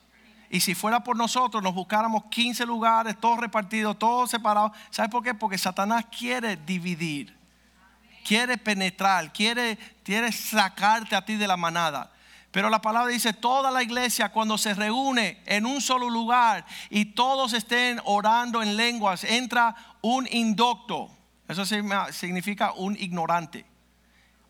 Y 0.50 0.62
si 0.62 0.74
fuera 0.74 1.04
por 1.04 1.16
nosotros, 1.16 1.62
nos 1.62 1.76
buscáramos 1.76 2.24
15 2.32 2.66
lugares, 2.66 3.16
todos 3.20 3.38
repartidos, 3.38 4.00
todos 4.00 4.32
separados. 4.32 4.72
¿Sabes 4.90 5.12
por 5.12 5.22
qué? 5.22 5.36
Porque 5.36 5.60
Satanás 5.60 6.06
quiere 6.06 6.58
dividir, 6.58 7.38
quiere 8.24 8.58
penetrar, 8.58 9.32
quiere, 9.34 9.78
quiere 10.04 10.32
sacarte 10.32 11.16
a 11.16 11.26
ti 11.26 11.36
de 11.36 11.48
la 11.48 11.58
manada. 11.58 12.12
Pero 12.52 12.70
la 12.70 12.82
palabra 12.82 13.12
dice, 13.12 13.34
toda 13.34 13.70
la 13.70 13.84
iglesia 13.84 14.30
cuando 14.30 14.58
se 14.58 14.74
reúne 14.74 15.42
en 15.46 15.66
un 15.66 15.82
solo 15.82 16.10
lugar 16.10 16.66
y 16.90 17.06
todos 17.06 17.54
estén 17.54 18.02
orando 18.06 18.64
en 18.64 18.76
lenguas, 18.76 19.24
entra 19.24 19.76
un 20.02 20.28
indocto. 20.32 21.12
Eso 21.48 21.66
significa 21.66 22.74
un 22.74 22.96
ignorante 22.96 23.66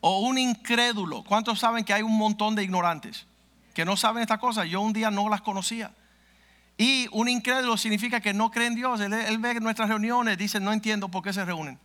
o 0.02 0.20
un 0.20 0.38
incrédulo. 0.38 1.24
¿Cuántos 1.24 1.60
saben 1.60 1.84
que 1.84 1.94
hay 1.94 2.02
un 2.02 2.18
montón 2.18 2.56
de 2.56 2.64
ignorantes 2.64 3.26
que 3.74 3.86
no 3.86 3.98
saben 3.98 4.22
esta 4.22 4.38
cosa? 4.38 4.66
Yo 4.66 4.82
un 4.82 4.94
día 4.94 5.12
no 5.12 5.28
las 5.30 5.42
conocía. 5.42 5.92
Y 6.78 7.10
un 7.12 7.28
incrédulo 7.28 7.76
significa 7.76 8.22
que 8.22 8.34
no 8.34 8.52
cree 8.52 8.68
en 8.68 8.76
Dios. 8.76 9.02
Él, 9.02 9.38
ve 9.40 9.60
nuestras 9.60 9.90
reuniones, 9.90 10.38
dice, 10.38 10.62
no 10.62 10.72
entiendo 10.72 11.10
por 11.10 11.22
qué 11.22 11.34
se 11.34 11.44
reúnen. 11.44 11.78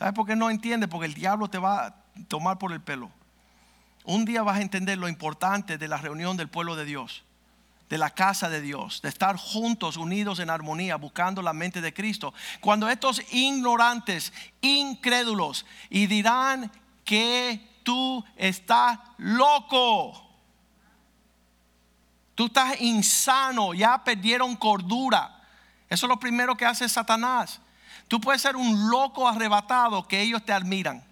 ¿Sabes 0.00 0.14
por 0.14 0.26
qué 0.26 0.34
no 0.34 0.48
entiende? 0.48 0.88
Porque 0.88 1.04
el 1.04 1.12
diablo 1.12 1.48
te 1.48 1.58
va 1.58 1.88
a 1.88 1.94
tomar 2.26 2.56
por 2.56 2.72
el 2.72 2.80
pelo. 2.80 3.10
Un 4.04 4.24
día 4.24 4.42
vas 4.42 4.56
a 4.56 4.62
entender 4.62 4.96
lo 4.96 5.10
importante 5.10 5.76
de 5.76 5.88
la 5.88 5.98
reunión 5.98 6.38
del 6.38 6.48
pueblo 6.48 6.74
de 6.74 6.86
Dios, 6.86 7.22
de 7.90 7.98
la 7.98 8.08
casa 8.08 8.48
de 8.48 8.62
Dios, 8.62 9.02
de 9.02 9.10
estar 9.10 9.36
juntos, 9.36 9.98
unidos 9.98 10.38
en 10.38 10.48
armonía, 10.48 10.96
buscando 10.96 11.42
la 11.42 11.52
mente 11.52 11.82
de 11.82 11.92
Cristo. 11.92 12.32
Cuando 12.62 12.88
estos 12.88 13.20
ignorantes, 13.30 14.32
incrédulos, 14.62 15.66
y 15.90 16.06
dirán 16.06 16.72
que 17.04 17.60
tú 17.82 18.24
estás 18.36 18.98
loco. 19.18 20.30
Tú 22.34 22.46
estás 22.46 22.80
insano, 22.80 23.74
ya 23.74 24.02
perdieron 24.02 24.56
cordura. 24.56 25.42
Eso 25.90 26.06
es 26.06 26.08
lo 26.08 26.18
primero 26.18 26.56
que 26.56 26.64
hace 26.64 26.88
Satanás. 26.88 27.60
Tú 28.08 28.20
puedes 28.20 28.42
ser 28.42 28.56
un 28.56 28.90
loco 28.90 29.28
arrebatado 29.28 30.06
que 30.06 30.20
ellos 30.20 30.44
te 30.44 30.52
admiran. 30.52 31.02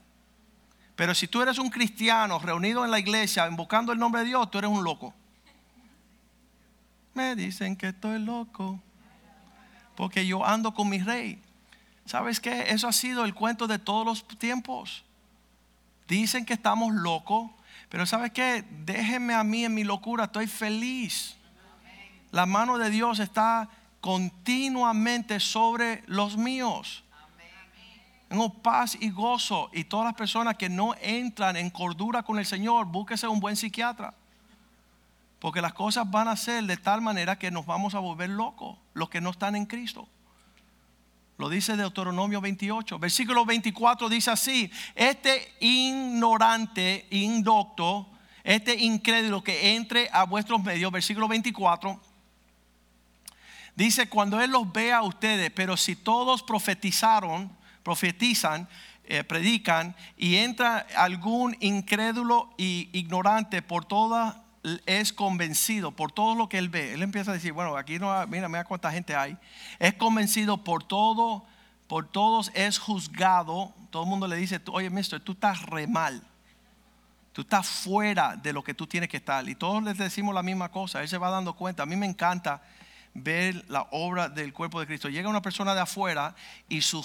Pero 0.96 1.14
si 1.14 1.28
tú 1.28 1.40
eres 1.42 1.58
un 1.58 1.70
cristiano 1.70 2.38
reunido 2.38 2.84
en 2.84 2.90
la 2.90 2.98
iglesia 2.98 3.46
invocando 3.46 3.92
el 3.92 3.98
nombre 3.98 4.22
de 4.22 4.28
Dios, 4.28 4.50
tú 4.50 4.58
eres 4.58 4.70
un 4.70 4.82
loco. 4.82 5.14
Me 7.14 7.36
dicen 7.36 7.76
que 7.76 7.88
estoy 7.88 8.18
loco 8.18 8.80
porque 9.96 10.26
yo 10.26 10.46
ando 10.46 10.74
con 10.74 10.88
mi 10.88 10.98
rey. 11.00 11.42
¿Sabes 12.04 12.40
qué? 12.40 12.70
Eso 12.70 12.88
ha 12.88 12.92
sido 12.92 13.24
el 13.24 13.34
cuento 13.34 13.66
de 13.66 13.78
todos 13.78 14.06
los 14.06 14.26
tiempos. 14.38 15.04
Dicen 16.06 16.44
que 16.46 16.54
estamos 16.54 16.94
locos, 16.94 17.50
pero 17.88 18.06
¿sabes 18.06 18.32
qué? 18.32 18.64
Déjenme 18.84 19.34
a 19.34 19.44
mí 19.44 19.64
en 19.64 19.74
mi 19.74 19.84
locura, 19.84 20.24
estoy 20.24 20.46
feliz. 20.46 21.36
La 22.30 22.46
mano 22.46 22.78
de 22.78 22.90
Dios 22.90 23.18
está 23.18 23.68
continuamente 24.08 25.38
sobre 25.38 26.02
los 26.06 26.38
míos. 26.38 27.04
Tengo 28.28 28.48
paz 28.54 28.96
y 28.98 29.10
gozo. 29.10 29.68
Y 29.74 29.84
todas 29.84 30.06
las 30.06 30.14
personas 30.14 30.56
que 30.56 30.70
no 30.70 30.94
entran 31.02 31.58
en 31.58 31.68
cordura 31.68 32.22
con 32.22 32.38
el 32.38 32.46
Señor, 32.46 32.86
búsquese 32.86 33.28
un 33.28 33.38
buen 33.38 33.54
psiquiatra. 33.54 34.14
Porque 35.38 35.60
las 35.60 35.74
cosas 35.74 36.10
van 36.10 36.26
a 36.28 36.36
ser 36.36 36.64
de 36.64 36.78
tal 36.78 37.02
manera 37.02 37.38
que 37.38 37.50
nos 37.50 37.66
vamos 37.66 37.94
a 37.94 37.98
volver 37.98 38.30
locos, 38.30 38.78
los 38.94 39.10
que 39.10 39.20
no 39.20 39.28
están 39.28 39.54
en 39.56 39.66
Cristo. 39.66 40.08
Lo 41.36 41.50
dice 41.50 41.76
Deuteronomio 41.76 42.40
28. 42.40 42.98
Versículo 42.98 43.44
24 43.44 44.08
dice 44.08 44.30
así, 44.30 44.70
este 44.94 45.52
ignorante, 45.60 47.06
indocto, 47.10 48.08
este 48.42 48.74
incrédulo 48.74 49.44
que 49.44 49.76
entre 49.76 50.08
a 50.14 50.24
vuestros 50.24 50.64
medios, 50.64 50.90
versículo 50.90 51.28
24, 51.28 52.07
dice, 53.84 54.08
cuando 54.08 54.40
Él 54.40 54.50
los 54.50 54.72
vea 54.72 54.98
a 54.98 55.02
ustedes, 55.02 55.50
pero 55.50 55.76
si 55.76 55.96
todos 55.96 56.42
profetizaron, 56.42 57.50
profetizan, 57.82 58.68
eh, 59.04 59.24
predican 59.24 59.96
y 60.18 60.36
entra 60.36 60.86
algún 60.96 61.56
incrédulo 61.60 62.52
y 62.58 62.90
ignorante 62.92 63.62
por 63.62 63.86
toda 63.86 64.44
es 64.84 65.12
convencido 65.12 65.92
por 65.92 66.12
todo 66.12 66.34
lo 66.34 66.48
que 66.48 66.58
él 66.58 66.68
ve. 66.68 66.92
Él 66.92 67.02
empieza 67.02 67.30
a 67.30 67.34
decir, 67.34 67.52
bueno, 67.52 67.76
aquí 67.76 67.98
no, 67.98 68.26
mira, 68.26 68.48
mira 68.48 68.64
cuánta 68.64 68.90
gente 68.92 69.16
hay. 69.16 69.38
Es 69.78 69.94
convencido 69.94 70.62
por 70.62 70.84
todo, 70.84 71.46
por 71.86 72.06
todos 72.06 72.50
es 72.54 72.78
juzgado. 72.78 73.72
Todo 73.90 74.02
el 74.02 74.08
mundo 74.10 74.26
le 74.26 74.36
dice, 74.36 74.60
oye, 74.66 74.90
mister, 74.90 75.20
tú 75.20 75.32
estás 75.32 75.62
re 75.62 75.86
mal. 75.86 76.22
Tú 77.32 77.42
estás 77.42 77.66
fuera 77.66 78.36
de 78.36 78.52
lo 78.52 78.62
que 78.64 78.74
tú 78.74 78.86
tienes 78.86 79.08
que 79.08 79.18
estar. 79.18 79.48
Y 79.48 79.54
todos 79.54 79.82
les 79.82 79.96
decimos 79.96 80.34
la 80.34 80.42
misma 80.42 80.70
cosa. 80.70 81.00
Él 81.00 81.08
se 81.08 81.18
va 81.18 81.30
dando 81.30 81.54
cuenta. 81.54 81.84
A 81.84 81.86
mí 81.86 81.96
me 81.96 82.06
encanta 82.06 82.60
ver 83.22 83.64
la 83.68 83.86
obra 83.90 84.28
del 84.28 84.52
cuerpo 84.52 84.80
de 84.80 84.86
Cristo. 84.86 85.08
Llega 85.08 85.28
una 85.28 85.42
persona 85.42 85.74
de 85.74 85.80
afuera 85.80 86.34
y 86.68 86.82
su 86.82 87.04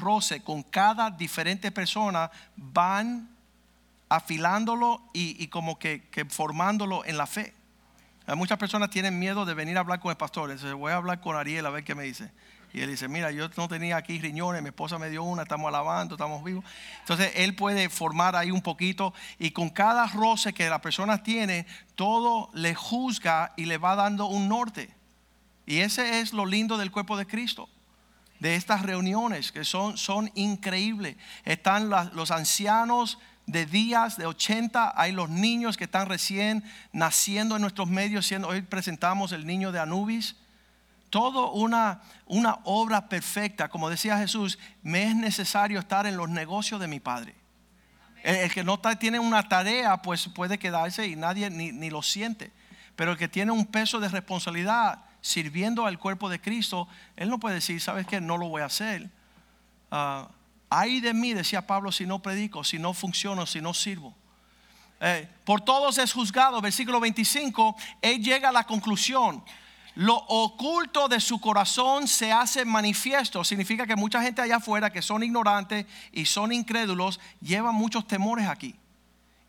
roce 0.00 0.42
con 0.42 0.62
cada 0.62 1.10
diferente 1.10 1.70
persona 1.70 2.30
van 2.56 3.28
afilándolo 4.08 5.02
y, 5.14 5.46
como 5.48 5.78
que, 5.78 6.02
formándolo 6.28 7.04
en 7.04 7.16
la 7.16 7.26
fe. 7.26 7.54
muchas 8.36 8.58
personas 8.58 8.90
tienen 8.90 9.18
miedo 9.18 9.44
de 9.46 9.54
venir 9.54 9.78
a 9.78 9.80
hablar 9.80 10.00
con 10.00 10.10
el 10.10 10.16
pastor. 10.16 10.50
Entonces 10.50 10.74
voy 10.74 10.92
a 10.92 10.96
hablar 10.96 11.20
con 11.20 11.36
Ariel 11.36 11.64
a 11.64 11.70
ver 11.70 11.84
qué 11.84 11.94
me 11.94 12.04
dice. 12.04 12.30
Y 12.74 12.80
él 12.80 12.90
dice, 12.90 13.06
mira, 13.06 13.30
yo 13.30 13.48
no 13.56 13.68
tenía 13.68 13.96
aquí 13.96 14.18
riñones, 14.18 14.62
mi 14.62 14.68
esposa 14.68 14.98
me 14.98 15.10
dio 15.10 15.22
una, 15.22 15.42
estamos 15.42 15.68
alabando, 15.68 16.14
estamos 16.14 16.42
vivos. 16.42 16.64
Entonces 17.00 17.32
él 17.36 17.54
puede 17.54 17.90
formar 17.90 18.34
ahí 18.34 18.50
un 18.50 18.62
poquito 18.62 19.12
y 19.38 19.50
con 19.50 19.68
cada 19.68 20.06
roce 20.06 20.54
que 20.54 20.68
la 20.70 20.80
persona 20.80 21.22
tiene, 21.22 21.66
todo 21.96 22.50
le 22.54 22.74
juzga 22.74 23.52
y 23.56 23.66
le 23.66 23.76
va 23.76 23.94
dando 23.94 24.26
un 24.26 24.48
norte. 24.48 24.88
Y 25.66 25.78
ese 25.78 26.20
es 26.20 26.32
lo 26.32 26.46
lindo 26.46 26.76
del 26.78 26.90
cuerpo 26.90 27.16
de 27.16 27.26
Cristo, 27.26 27.68
de 28.40 28.56
estas 28.56 28.82
reuniones 28.82 29.52
que 29.52 29.64
son, 29.64 29.96
son 29.96 30.30
increíbles. 30.34 31.16
Están 31.44 31.90
los 31.90 32.30
ancianos 32.30 33.18
de 33.46 33.66
días, 33.66 34.16
de 34.16 34.26
80, 34.26 34.94
hay 34.96 35.12
los 35.12 35.28
niños 35.28 35.76
que 35.76 35.84
están 35.84 36.08
recién 36.08 36.64
naciendo 36.92 37.56
en 37.56 37.62
nuestros 37.62 37.88
medios, 37.88 38.30
hoy 38.32 38.62
presentamos 38.62 39.32
el 39.32 39.46
niño 39.46 39.72
de 39.72 39.80
Anubis. 39.80 40.36
Todo 41.10 41.52
una, 41.52 42.00
una 42.26 42.58
obra 42.64 43.08
perfecta, 43.08 43.68
como 43.68 43.90
decía 43.90 44.16
Jesús, 44.16 44.58
me 44.82 45.04
es 45.04 45.14
necesario 45.14 45.78
estar 45.78 46.06
en 46.06 46.16
los 46.16 46.30
negocios 46.30 46.80
de 46.80 46.88
mi 46.88 47.00
Padre. 47.00 47.34
El, 48.22 48.52
que 48.52 48.64
no 48.64 48.78
tiene 48.78 49.18
una 49.18 49.48
tarea, 49.48 50.00
pues 50.00 50.28
puede 50.28 50.58
quedarse 50.58 51.06
y 51.06 51.16
nadie 51.16 51.50
ni, 51.50 51.90
lo 51.90 52.02
siente. 52.02 52.52
Pero 52.96 53.12
el 53.12 53.18
que 53.18 53.28
tiene 53.28 53.52
un 53.52 53.66
peso 53.66 54.00
de 54.00 54.08
responsabilidad 54.08 55.04
sirviendo 55.22 55.86
al 55.86 55.98
cuerpo 55.98 56.28
de 56.28 56.40
Cristo, 56.40 56.86
él 57.16 57.30
no 57.30 57.40
puede 57.40 57.54
decir, 57.54 57.80
¿sabes 57.80 58.06
qué? 58.06 58.20
No 58.20 58.36
lo 58.36 58.48
voy 58.48 58.60
a 58.60 58.66
hacer. 58.66 59.08
Uh, 59.90 60.26
Ay 60.74 61.00
de 61.00 61.12
mí, 61.12 61.34
decía 61.34 61.66
Pablo, 61.66 61.92
si 61.92 62.06
no 62.06 62.22
predico, 62.22 62.64
si 62.64 62.78
no 62.78 62.94
funciono, 62.94 63.44
si 63.44 63.60
no 63.60 63.74
sirvo. 63.74 64.14
Eh, 65.02 65.28
por 65.44 65.60
todos 65.60 65.98
es 65.98 66.14
juzgado, 66.14 66.62
versículo 66.62 66.98
25, 66.98 67.76
él 68.00 68.24
llega 68.24 68.48
a 68.48 68.52
la 68.52 68.64
conclusión. 68.64 69.44
Lo 69.94 70.16
oculto 70.16 71.08
de 71.08 71.20
su 71.20 71.42
corazón 71.42 72.08
se 72.08 72.32
hace 72.32 72.64
manifiesto. 72.64 73.44
Significa 73.44 73.86
que 73.86 73.96
mucha 73.96 74.22
gente 74.22 74.40
allá 74.40 74.56
afuera 74.56 74.88
que 74.88 75.02
son 75.02 75.22
ignorantes 75.22 75.84
y 76.10 76.24
son 76.24 76.52
incrédulos 76.52 77.20
llevan 77.42 77.74
muchos 77.74 78.06
temores 78.06 78.48
aquí. 78.48 78.74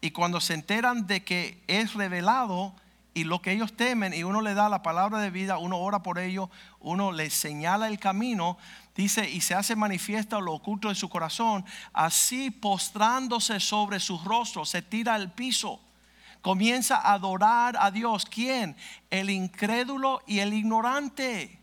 Y 0.01 0.11
cuando 0.11 0.41
se 0.41 0.55
enteran 0.55 1.07
de 1.07 1.23
que 1.23 1.63
es 1.67 1.93
revelado 1.93 2.75
y 3.13 3.25
lo 3.25 3.41
que 3.41 3.51
ellos 3.51 3.73
temen 3.73 4.13
y 4.13 4.23
uno 4.23 4.41
le 4.41 4.53
da 4.53 4.69
la 4.69 4.81
palabra 4.81 5.19
de 5.19 5.29
vida, 5.29 5.57
uno 5.57 5.77
ora 5.77 6.01
por 6.01 6.19
ellos, 6.19 6.49
uno 6.79 7.11
les 7.11 7.33
señala 7.33 7.87
el 7.87 7.99
camino, 7.99 8.57
Dice, 8.95 9.27
y 9.27 9.41
se 9.41 9.55
hace 9.55 9.75
manifiesto 9.75 10.39
lo 10.39 10.53
oculto 10.53 10.89
de 10.89 10.95
su 10.95 11.09
corazón, 11.09 11.65
así 11.93 12.51
postrándose 12.51 13.59
sobre 13.59 13.99
su 13.99 14.19
rostro, 14.19 14.65
se 14.65 14.83
tira 14.83 15.15
al 15.15 15.31
piso, 15.31 15.79
comienza 16.41 16.97
a 16.97 17.13
adorar 17.13 17.75
a 17.79 17.89
Dios. 17.89 18.25
¿Quién? 18.25 18.77
El 19.09 19.31
incrédulo 19.31 20.21
y 20.27 20.37
el 20.39 20.53
ignorante. 20.53 21.59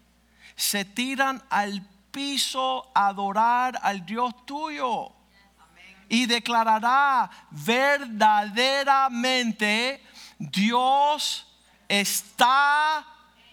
Se 0.56 0.84
tiran 0.84 1.40
al 1.50 1.86
piso 2.10 2.90
a 2.94 3.06
adorar 3.08 3.78
al 3.82 4.04
Dios 4.04 4.44
tuyo. 4.44 5.12
Y 6.08 6.26
declarará 6.26 7.30
verdaderamente, 7.52 10.04
Dios 10.40 11.46
está 11.86 13.06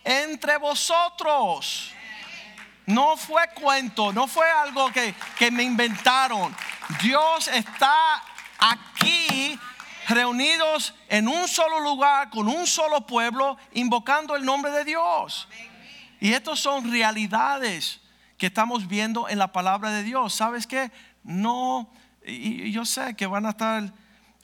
entre 0.05 0.57
vosotros. 0.57 1.91
No 2.85 3.17
fue 3.17 3.43
cuento, 3.53 4.13
no 4.13 4.25
fue 4.25 4.49
algo 4.49 4.89
que, 4.93 5.13
me 5.51 5.63
inventaron. 5.63 6.55
Dios 7.01 7.49
está 7.49 8.23
aquí 8.57 9.59
reunidos 10.07 10.93
en 11.09 11.27
un 11.27 11.49
solo 11.49 11.81
lugar, 11.81 12.29
con 12.29 12.47
un 12.47 12.65
solo 12.65 13.05
pueblo, 13.05 13.57
invocando 13.73 14.38
el 14.38 14.45
nombre 14.45 14.71
de 14.71 14.85
Dios. 14.85 15.49
Y 16.21 16.31
estas 16.31 16.61
son 16.61 16.89
realidades 16.89 17.99
que 18.38 18.45
estamos 18.45 18.88
viendo 18.88 19.27
en 19.27 19.39
la 19.39 19.51
palabra 19.51 19.89
de 19.89 20.03
Dios. 20.03 20.33
¿Sabes 20.33 20.65
qué? 20.65 20.89
No, 21.21 21.91
y 22.25 22.71
yo 22.71 22.85
sé 22.85 23.13
que 23.17 23.27
van 23.27 23.45
a 23.45 23.49
estar 23.49 23.91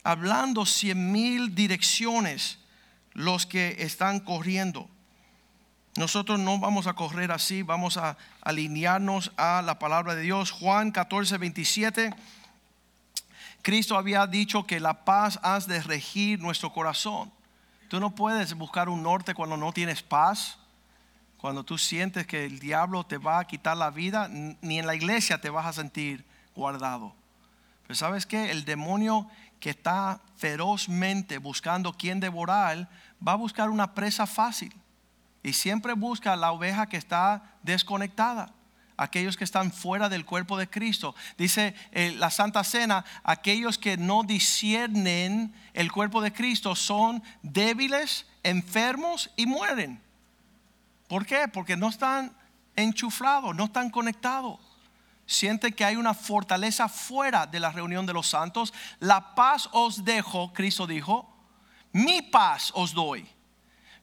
hablando 0.04 0.66
cien 0.66 1.10
mil 1.10 1.54
direcciones 1.54 2.58
los 3.14 3.46
que 3.46 3.76
están 3.80 4.20
corriendo. 4.20 4.88
Nosotros 5.96 6.40
no 6.40 6.58
vamos 6.58 6.86
a 6.86 6.94
correr 6.94 7.32
así, 7.32 7.62
vamos 7.62 7.96
a 7.96 8.16
alinearnos 8.42 9.32
a 9.36 9.62
la 9.62 9.78
palabra 9.78 10.14
de 10.14 10.22
Dios. 10.22 10.50
Juan 10.50 10.90
14, 10.90 11.38
27. 11.38 12.14
Cristo 13.62 13.96
había 13.96 14.26
dicho 14.26 14.66
que 14.66 14.80
la 14.80 15.04
paz 15.04 15.38
has 15.42 15.66
de 15.66 15.80
regir 15.80 16.40
nuestro 16.40 16.72
corazón. 16.72 17.32
Tú 17.88 18.00
no 18.00 18.14
puedes 18.14 18.54
buscar 18.54 18.88
un 18.88 19.02
norte 19.02 19.34
cuando 19.34 19.56
no 19.56 19.72
tienes 19.72 20.02
paz, 20.02 20.58
cuando 21.38 21.62
tú 21.62 21.78
sientes 21.78 22.26
que 22.26 22.44
el 22.44 22.58
diablo 22.58 23.04
te 23.04 23.16
va 23.16 23.38
a 23.38 23.46
quitar 23.46 23.76
la 23.76 23.90
vida, 23.90 24.28
ni 24.28 24.78
en 24.78 24.86
la 24.86 24.96
iglesia 24.96 25.40
te 25.40 25.48
vas 25.48 25.66
a 25.66 25.72
sentir 25.72 26.24
guardado. 26.56 27.14
Pero 27.86 27.94
sabes 27.94 28.26
que 28.26 28.50
el 28.50 28.64
demonio 28.64 29.28
que 29.64 29.70
está 29.70 30.20
ferozmente 30.36 31.38
buscando 31.38 31.94
quien 31.94 32.20
devorar, 32.20 32.86
va 33.26 33.32
a 33.32 33.36
buscar 33.36 33.70
una 33.70 33.94
presa 33.94 34.26
fácil 34.26 34.70
y 35.42 35.54
siempre 35.54 35.94
busca 35.94 36.36
la 36.36 36.52
oveja 36.52 36.86
que 36.86 36.98
está 36.98 37.56
desconectada 37.62 38.52
aquellos 38.98 39.38
que 39.38 39.44
están 39.44 39.72
fuera 39.72 40.10
del 40.10 40.26
cuerpo 40.26 40.58
de 40.58 40.68
Cristo. 40.68 41.14
Dice 41.38 41.74
eh, 41.92 42.14
la 42.18 42.30
Santa 42.30 42.62
Cena, 42.62 43.06
aquellos 43.22 43.78
que 43.78 43.96
no 43.96 44.22
disciernen 44.22 45.54
el 45.72 45.90
cuerpo 45.90 46.20
de 46.20 46.34
Cristo 46.34 46.76
son 46.76 47.22
débiles, 47.40 48.26
enfermos 48.42 49.30
y 49.34 49.46
mueren. 49.46 49.98
¿Por 51.08 51.24
qué? 51.24 51.48
Porque 51.48 51.74
no 51.74 51.88
están 51.88 52.36
enchuflados, 52.76 53.56
no 53.56 53.64
están 53.64 53.88
conectados. 53.88 54.60
Sienten 55.26 55.72
que 55.72 55.84
hay 55.84 55.96
una 55.96 56.14
fortaleza 56.14 56.88
fuera 56.88 57.46
de 57.46 57.60
la 57.60 57.70
reunión 57.70 58.04
de 58.04 58.12
los 58.12 58.28
santos. 58.28 58.74
La 59.00 59.34
paz 59.34 59.68
os 59.72 60.04
dejo, 60.04 60.52
Cristo 60.52 60.86
dijo, 60.86 61.34
mi 61.92 62.22
paz 62.22 62.72
os 62.74 62.92
doy. 62.92 63.26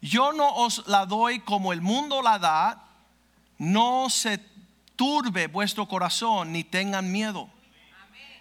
yo 0.02 0.34
no 0.34 0.50
os 0.56 0.88
la 0.88 1.06
doy 1.06 1.42
como 1.42 1.74
el 1.74 1.82
mundo 1.82 2.22
la 2.22 2.40
da, 2.40 2.88
no 3.60 4.10
se 4.10 4.40
turbe 4.96 5.48
vuestro 5.48 5.88
corazón 5.88 6.52
ni 6.52 6.64
tengan 6.64 7.12
miedo. 7.12 7.50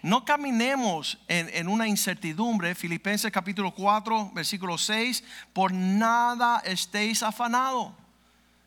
No 0.01 0.25
caminemos 0.25 1.19
en, 1.27 1.47
en, 1.53 1.67
una 1.67 1.87
incertidumbre. 1.87 2.73
Filipenses 2.73 3.31
capítulo 3.31 3.71
4, 3.71 4.31
versículo 4.33 4.79
6. 4.79 5.23
Por 5.53 5.71
nada 5.71 6.59
estéis 6.65 7.21
afanados. 7.21 7.93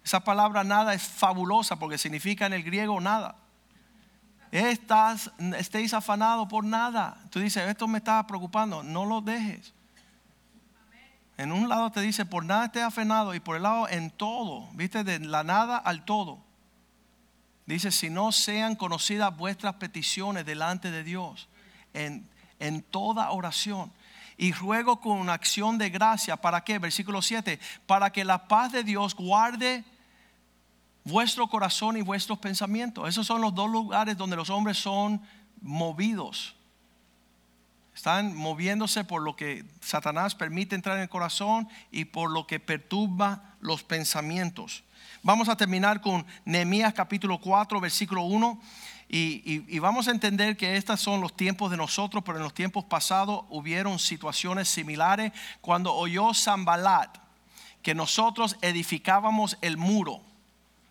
Esa 0.05 0.21
palabra 0.21 0.62
nada 0.62 0.95
es 0.95 1.03
fabulosa 1.03 1.77
porque 1.77 1.99
significa 1.99 2.47
en 2.47 2.53
el 2.53 2.62
griego 2.62 3.01
nada. 3.01 3.35
Estás, 4.55 5.33
estéis 5.59 5.93
afanados 5.95 6.47
por 6.47 6.65
nada. 6.65 7.17
Tú 7.31 7.41
dices, 7.41 7.69
esto 7.69 7.89
me 7.89 7.99
está 7.99 8.25
preocupando. 8.25 8.85
No 8.85 9.05
lo 9.05 9.21
dejes. 9.21 9.75
En 11.37 11.51
un 11.51 11.69
lado 11.69 11.91
te 11.91 12.01
dice, 12.01 12.25
por 12.25 12.45
nada 12.45 12.67
estés 12.67 12.85
afanado. 12.85 13.35
Y 13.35 13.41
por 13.41 13.57
el 13.57 13.65
lado, 13.65 13.89
en 13.89 14.13
todo. 14.13 14.69
Viste, 14.75 15.03
de 15.03 15.19
la 15.19 15.43
nada 15.43 15.77
al 15.77 16.05
todo. 16.05 16.39
Dice, 17.67 17.91
si 17.91 18.11
no 18.11 18.31
sean 18.31 18.77
conocidas 18.77 19.37
vuestras 19.37 19.75
peticiones 19.75 20.47
delante 20.47 20.93
de 20.93 21.03
Dios 21.03 21.49
en, 21.93 22.31
en 22.61 22.83
toda 22.83 23.33
oración. 23.33 23.91
Y 24.37 24.53
ruego 24.53 25.01
con 25.01 25.19
una 25.19 25.33
acción 25.33 25.79
de 25.79 25.91
gracia, 25.91 26.37
¿para 26.37 26.63
qué? 26.63 26.79
Versículo 26.79 27.23
7, 27.23 27.59
para 27.87 28.11
que 28.11 28.25
la 28.25 28.47
paz 28.47 28.71
de 28.71 28.85
Dios 28.85 29.17
guarde 29.17 29.83
vuestro 31.05 31.47
corazón 31.49 31.97
y 31.97 32.03
vuestros 32.03 32.39
pensamientos. 32.39 33.09
Esos 33.09 33.27
son 33.27 33.41
los 33.41 33.55
dos 33.55 33.71
lugares 33.71 34.17
donde 34.17 34.37
los 34.37 34.51
hombres 34.51 34.79
son 34.79 35.21
movidos. 35.61 36.55
Están 37.95 38.35
moviéndose 38.35 39.05
por 39.05 39.23
lo 39.23 39.37
que 39.37 39.65
Satanás 39.81 40.35
permite 40.35 40.75
entrar 40.75 40.97
en 40.97 41.03
el 41.03 41.09
corazón 41.09 41.69
y 41.93 42.07
por 42.07 42.31
lo 42.31 42.47
que 42.47 42.59
perturba 42.59 43.55
los 43.61 43.85
pensamientos. 43.85 44.83
Vamos 45.23 45.49
a 45.49 45.57
terminar 45.57 46.01
con 46.01 46.27
Nehemías 46.45 46.93
capítulo 46.93 47.41
4, 47.41 47.81
versículo 47.81 48.25
1. 48.25 48.61
Y, 49.09 49.79
vamos 49.79 50.09
a 50.09 50.11
entender 50.11 50.57
que 50.57 50.77
estos 50.77 51.01
son 51.01 51.21
los 51.21 51.37
tiempos 51.37 51.71
de 51.71 51.77
nosotros, 51.77 52.25
pero 52.27 52.39
en 52.39 52.43
los 52.43 52.55
tiempos 52.55 52.85
pasados 52.85 53.45
hubieron 53.49 54.01
situaciones 54.01 54.69
similares. 54.69 55.33
Cuando 55.61 55.95
oyó 55.95 56.35
Zambalat 56.35 57.19
que 57.81 57.95
nosotros 57.95 58.57
edificábamos 58.61 59.57
el 59.61 59.77
muro, 59.77 60.21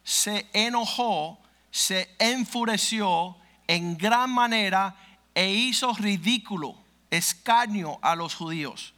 se 0.04 0.50
enojó, 0.54 1.40
se 1.72 2.14
enfureció 2.20 3.36
en 3.68 3.98
gran 3.98 4.30
manera 4.30 4.96
e 5.34 5.52
hizo 5.52 5.94
ridículo, 5.94 6.76
escarnio 7.10 8.00
a 8.02 8.16
los 8.16 8.36
judíos. 8.36 8.94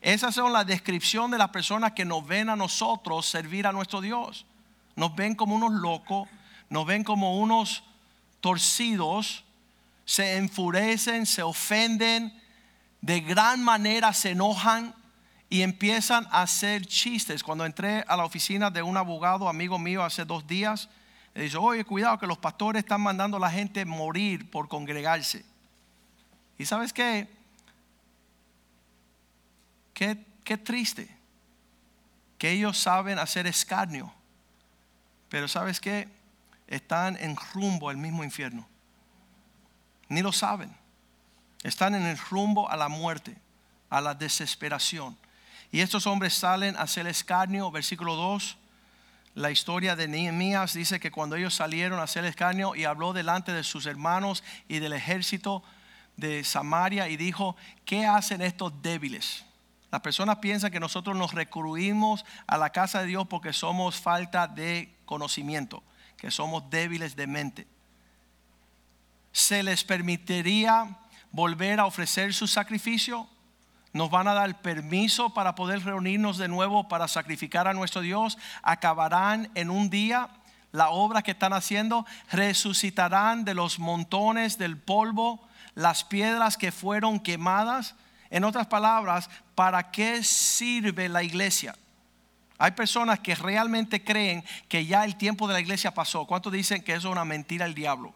Esas 0.00 0.34
son 0.34 0.52
la 0.52 0.64
descripción 0.64 1.30
de 1.30 1.38
las 1.38 1.50
personas 1.50 1.92
que 1.92 2.04
nos 2.04 2.26
ven 2.26 2.48
a 2.48 2.56
nosotros 2.56 3.26
servir 3.26 3.66
a 3.66 3.72
nuestro 3.72 4.00
Dios 4.00 4.46
nos 4.96 5.14
ven 5.14 5.34
como 5.34 5.54
unos 5.54 5.72
locos, 5.72 6.28
nos 6.68 6.86
ven 6.86 7.04
como 7.04 7.38
unos 7.38 7.82
torcidos, 8.40 9.44
se 10.04 10.36
enfurecen, 10.36 11.26
se 11.26 11.42
ofenden, 11.42 12.38
de 13.00 13.20
gran 13.20 13.62
manera 13.62 14.12
se 14.12 14.30
enojan 14.30 14.94
y 15.52 15.60
empiezan 15.60 16.26
a 16.30 16.40
hacer 16.40 16.86
chistes. 16.86 17.42
Cuando 17.42 17.66
entré 17.66 18.02
a 18.08 18.16
la 18.16 18.24
oficina 18.24 18.70
de 18.70 18.82
un 18.82 18.96
abogado 18.96 19.50
amigo 19.50 19.78
mío 19.78 20.02
hace 20.02 20.24
dos 20.24 20.46
días, 20.46 20.88
le 21.34 21.42
dice, 21.42 21.58
oye, 21.58 21.84
cuidado 21.84 22.18
que 22.18 22.26
los 22.26 22.38
pastores 22.38 22.80
están 22.80 23.02
mandando 23.02 23.36
a 23.36 23.40
la 23.40 23.50
gente 23.50 23.84
morir 23.84 24.50
por 24.50 24.66
congregarse. 24.66 25.44
¿Y 26.56 26.64
sabes 26.64 26.90
qué? 26.90 27.28
Qué, 29.92 30.24
qué 30.42 30.56
triste 30.56 31.14
que 32.38 32.52
ellos 32.52 32.78
saben 32.78 33.18
hacer 33.18 33.46
escarnio 33.46 34.10
pero 35.28 35.48
sabes 35.48 35.80
que 35.80 36.08
están 36.66 37.18
en 37.18 37.36
rumbo 37.52 37.90
al 37.90 37.98
mismo 37.98 38.24
infierno. 38.24 38.66
Ni 40.08 40.22
lo 40.22 40.32
saben. 40.32 40.74
Están 41.62 41.94
en 41.94 42.04
el 42.04 42.16
rumbo 42.18 42.70
a 42.70 42.76
la 42.76 42.88
muerte, 42.88 43.36
a 43.90 44.00
la 44.00 44.14
desesperación. 44.14 45.16
Y 45.72 45.80
estos 45.80 46.06
hombres 46.06 46.34
salen 46.34 46.76
a 46.76 46.82
hacer 46.82 47.06
escarnio, 47.06 47.70
versículo 47.70 48.14
2. 48.14 48.58
La 49.34 49.50
historia 49.50 49.96
de 49.96 50.06
Nehemías 50.06 50.74
dice 50.74 51.00
que 51.00 51.10
cuando 51.10 51.36
ellos 51.36 51.54
salieron 51.54 51.98
a 51.98 52.02
hacer 52.02 52.26
escarnio 52.26 52.74
y 52.74 52.84
habló 52.84 53.14
delante 53.14 53.52
de 53.52 53.64
sus 53.64 53.86
hermanos 53.86 54.44
y 54.68 54.80
del 54.80 54.92
ejército 54.92 55.62
de 56.18 56.44
Samaria 56.44 57.08
y 57.08 57.16
dijo, 57.16 57.56
¿qué 57.86 58.04
hacen 58.04 58.42
estos 58.42 58.82
débiles? 58.82 59.46
Las 59.90 60.02
personas 60.02 60.36
piensan 60.36 60.70
que 60.70 60.78
nosotros 60.78 61.16
nos 61.16 61.32
recurrimos 61.32 62.26
a 62.46 62.58
la 62.58 62.68
casa 62.68 63.00
de 63.00 63.06
Dios 63.06 63.26
porque 63.26 63.54
somos 63.54 63.98
falta 63.98 64.46
de 64.46 64.94
conocimiento, 65.06 65.82
que 66.18 66.30
somos 66.30 66.68
débiles 66.68 67.16
de 67.16 67.26
mente. 67.26 67.66
¿Se 69.32 69.62
les 69.62 69.84
permitiría 69.84 70.98
volver 71.30 71.80
a 71.80 71.86
ofrecer 71.86 72.34
su 72.34 72.46
sacrificio? 72.46 73.26
¿Nos 73.92 74.10
van 74.10 74.26
a 74.26 74.34
dar 74.34 74.62
permiso 74.62 75.30
para 75.30 75.54
poder 75.54 75.84
reunirnos 75.84 76.38
de 76.38 76.48
nuevo 76.48 76.88
para 76.88 77.08
sacrificar 77.08 77.68
a 77.68 77.74
nuestro 77.74 78.00
Dios? 78.00 78.38
¿Acabarán 78.62 79.50
en 79.54 79.70
un 79.70 79.90
día 79.90 80.30
la 80.70 80.88
obra 80.88 81.22
que 81.22 81.32
están 81.32 81.52
haciendo? 81.52 82.06
¿Resucitarán 82.30 83.44
de 83.44 83.54
los 83.54 83.78
montones 83.78 84.56
del 84.56 84.78
polvo 84.78 85.46
las 85.74 86.04
piedras 86.04 86.56
que 86.56 86.72
fueron 86.72 87.20
quemadas? 87.20 87.94
En 88.30 88.44
otras 88.44 88.66
palabras, 88.66 89.28
¿para 89.54 89.90
qué 89.90 90.24
sirve 90.24 91.10
la 91.10 91.22
iglesia? 91.22 91.76
Hay 92.56 92.70
personas 92.70 93.20
que 93.20 93.34
realmente 93.34 94.02
creen 94.02 94.42
que 94.68 94.86
ya 94.86 95.04
el 95.04 95.16
tiempo 95.16 95.46
de 95.48 95.52
la 95.52 95.60
iglesia 95.60 95.92
pasó. 95.92 96.26
¿Cuántos 96.26 96.50
dicen 96.52 96.82
que 96.82 96.92
eso 96.92 97.08
es 97.08 97.12
una 97.12 97.26
mentira 97.26 97.66
del 97.66 97.74
diablo? 97.74 98.14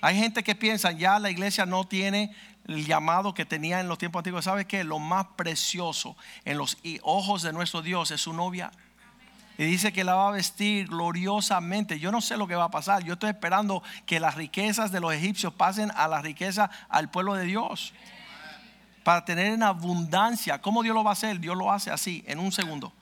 Hay 0.00 0.16
gente 0.16 0.42
que 0.42 0.54
piensa 0.54 0.92
ya 0.92 1.18
la 1.18 1.30
iglesia 1.30 1.66
no 1.66 1.84
tiene 1.86 2.34
el 2.66 2.86
llamado 2.86 3.34
que 3.34 3.44
tenía 3.44 3.80
en 3.80 3.88
los 3.88 3.98
tiempos 3.98 4.20
antiguos. 4.20 4.44
¿Sabe 4.44 4.66
qué? 4.66 4.84
Lo 4.84 4.98
más 4.98 5.26
precioso 5.36 6.16
en 6.44 6.58
los 6.58 6.78
ojos 7.02 7.42
de 7.42 7.52
nuestro 7.52 7.82
Dios 7.82 8.10
es 8.10 8.20
su 8.20 8.32
novia. 8.32 8.70
Y 9.58 9.64
dice 9.64 9.92
que 9.92 10.04
la 10.04 10.14
va 10.14 10.28
a 10.28 10.32
vestir 10.32 10.88
gloriosamente. 10.88 11.98
Yo 11.98 12.10
no 12.10 12.20
sé 12.20 12.36
lo 12.36 12.46
que 12.46 12.54
va 12.54 12.64
a 12.64 12.70
pasar. 12.70 13.04
Yo 13.04 13.14
estoy 13.14 13.30
esperando 13.30 13.82
que 14.06 14.18
las 14.18 14.34
riquezas 14.34 14.92
de 14.92 15.00
los 15.00 15.12
egipcios 15.12 15.52
pasen 15.52 15.90
a 15.94 16.08
la 16.08 16.22
riqueza 16.22 16.70
al 16.88 17.10
pueblo 17.10 17.34
de 17.34 17.44
Dios 17.44 17.92
para 19.04 19.24
tener 19.24 19.52
en 19.52 19.62
abundancia. 19.62 20.60
¿Cómo 20.60 20.82
Dios 20.82 20.94
lo 20.94 21.04
va 21.04 21.10
a 21.10 21.12
hacer? 21.12 21.38
Dios 21.38 21.56
lo 21.56 21.70
hace 21.70 21.90
así, 21.90 22.24
en 22.26 22.38
un 22.38 22.50
segundo. 22.50 22.92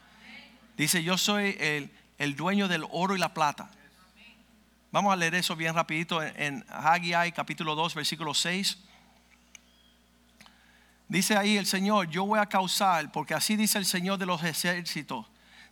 Dice, 0.75 1.03
yo 1.03 1.17
soy 1.17 1.57
el, 2.17 2.35
dueño 2.35 2.67
del 2.67 2.85
oro 2.91 3.15
y 3.15 3.19
la 3.19 3.33
plata. 3.33 3.69
Vamos 4.91 5.13
a 5.13 5.15
leer 5.15 5.35
eso 5.35 5.55
bien 5.55 5.73
rapidito 5.73 6.21
en, 6.21 6.33
en 6.41 6.65
Haggai 6.69 7.31
capítulo 7.31 7.75
2, 7.75 7.95
versículo 7.95 8.33
6. 8.33 8.77
Dice 11.11 11.35
ahí 11.35 11.57
el 11.57 11.65
Señor, 11.65 12.09
yo 12.09 12.25
voy 12.25 12.39
a 12.39 12.45
causar, 12.45 13.11
porque 13.11 13.33
así 13.33 13.57
dice 13.57 13.77
el 13.77 13.85
Señor 13.85 14.17
de 14.17 14.25
los 14.25 14.41
ejércitos, 14.45 15.25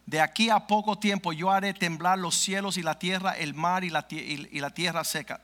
de 0.06 0.20
aquí 0.20 0.50
a 0.50 0.68
poco 0.68 1.00
tiempo 1.00 1.32
yo 1.32 1.50
haré 1.50 1.74
temblar 1.74 2.20
los 2.20 2.36
cielos 2.36 2.76
y 2.76 2.84
la 2.84 3.00
tierra, 3.00 3.32
el 3.32 3.54
mar 3.54 3.86
y 3.86 3.90
la, 3.90 4.06
tierra 4.74 5.06
seca. 5.06 5.40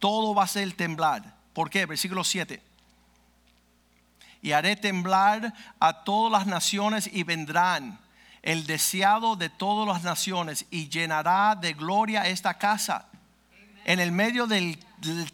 Todo 0.00 0.34
va 0.34 0.42
a 0.42 0.48
ser 0.48 0.72
temblar. 0.72 1.36
¿Por 1.52 1.70
qué? 1.70 1.86
Versículo 1.86 2.24
7 2.24 2.60
y 4.42 4.50
haré 4.50 4.74
temblar 4.74 5.54
a 5.78 6.02
todas 6.02 6.32
las 6.32 6.48
naciones 6.48 7.08
y 7.12 7.22
vendrán 7.22 8.00
el 8.42 8.66
deseado 8.66 9.36
de 9.36 9.50
todas 9.50 9.86
las 9.86 10.02
naciones 10.02 10.66
y 10.72 10.88
llenará 10.88 11.54
de 11.54 11.74
gloria 11.74 12.26
esta 12.26 12.54
casa. 12.54 13.06
En 13.84 14.00
el 14.00 14.10
medio 14.10 14.48
del, 14.48 14.80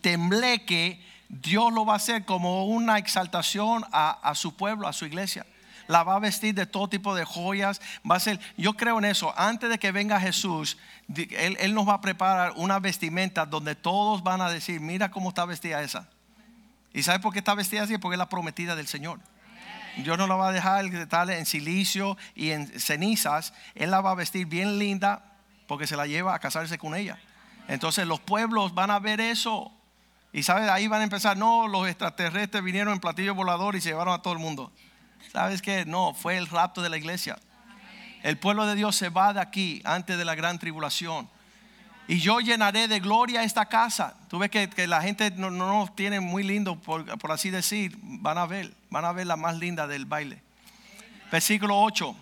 tembleque, 0.02 1.02
Dios 1.42 1.72
lo 1.72 1.84
va 1.84 1.94
a 1.94 1.96
hacer 1.96 2.24
como 2.24 2.66
una 2.66 2.98
exaltación 2.98 3.84
a, 3.92 4.32
su 4.34 4.54
pueblo, 4.54 4.86
a 4.86 4.92
su 4.92 5.04
iglesia 5.06 5.44
la 5.86 6.02
va 6.02 6.16
a 6.16 6.18
vestir 6.18 6.54
de 6.54 6.64
todo 6.64 6.88
tipo 6.88 7.14
de 7.14 7.26
joyas. 7.26 7.78
Va 8.10 8.16
a 8.16 8.20
ser, 8.20 8.40
yo 8.56 8.72
creo 8.72 8.98
en 8.98 9.04
eso. 9.04 9.34
Antes 9.36 9.68
de 9.68 9.78
que 9.78 9.92
venga 9.92 10.18
Jesús, 10.18 10.78
él, 11.14 11.74
nos 11.74 11.86
va 11.86 11.94
a 11.94 12.00
preparar 12.00 12.54
una 12.56 12.78
vestimenta 12.78 13.44
donde 13.44 13.74
todos 13.74 14.22
van 14.22 14.40
a 14.40 14.48
decir, 14.48 14.80
mira 14.80 15.10
cómo 15.10 15.28
está 15.28 15.44
vestida 15.44 15.82
esa. 15.82 16.08
¿Y 16.94 17.02
sabe 17.02 17.18
por 17.18 17.34
qué 17.34 17.40
está 17.40 17.54
vestida 17.54 17.82
así? 17.82 17.98
Porque 17.98 18.14
es 18.14 18.18
la 18.18 18.30
prometida 18.30 18.76
del 18.76 18.86
Señor. 18.86 19.20
Dios 19.98 20.16
no 20.16 20.26
la 20.26 20.36
va 20.36 20.48
a 20.48 20.52
dejar 20.52 20.86
en 21.30 21.44
silicio 21.44 22.16
y 22.34 22.52
en 22.52 22.80
cenizas. 22.80 23.52
Él 23.74 23.90
la 23.90 24.00
va 24.00 24.12
a 24.12 24.14
vestir 24.14 24.46
bien 24.46 24.78
linda 24.78 25.22
porque 25.66 25.86
se 25.86 25.98
la 25.98 26.06
lleva 26.06 26.34
a 26.34 26.38
casarse 26.38 26.78
con 26.78 26.94
ella. 26.94 27.18
Entonces 27.68 28.06
los 28.06 28.20
pueblos 28.20 28.74
van 28.74 28.90
a 28.90 29.00
ver 29.00 29.20
eso. 29.20 29.70
Y 30.34 30.42
sabes, 30.42 30.68
ahí 30.68 30.86
van 30.86 31.00
a 31.00 31.04
empezar, 31.04 31.38
no, 31.38 31.66
los 31.66 31.88
extraterrestres 31.88 32.62
vinieron 32.62 32.92
en 32.92 33.00
platillo 33.00 33.34
volador 33.34 33.76
y 33.76 33.80
se 33.80 33.88
llevaron 33.88 34.12
a 34.12 34.20
todo 34.20 34.34
el 34.34 34.40
mundo. 34.40 34.70
¿Sabes 35.32 35.62
qué? 35.62 35.86
No, 35.86 36.12
fue 36.12 36.36
el 36.36 36.46
rapto 36.48 36.82
de 36.82 36.90
la 36.90 36.98
iglesia. 36.98 37.38
El 38.22 38.36
pueblo 38.36 38.66
de 38.66 38.74
Dios 38.74 38.96
se 38.96 39.08
va 39.08 39.32
de 39.32 39.40
aquí 39.40 39.80
antes 39.84 40.18
de 40.18 40.26
la 40.26 40.34
gran 40.34 40.58
tribulación 40.58 41.30
y 42.06 42.18
yo 42.18 42.40
llenaré 42.40 42.86
de 42.86 43.00
gloria 43.00 43.42
esta 43.42 43.66
casa. 43.66 44.14
Tú 44.28 44.38
ves 44.38 44.50
que, 44.50 44.86
la 44.86 45.00
gente 45.00 45.30
no, 45.30 45.50
nos 45.50 45.96
tiene 45.96 46.20
muy 46.20 46.42
lindo, 46.42 46.76
por, 46.76 47.06
así 47.30 47.50
decir. 47.50 47.96
Van 48.02 48.36
a 48.36 48.46
ver, 48.46 48.74
van 48.90 49.04
a 49.04 49.12
ver 49.12 49.26
la 49.26 49.36
más 49.36 49.56
linda 49.56 49.86
del 49.86 50.04
baile. 50.04 50.42
Versículo 51.32 51.80
8. 51.80 52.14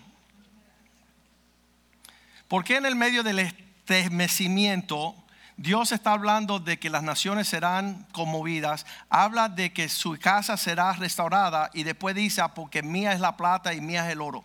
¿Por 2.47 2.63
qué 2.63 2.77
en 2.77 2.85
el 2.85 2.95
medio 2.95 3.23
del 3.23 3.39
estremecimiento 3.39 5.15
Dios 5.57 5.91
está 5.91 6.13
hablando 6.13 6.59
de 6.59 6.79
que 6.79 6.89
las 6.89 7.03
naciones 7.03 7.47
serán 7.47 8.07
conmovidas, 8.11 8.85
habla 9.09 9.49
de 9.49 9.71
que 9.71 9.87
su 9.87 10.17
casa 10.19 10.57
será 10.57 10.93
restaurada 10.93 11.69
y 11.73 11.83
después 11.83 12.15
dice, 12.15 12.41
ah, 12.41 12.53
porque 12.53 12.81
mía 12.81 13.13
es 13.13 13.19
la 13.19 13.37
plata 13.37 13.73
y 13.73 13.81
mía 13.81 14.05
es 14.05 14.13
el 14.13 14.21
oro. 14.21 14.43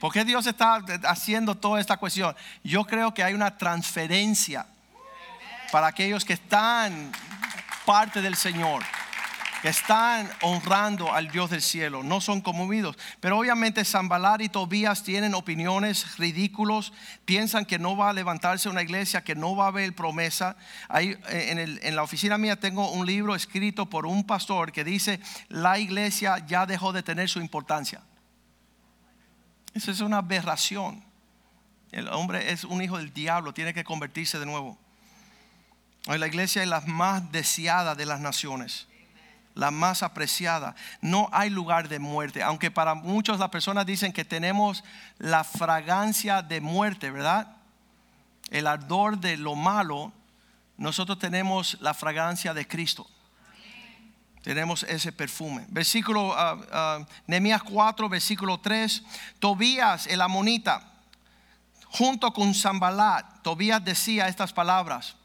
¿Por 0.00 0.12
qué 0.12 0.24
Dios 0.24 0.46
está 0.46 0.82
haciendo 1.04 1.54
toda 1.54 1.80
esta 1.80 1.96
cuestión? 1.96 2.34
Yo 2.62 2.84
creo 2.84 3.14
que 3.14 3.22
hay 3.22 3.34
una 3.34 3.56
transferencia 3.56 4.66
para 5.72 5.86
aquellos 5.88 6.24
que 6.24 6.34
están 6.34 7.12
parte 7.84 8.20
del 8.22 8.36
Señor 8.36 8.82
están 9.70 10.30
honrando 10.42 11.10
al 11.10 11.30
Dios 11.30 11.48
del 11.48 11.62
cielo, 11.62 12.02
no 12.02 12.20
son 12.20 12.42
conmovidos. 12.42 12.98
Pero 13.18 13.38
obviamente 13.38 13.82
Zambalar 13.82 14.42
y 14.42 14.50
Tobías 14.50 15.02
tienen 15.02 15.32
opiniones 15.32 16.18
ridículos, 16.18 16.92
piensan 17.24 17.64
que 17.64 17.78
no 17.78 17.96
va 17.96 18.10
a 18.10 18.12
levantarse 18.12 18.68
una 18.68 18.82
iglesia, 18.82 19.24
que 19.24 19.34
no 19.34 19.56
va 19.56 19.64
a 19.64 19.68
haber 19.68 19.94
promesa. 19.94 20.56
Ahí 20.88 21.16
eh, 21.30 21.78
en, 21.82 21.96
la 21.96 22.02
oficina 22.02 22.36
mía 22.36 22.60
tengo 22.60 22.90
un 22.90 23.06
libro 23.06 23.34
escrito 23.34 23.88
por 23.88 24.04
un 24.04 24.24
pastor 24.24 24.70
que 24.70 24.84
dice, 24.84 25.18
la 25.48 25.78
iglesia 25.78 26.44
ya 26.46 26.66
dejó 26.66 26.92
de 26.92 27.02
tener 27.02 27.30
su 27.30 27.40
importancia. 27.40 28.02
Eso 29.72 29.90
es 29.90 30.00
una 30.00 30.18
aberración. 30.18 31.02
El 31.90 32.08
hombre 32.08 32.52
es 32.52 32.64
un 32.64 32.82
hijo 32.82 32.98
del 32.98 33.14
diablo, 33.14 33.54
tiene 33.54 33.72
que 33.72 33.82
convertirse 33.82 34.38
de 34.38 34.44
nuevo. 34.44 34.78
Hoy 36.06 36.18
la 36.18 36.26
iglesia 36.26 36.62
es 36.62 36.68
la 36.68 36.82
más 36.82 37.32
deseada 37.32 37.94
de 37.94 38.04
las 38.04 38.20
naciones 38.20 38.88
la 39.54 39.70
más 39.70 40.02
apreciada. 40.02 40.74
No 41.00 41.28
hay 41.32 41.50
lugar 41.50 41.88
de 41.88 41.98
muerte, 41.98 42.42
aunque 42.42 42.70
para 42.70 42.94
muchos 42.94 43.38
las 43.38 43.50
personas 43.50 43.86
dicen 43.86 44.12
que 44.12 44.24
tenemos 44.24 44.84
la 45.18 45.44
fragancia 45.44 46.42
de 46.42 46.60
muerte, 46.60 47.10
¿verdad? 47.10 47.56
El 48.50 48.66
ardor 48.66 49.18
de 49.18 49.36
lo 49.36 49.54
malo, 49.54 50.12
nosotros 50.76 51.18
tenemos 51.18 51.78
la 51.80 51.94
fragancia 51.94 52.52
de 52.52 52.66
Cristo. 52.66 53.06
Tenemos 54.42 54.82
ese 54.82 55.10
perfume. 55.10 55.64
Versículo, 55.68 56.34
uh, 56.34 57.06
4, 57.72 58.08
versículo 58.08 58.60
3. 58.60 59.02
Tobías, 59.38 60.06
el 60.06 60.20
amonita, 60.20 60.82
junto 61.86 62.32
con 62.32 62.54
Zambalat, 62.54 63.42
Tobías 63.42 63.82
decía 63.82 64.28
estas 64.28 64.52
palabras. 64.52 65.16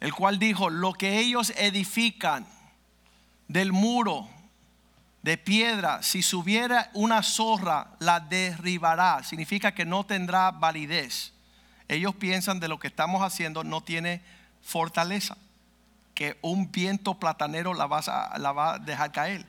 El 0.00 0.14
cual 0.14 0.38
dijo, 0.38 0.70
lo 0.70 0.92
que 0.92 1.18
ellos 1.18 1.52
edifican 1.56 2.46
del 3.48 3.72
muro 3.72 4.28
de 5.22 5.36
piedra, 5.36 6.02
si 6.02 6.22
subiera 6.22 6.90
una 6.94 7.22
zorra, 7.22 7.88
la 7.98 8.20
derribará. 8.20 9.22
Significa 9.24 9.74
que 9.74 9.84
no 9.84 10.04
tendrá 10.04 10.52
validez. 10.52 11.32
Ellos 11.88 12.14
piensan 12.14 12.60
de 12.60 12.68
lo 12.68 12.78
que 12.78 12.86
estamos 12.86 13.22
haciendo 13.22 13.64
no 13.64 13.82
tiene 13.82 14.22
fortaleza, 14.62 15.36
que 16.14 16.38
un 16.42 16.70
viento 16.70 17.14
platanero 17.14 17.74
la, 17.74 17.86
va 17.86 18.74
a 18.74 18.78
dejar 18.78 19.12
caer. 19.12 19.46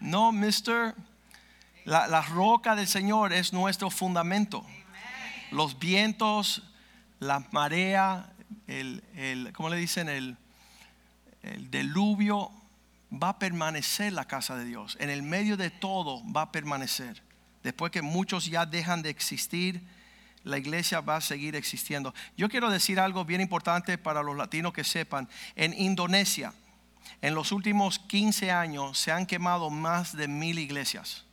No, 0.00 0.32
mister, 0.32 0.94
la, 1.84 2.06
la 2.08 2.22
roca 2.22 2.74
del 2.74 2.88
Señor 2.88 3.32
es 3.32 3.52
nuestro 3.52 3.90
fundamento. 3.90 4.64
Los 5.52 5.78
vientos, 5.78 6.62
la 7.20 7.46
marea, 7.52 8.32
el, 8.66 9.02
el 9.14 9.52
¿cómo 9.52 9.68
le 9.68 9.76
dicen? 9.76 10.08
El, 10.08 10.36
el 11.42 11.70
deluvio 11.70 12.50
va 13.12 13.30
a 13.30 13.38
permanecer 13.38 14.12
la 14.12 14.26
casa 14.26 14.56
de 14.56 14.64
Dios. 14.64 14.96
En 15.00 15.10
el 15.10 15.22
medio 15.22 15.56
de 15.56 15.70
todo 15.70 16.22
va 16.32 16.42
a 16.42 16.52
permanecer. 16.52 17.22
Después 17.62 17.92
que 17.92 18.02
muchos 18.02 18.46
ya 18.46 18.66
dejan 18.66 19.02
de 19.02 19.10
existir, 19.10 19.82
la 20.44 20.58
iglesia 20.58 21.00
va 21.00 21.16
a 21.16 21.20
seguir 21.20 21.56
existiendo. 21.56 22.14
Yo 22.36 22.48
quiero 22.48 22.70
decir 22.70 23.00
algo 23.00 23.24
bien 23.24 23.40
importante 23.40 23.98
para 23.98 24.22
los 24.22 24.36
latinos 24.36 24.72
que 24.72 24.84
sepan. 24.84 25.28
En 25.56 25.74
Indonesia, 25.74 26.52
en 27.20 27.34
los 27.34 27.52
últimos 27.52 27.98
15 27.98 28.50
años 28.50 28.98
se 28.98 29.10
han 29.10 29.26
quemado 29.26 29.70
más 29.70 30.16
de 30.16 30.28
mil 30.28 30.58
iglesias. 30.58 31.24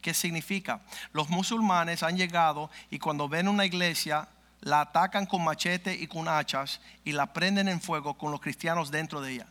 ¿Qué 0.00 0.14
significa? 0.14 0.82
Los 1.12 1.28
musulmanes 1.28 2.02
han 2.02 2.16
llegado 2.16 2.70
y 2.90 2.98
cuando 2.98 3.28
ven 3.28 3.48
una 3.48 3.66
iglesia 3.66 4.28
la 4.60 4.80
atacan 4.80 5.26
con 5.26 5.44
machete 5.44 5.94
y 5.94 6.06
con 6.06 6.28
hachas 6.28 6.80
y 7.04 7.12
la 7.12 7.32
prenden 7.32 7.68
en 7.68 7.80
fuego 7.80 8.14
con 8.14 8.30
los 8.30 8.40
cristianos 8.40 8.90
dentro 8.90 9.20
de 9.20 9.32
ella. 9.32 9.46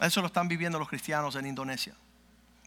Eso 0.00 0.20
lo 0.20 0.28
están 0.28 0.48
viviendo 0.48 0.78
los 0.78 0.88
cristianos 0.88 1.36
en 1.36 1.46
Indonesia. 1.46 1.94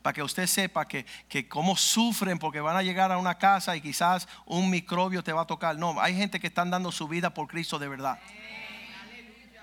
Para 0.01 0.13
que 0.13 0.23
usted 0.23 0.47
sepa 0.47 0.87
que, 0.87 1.05
que 1.29 1.47
cómo 1.47 1.75
sufren 1.75 2.39
porque 2.39 2.59
van 2.59 2.75
a 2.75 2.81
llegar 2.81 3.11
a 3.11 3.17
una 3.17 3.37
casa 3.37 3.75
y 3.75 3.81
quizás 3.81 4.27
un 4.45 4.69
microbio 4.69 5.23
te 5.23 5.31
va 5.31 5.41
a 5.41 5.47
tocar. 5.47 5.77
No, 5.77 5.99
hay 6.01 6.15
gente 6.15 6.39
que 6.39 6.47
están 6.47 6.71
dando 6.71 6.91
su 6.91 7.07
vida 7.07 7.33
por 7.33 7.47
Cristo 7.47 7.77
de 7.77 7.87
verdad. 7.87 8.19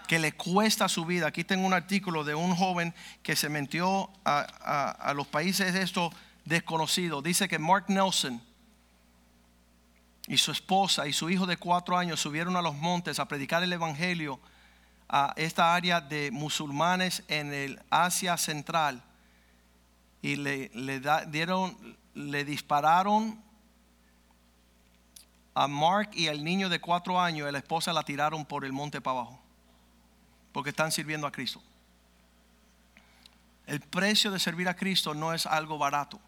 Que 0.07 0.19
le 0.19 0.33
cuesta 0.33 0.89
su 0.89 1.05
vida. 1.05 1.27
Aquí 1.27 1.45
tengo 1.45 1.67
un 1.67 1.75
artículo 1.75 2.25
de 2.25 2.35
un 2.35 2.55
joven 2.55 2.95
que 3.23 3.37
se 3.37 3.49
metió 3.49 4.11
a, 4.25 4.41
a 4.91 5.13
los 5.13 5.27
países 5.27 5.75
estos 5.75 6.15
desconocidos. 6.45 7.23
Dice 7.23 7.49
que 7.49 7.59
Mark 7.59 7.87
Nelson 7.89 8.41
y 10.29 10.37
su 10.37 10.53
esposa 10.53 11.09
y 11.09 11.13
su 11.13 11.31
hijo 11.31 11.47
de 11.47 11.57
cuatro 11.57 11.97
años 11.97 12.21
subieron 12.21 12.55
a 12.57 12.63
los 12.63 12.77
montes 12.77 13.19
a 13.19 13.27
predicar 13.27 13.63
el 13.63 13.73
Evangelio 13.73 14.39
a 15.09 15.33
esta 15.37 15.75
área 15.75 16.03
de 16.03 16.31
musulmanes 16.31 17.25
en 17.29 17.53
el 17.55 17.81
Asia 17.89 18.37
Central 18.37 19.03
y 20.21 20.37
le, 20.37 20.71
dieron, 21.29 21.97
le 22.15 22.45
dispararon 22.45 23.43
a 25.55 25.67
Mark 25.67 26.11
y 26.13 26.29
al 26.29 26.45
niño 26.45 26.69
de 26.69 26.79
cuatro 26.79 27.19
años 27.19 27.49
y 27.49 27.53
la 27.53 27.59
esposa 27.59 27.95
la 27.95 28.03
tiraron 28.03 28.45
por 28.45 28.67
el 28.67 28.73
monte 28.73 29.01
para 29.01 29.21
abajo 29.21 29.41
porque 30.53 30.71
están 30.71 30.93
sirviendo 30.93 31.27
a 31.27 31.33
Cristo. 31.33 31.63
El 33.67 33.81
precio 33.81 34.31
de 34.31 34.39
servir 34.39 34.69
a 34.69 34.77
Cristo 34.77 35.15
no 35.15 35.33
es 35.33 35.47
algo 35.47 35.79
barato. 35.79 36.21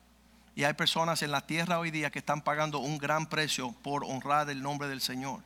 Y 0.54 0.64
hay 0.64 0.74
personas 0.74 1.22
en 1.22 1.30
la 1.30 1.46
tierra 1.46 1.78
hoy 1.78 1.90
día 1.90 2.10
que 2.10 2.18
están 2.18 2.42
pagando 2.42 2.78
un 2.78 2.98
gran 2.98 3.26
precio 3.26 3.72
por 3.82 4.04
honrar 4.04 4.50
el 4.50 4.62
nombre 4.62 4.88
del 4.88 5.00
Señor. 5.00 5.42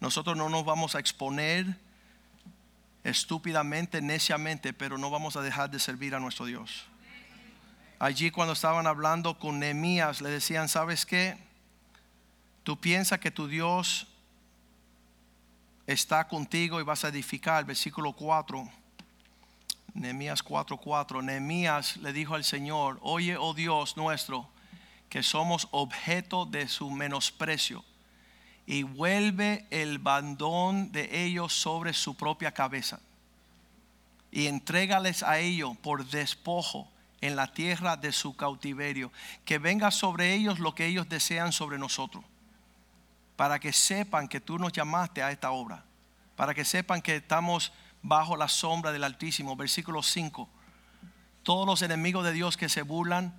Nosotros 0.00 0.36
no 0.36 0.48
nos 0.48 0.64
vamos 0.64 0.94
a 0.94 0.98
exponer 0.98 1.78
estúpidamente, 3.02 4.02
neciamente, 4.02 4.72
pero 4.72 4.98
no 4.98 5.10
vamos 5.10 5.36
a 5.36 5.42
dejar 5.42 5.70
de 5.70 5.78
servir 5.78 6.14
a 6.14 6.20
nuestro 6.20 6.44
Dios. 6.44 6.86
Allí 7.98 8.30
cuando 8.30 8.52
estaban 8.52 8.86
hablando 8.86 9.38
con 9.38 9.58
Nehemías, 9.58 10.20
le 10.20 10.28
decían, 10.28 10.68
¿sabes 10.68 11.06
qué? 11.06 11.38
Tú 12.62 12.78
piensas 12.78 13.20
que 13.20 13.30
tu 13.30 13.48
Dios 13.48 14.06
está 15.86 16.28
contigo 16.28 16.78
y 16.80 16.84
vas 16.84 17.04
a 17.04 17.08
edificar, 17.08 17.64
versículo 17.64 18.12
4 18.12 18.85
Nehemías 19.96 20.42
4:4. 20.44 21.22
Nehemías 21.22 21.96
le 21.96 22.12
dijo 22.12 22.34
al 22.34 22.44
Señor, 22.44 22.98
oye, 23.02 23.36
oh 23.36 23.54
Dios 23.54 23.96
nuestro, 23.96 24.48
que 25.08 25.22
somos 25.22 25.68
objeto 25.70 26.44
de 26.44 26.68
su 26.68 26.90
menosprecio, 26.90 27.84
y 28.66 28.82
vuelve 28.82 29.66
el 29.70 29.98
bandón 29.98 30.92
de 30.92 31.24
ellos 31.24 31.52
sobre 31.54 31.92
su 31.92 32.16
propia 32.16 32.52
cabeza, 32.52 33.00
y 34.30 34.46
entrégales 34.46 35.22
a 35.22 35.38
ellos 35.38 35.76
por 35.78 36.04
despojo 36.06 36.90
en 37.22 37.34
la 37.36 37.52
tierra 37.52 37.96
de 37.96 38.12
su 38.12 38.36
cautiverio, 38.36 39.10
que 39.44 39.58
venga 39.58 39.90
sobre 39.90 40.34
ellos 40.34 40.58
lo 40.58 40.74
que 40.74 40.86
ellos 40.86 41.08
desean 41.08 41.52
sobre 41.52 41.78
nosotros, 41.78 42.22
para 43.36 43.58
que 43.58 43.72
sepan 43.72 44.28
que 44.28 44.40
tú 44.40 44.58
nos 44.58 44.72
llamaste 44.72 45.22
a 45.22 45.30
esta 45.30 45.52
obra, 45.52 45.84
para 46.34 46.52
que 46.52 46.64
sepan 46.66 47.00
que 47.00 47.16
estamos 47.16 47.72
bajo 48.06 48.36
la 48.36 48.48
sombra 48.48 48.92
del 48.92 49.04
Altísimo. 49.04 49.56
Versículo 49.56 50.02
5. 50.02 50.48
Todos 51.42 51.66
los 51.66 51.82
enemigos 51.82 52.24
de 52.24 52.32
Dios 52.32 52.56
que 52.56 52.68
se 52.68 52.82
burlan, 52.82 53.34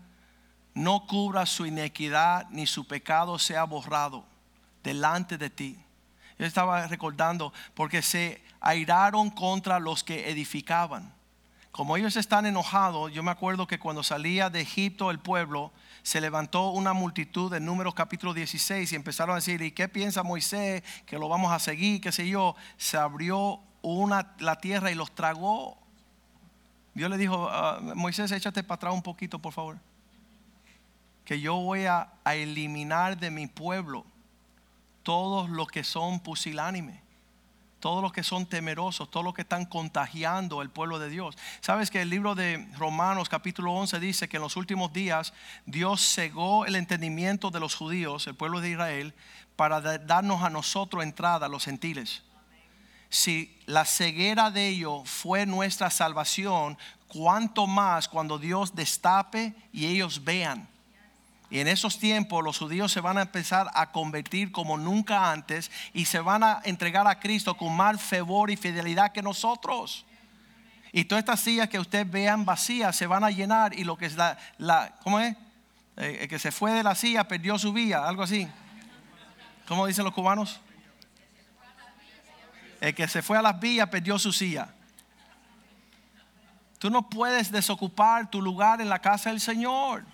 no 0.74 1.08
cubra 1.08 1.46
su 1.46 1.66
inequidad 1.66 2.48
ni 2.52 2.68
su 2.68 2.86
pecado 2.88 3.40
sea 3.40 3.64
borrado 3.64 4.26
delante 4.84 5.38
de 5.38 5.50
ti. 5.50 5.80
Yo 6.38 6.46
estaba 6.46 6.86
recordando 6.88 7.52
porque 7.74 8.02
se 8.02 8.44
airaron 8.60 9.30
contra 9.30 9.80
los 9.80 10.04
que 10.04 10.30
edificaban. 10.30 11.14
Como 11.72 11.96
ellos 11.98 12.16
están 12.16 12.46
enojados, 12.46 13.12
yo 13.12 13.24
me 13.24 13.32
acuerdo 13.32 13.68
que 13.68 13.80
cuando 13.80 14.04
salía 14.04 14.50
de 14.50 14.62
Egipto 14.62 15.12
el 15.12 15.20
pueblo, 15.20 15.72
se 16.04 16.22
levantó 16.22 16.70
una 16.70 16.94
multitud 16.94 17.54
en 17.54 17.66
números 17.66 17.94
capítulo 17.94 18.34
16 18.34 18.92
y 18.92 18.96
empezaron 18.96 19.34
a 19.34 19.40
decir, 19.40 19.62
¿y 19.62 19.72
qué 19.72 19.88
piensa 19.88 20.24
Moisés? 20.24 20.84
Que 21.06 21.20
lo 21.20 21.30
vamos 21.30 21.52
a 21.52 21.60
seguir, 21.60 22.02
qué 22.02 22.12
sé 22.12 22.28
yo. 22.28 22.56
Se 22.78 22.98
abrió 22.98 23.62
una, 23.88 24.36
la 24.40 24.58
tierra 24.58 24.92
y 24.92 24.96
los 24.96 25.14
tragó. 25.14 25.78
Dios 26.94 27.10
le 27.10 27.18
dijo, 27.18 27.48
ah, 27.50 27.80
Moisés, 27.96 28.32
échate 28.32 28.64
para 28.64 28.76
atrás 28.76 28.94
un 28.94 29.02
poquito, 29.02 29.40
por 29.40 29.54
favor. 29.54 29.78
Que 31.26 31.40
yo 31.40 31.56
voy 31.56 31.86
a, 31.86 32.14
eliminar 32.26 33.18
de 33.18 33.32
mi 33.32 33.48
pueblo 33.48 34.06
todos 35.04 35.50
los 35.50 35.68
que 35.68 35.84
son 35.84 36.20
pusilánimes, 36.20 37.00
todos 37.80 38.02
los 38.02 38.12
que 38.12 38.24
son 38.24 38.46
temerosos, 38.46 39.10
todos 39.10 39.24
los 39.24 39.34
que 39.34 39.44
están 39.44 39.66
contagiando 39.66 40.62
el 40.62 40.70
pueblo 40.70 41.00
de 41.00 41.10
Dios. 41.10 41.38
Sabes 41.62 41.90
que 41.90 42.02
el 42.02 42.10
libro 42.10 42.36
de 42.36 42.68
Romanos 42.78 43.30
capítulo 43.30 43.72
11 43.74 44.00
dice 44.00 44.28
que 44.28 44.38
en 44.38 44.44
los 44.44 44.58
últimos 44.58 44.92
días 44.92 45.34
Dios 45.66 46.02
cegó 46.02 46.66
el 46.66 46.76
entendimiento 46.76 47.52
de 47.52 47.62
los 47.62 47.76
judíos, 47.76 48.28
el 48.28 48.36
pueblo 48.36 48.60
de 48.60 48.72
Israel, 48.72 49.14
para 49.56 49.80
darnos 49.80 50.44
a 50.44 50.50
nosotros 50.50 51.04
entrada, 51.04 51.48
los 51.48 51.66
gentiles. 51.66 52.24
Si 53.10 53.58
la 53.66 53.86
ceguera 53.86 54.52
de 54.52 54.68
ellos 54.68 55.10
fue 55.10 55.46
nuestra 55.46 55.90
salvación, 55.90 56.78
cuánto 57.08 57.68
más 57.68 58.08
cuando 58.08 58.38
Dios 58.38 58.76
destape 58.76 59.54
y 59.72 59.86
ellos 59.86 60.24
vean. 60.24 60.68
Y 61.50 61.60
en 61.60 61.70
esos 61.70 61.98
tiempos 61.98 62.44
los 62.44 62.58
judíos 62.58 62.92
se 62.92 63.00
van 63.00 63.18
a 63.18 63.22
empezar 63.22 63.70
a 63.74 63.92
convertir 63.92 64.52
como 64.52 64.78
nunca 64.78 65.32
antes 65.32 65.72
y 65.94 66.06
se 66.06 66.20
van 66.20 66.44
a 66.44 66.62
entregar 66.66 67.08
a 67.08 67.20
Cristo 67.20 67.56
con 67.56 67.74
más 67.76 68.02
fervor 68.02 68.52
y 68.52 68.58
fidelidad 68.58 69.14
que 69.14 69.22
nosotros. 69.22 70.06
Y 70.92 71.06
todas 71.06 71.22
estas 71.22 71.40
sillas 71.40 71.70
que 71.70 71.80
ustedes 71.80 72.10
vean 72.10 72.44
vacías 72.44 72.96
se 72.96 73.08
van 73.08 73.24
a 73.24 73.32
llenar 73.32 73.74
y 73.74 73.86
lo 73.86 73.98
que 73.98 74.08
es 74.08 74.16
la, 74.16 74.38
la 74.58 74.94
¿cómo 75.04 75.20
es? 75.20 75.36
Eh, 75.96 76.20
el 76.22 76.28
que 76.28 76.38
se 76.38 76.52
fue 76.52 76.72
de 76.72 76.84
la 76.84 76.96
silla 76.96 77.28
perdió 77.28 77.58
su 77.58 77.72
vía, 77.72 78.06
algo 78.06 78.24
así. 78.24 78.48
¿Cómo 79.68 79.86
dicen 79.88 80.04
los 80.04 80.14
cubanos? 80.14 80.60
El 82.80 82.94
que 82.94 83.08
se 83.08 83.22
fue 83.22 83.38
a 83.38 83.42
las 83.42 83.60
vías 83.60 83.90
perdió 83.90 84.20
su 84.20 84.32
silla. 84.32 84.70
Tú 86.80 86.90
no 86.90 87.10
puedes 87.10 87.52
desocupar 87.52 88.30
tu 88.30 88.42
lugar 88.42 88.82
en 88.82 88.90
la 88.90 89.00
casa 89.00 89.30
del 89.30 89.40
Señor. 89.40 90.06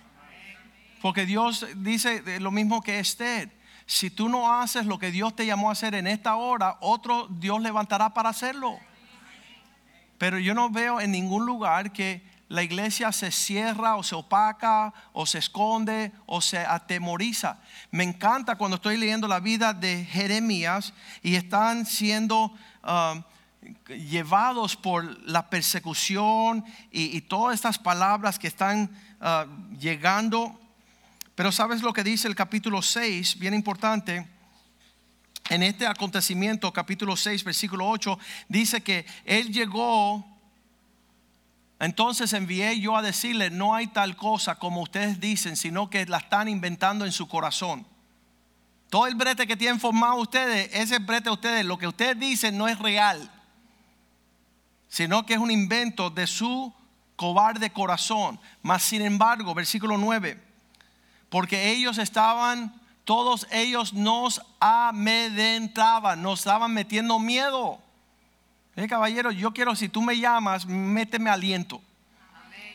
Porque 1.02 1.26
Dios 1.26 1.66
dice 1.76 2.40
lo 2.40 2.50
mismo 2.50 2.80
que 2.80 2.98
Esther. 2.98 3.50
Si 3.86 4.08
tú 4.10 4.30
no 4.30 4.50
haces 4.50 4.86
lo 4.86 4.98
que 4.98 5.10
Dios 5.10 5.36
te 5.36 5.44
llamó 5.44 5.68
a 5.68 5.72
hacer 5.72 5.94
en 5.94 6.06
esta 6.06 6.36
hora, 6.36 6.78
otro 6.80 7.26
Dios 7.28 7.60
levantará 7.60 8.14
para 8.14 8.30
hacerlo. 8.30 8.78
Pero 10.16 10.38
yo 10.38 10.54
no 10.54 10.70
veo 10.70 11.02
en 11.02 11.12
ningún 11.12 11.44
lugar 11.44 11.92
que 11.92 12.22
la 12.48 12.62
iglesia 12.62 13.10
se 13.12 13.30
cierra 13.30 13.96
o 13.96 14.02
se 14.02 14.14
opaca 14.14 14.92
o 15.12 15.26
se 15.26 15.38
esconde 15.38 16.12
o 16.26 16.40
se 16.40 16.58
atemoriza. 16.58 17.58
Me 17.90 18.04
encanta 18.04 18.56
cuando 18.56 18.76
estoy 18.76 18.96
leyendo 18.96 19.28
la 19.28 19.40
vida 19.40 19.72
de 19.72 20.04
Jeremías 20.04 20.92
y 21.22 21.36
están 21.36 21.86
siendo 21.86 22.52
um, 22.82 23.22
llevados 23.88 24.76
por 24.76 25.04
la 25.28 25.48
persecución 25.48 26.64
y, 26.90 27.20
todas 27.22 27.54
estas 27.54 27.78
palabras 27.78 28.38
que 28.38 28.48
están 28.48 28.90
uh, 29.20 29.76
llegando 29.78 30.60
pero 31.34 31.50
¿sabes 31.50 31.82
lo 31.82 31.92
que 31.92 32.04
dice 32.04 32.28
el 32.28 32.36
capítulo 32.36 32.80
6? 32.80 33.38
Bien 33.40 33.54
importante. 33.54 34.24
En 35.50 35.64
este 35.64 35.84
acontecimiento, 35.84 36.72
capítulo 36.72 37.16
6, 37.16 37.42
versículo 37.42 37.88
8, 37.88 38.18
dice 38.48 38.82
que 38.82 39.04
Él 39.24 39.52
llegó, 39.52 40.24
entonces 41.84 42.32
envié 42.32 42.78
yo 42.80 42.96
a 42.96 43.02
decirle, 43.02 43.50
no 43.50 43.74
hay 43.74 43.86
tal 43.88 44.16
cosa 44.16 44.56
como 44.56 44.82
ustedes 44.82 45.20
dicen, 45.20 45.56
sino 45.56 45.90
que 45.90 46.06
la 46.06 46.18
están 46.18 46.48
inventando 46.48 47.04
en 47.04 47.12
su 47.12 47.28
corazón. 47.28 47.86
Todo 48.90 49.06
el 49.06 49.14
brete 49.14 49.46
que 49.46 49.56
tienen 49.56 49.80
formado 49.80 50.16
ustedes, 50.16 50.70
ese 50.72 50.98
brete 50.98 51.24
de 51.24 51.30
ustedes, 51.30 51.64
lo 51.64 51.78
que 51.78 51.88
ustedes 51.88 52.18
dicen 52.18 52.56
no 52.56 52.68
es 52.68 52.78
real, 52.78 53.30
sino 54.88 55.26
que 55.26 55.34
es 55.34 55.40
un 55.40 55.50
invento 55.50 56.10
de 56.10 56.26
su 56.26 56.72
cobarde 57.16 57.70
corazón. 57.70 58.38
Mas 58.62 58.82
sin 58.82 59.02
embargo, 59.02 59.54
versículo 59.54 59.98
9 59.98 60.44
porque 61.34 61.72
ellos 61.72 61.98
estaban, 61.98 62.80
todos 63.04 63.48
ellos 63.50 63.92
nos 63.92 64.40
amedrentaban, 64.60 66.22
nos 66.22 66.38
estaban 66.38 66.72
metiendo 66.72 67.18
miedo. 67.18 67.80
Eh, 68.76 68.88
caballero, 68.88 69.30
yo 69.30 69.52
quiero, 69.52 69.76
si 69.76 69.88
tú 69.88 70.02
me 70.02 70.18
llamas, 70.18 70.66
méteme 70.66 71.30
aliento. 71.30 71.80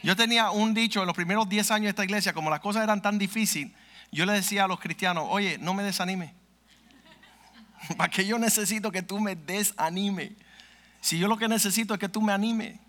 Yo 0.02 0.16
tenía 0.16 0.52
un 0.52 0.74
dicho 0.74 1.02
en 1.02 1.08
los 1.08 1.16
primeros 1.16 1.50
10 1.50 1.72
años 1.72 1.84
de 1.84 1.90
esta 1.90 2.06
iglesia, 2.06 2.34
como 2.34 2.50
las 2.50 2.62
cosas 2.62 2.84
eran 2.84 3.02
tan 3.02 3.18
difíciles, 3.18 3.74
yo 4.12 4.26
le 4.26 4.34
decía 4.34 4.64
a 4.64 4.68
los 4.68 4.80
cristianos, 4.80 5.26
oye, 5.30 5.58
no 5.60 5.74
me 5.74 5.84
desanime. 5.84 6.34
¿Para 7.98 8.10
qué 8.10 8.26
yo 8.26 8.40
necesito 8.40 8.92
que 8.92 9.02
tú 9.02 9.20
me 9.20 9.36
desanime? 9.36 10.36
Si 11.02 11.20
yo 11.20 11.28
lo 11.28 11.38
que 11.38 11.48
necesito 11.48 11.94
es 11.94 12.00
que 12.00 12.10
tú 12.10 12.22
me 12.22 12.34
anime 12.34 12.80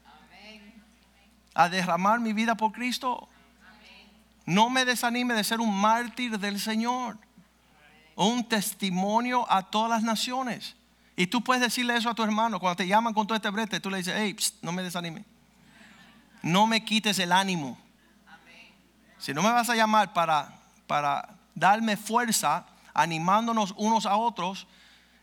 a 1.54 1.68
derramar 1.68 2.20
mi 2.20 2.32
vida 2.32 2.54
por 2.54 2.72
Cristo. 2.72 3.28
No 4.46 4.70
me 4.70 4.84
desanime 4.84 5.34
de 5.34 5.44
ser 5.44 5.60
un 5.60 5.74
mártir 5.74 6.38
del 6.38 6.58
Señor. 6.58 7.18
Un 8.16 8.48
testimonio 8.48 9.50
a 9.50 9.70
todas 9.70 9.90
las 9.90 10.02
naciones. 10.02 10.76
Y 11.20 11.26
tú 11.26 11.44
puedes 11.44 11.60
decirle 11.60 11.94
eso 11.94 12.08
a 12.08 12.14
tu 12.14 12.22
hermano. 12.22 12.58
Cuando 12.58 12.76
te 12.76 12.86
llaman 12.86 13.12
con 13.12 13.26
todo 13.26 13.36
este 13.36 13.50
brete, 13.50 13.78
tú 13.78 13.90
le 13.90 13.98
dices, 13.98 14.14
hey, 14.16 14.34
no 14.62 14.72
me 14.72 14.82
desanime. 14.82 15.26
No 16.40 16.66
me 16.66 16.82
quites 16.82 17.18
el 17.18 17.30
ánimo. 17.30 17.78
Si 19.18 19.34
no 19.34 19.42
me 19.42 19.50
vas 19.50 19.68
a 19.68 19.76
llamar 19.76 20.14
para, 20.14 20.58
para 20.86 21.36
darme 21.54 21.98
fuerza, 21.98 22.64
animándonos 22.94 23.74
unos 23.76 24.06
a 24.06 24.16
otros 24.16 24.66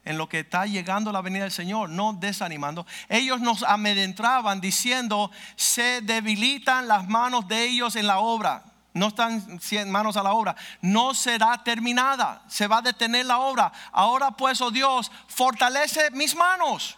en 0.06 0.20
lo 0.20 0.30
que 0.30 0.42
está 0.42 0.68
llegando 0.68 1.12
la 1.12 1.22
venida 1.22 1.42
del 1.42 1.52
Señor, 1.52 1.90
no 1.90 2.14
desanimando. 2.14 2.86
Ellos 3.10 3.42
nos 3.42 3.64
amedrentaban 3.64 4.62
diciendo, 4.62 5.32
se 5.56 6.02
debilitan 6.02 6.88
las 6.88 7.08
manos 7.08 7.48
de 7.48 7.64
ellos 7.64 7.96
en 7.96 8.06
la 8.06 8.20
obra 8.20 8.64
no 8.98 9.08
están 9.08 9.60
manos 9.88 10.18
a 10.18 10.24
la 10.24 10.34
obra, 10.34 10.56
no 10.82 11.14
será 11.14 11.64
terminada, 11.64 12.42
se 12.48 12.68
va 12.68 12.78
a 12.78 12.82
detener 12.82 13.26
la 13.26 13.40
obra. 13.40 13.72
Ahora 13.92 14.32
pues, 14.32 14.60
oh 14.62 14.72
Dios, 14.72 15.12
fortalece 15.28 16.12
mis 16.12 16.36
manos. 16.36 16.98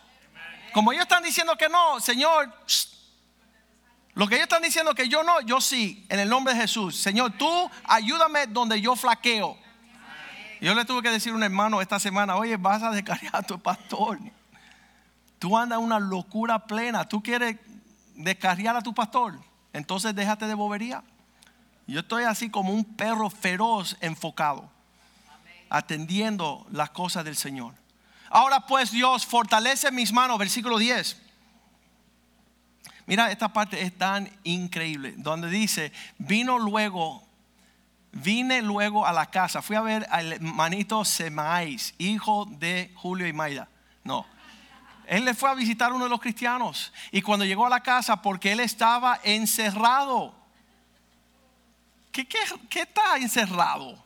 Como 0.73 0.91
ellos 0.91 1.03
están 1.03 1.23
diciendo 1.23 1.55
que 1.57 1.69
no, 1.69 1.99
Señor, 1.99 2.53
lo 4.13 4.27
que 4.27 4.35
ellos 4.35 4.43
están 4.43 4.61
diciendo 4.61 4.93
que 4.93 5.07
yo 5.07 5.23
no, 5.23 5.41
yo 5.41 5.61
sí, 5.61 6.05
en 6.09 6.19
el 6.19 6.29
nombre 6.29 6.53
de 6.53 6.61
Jesús. 6.61 6.95
Señor, 6.95 7.31
tú 7.37 7.71
ayúdame 7.85 8.47
donde 8.47 8.81
yo 8.81 8.95
flaqueo. 8.95 9.57
Yo 10.61 10.73
le 10.75 10.83
tuve 10.83 11.01
que 11.01 11.09
decir 11.09 11.31
a 11.31 11.35
un 11.35 11.43
hermano 11.43 11.81
esta 11.81 11.99
semana, 11.99 12.35
oye, 12.35 12.57
vas 12.57 12.83
a 12.83 12.91
descargar 12.91 13.37
a 13.37 13.41
tu 13.41 13.59
pastor. 13.59 14.19
Tú 15.39 15.57
andas 15.57 15.79
una 15.79 15.99
locura 15.99 16.59
plena, 16.59 17.07
tú 17.07 17.23
quieres 17.23 17.55
descarriar 18.15 18.75
a 18.75 18.81
tu 18.81 18.93
pastor, 18.93 19.39
entonces 19.71 20.13
déjate 20.13 20.47
de 20.47 20.53
bobería. 20.53 21.01
Yo 21.89 22.01
estoy 22.01 22.23
así 22.25 22.51
como 22.51 22.71
un 22.71 22.85
perro 22.85 23.31
feroz 23.31 23.97
enfocado, 23.99 24.69
atendiendo 25.71 26.67
las 26.71 26.91
cosas 26.91 27.25
del 27.25 27.35
Señor. 27.35 27.73
Ahora 28.29 28.67
pues 28.67 28.91
Dios 28.91 29.25
fortalece 29.25 29.91
mis 29.91 30.13
manos, 30.13 30.37
versículo 30.37 30.77
10. 30.77 31.19
Mira, 33.07 33.31
esta 33.31 33.51
parte 33.51 33.81
es 33.81 33.97
tan 33.97 34.29
increíble, 34.43 35.15
donde 35.17 35.49
dice, 35.49 35.91
vino 36.19 36.59
luego, 36.59 37.27
vine 38.11 38.61
luego 38.61 39.07
a 39.07 39.11
la 39.11 39.31
casa, 39.31 39.63
fui 39.63 39.75
a 39.75 39.81
ver 39.81 40.05
al 40.11 40.33
hermanito 40.33 41.03
Semáis, 41.03 41.95
hijo 41.97 42.45
de 42.45 42.91
Julio 42.97 43.27
y 43.27 43.33
Maida. 43.33 43.67
No, 44.03 44.27
él 45.07 45.25
le 45.25 45.33
fue 45.33 45.49
a 45.49 45.55
visitar 45.55 45.91
a 45.91 45.95
uno 45.95 46.03
de 46.03 46.11
los 46.11 46.21
cristianos 46.21 46.93
y 47.11 47.23
cuando 47.23 47.45
llegó 47.45 47.65
a 47.65 47.69
la 47.69 47.81
casa, 47.81 48.21
porque 48.21 48.51
él 48.51 48.59
estaba 48.59 49.19
encerrado, 49.23 50.38
¿Qué, 52.25 52.79
está 52.81 53.17
encerrado? 53.17 53.97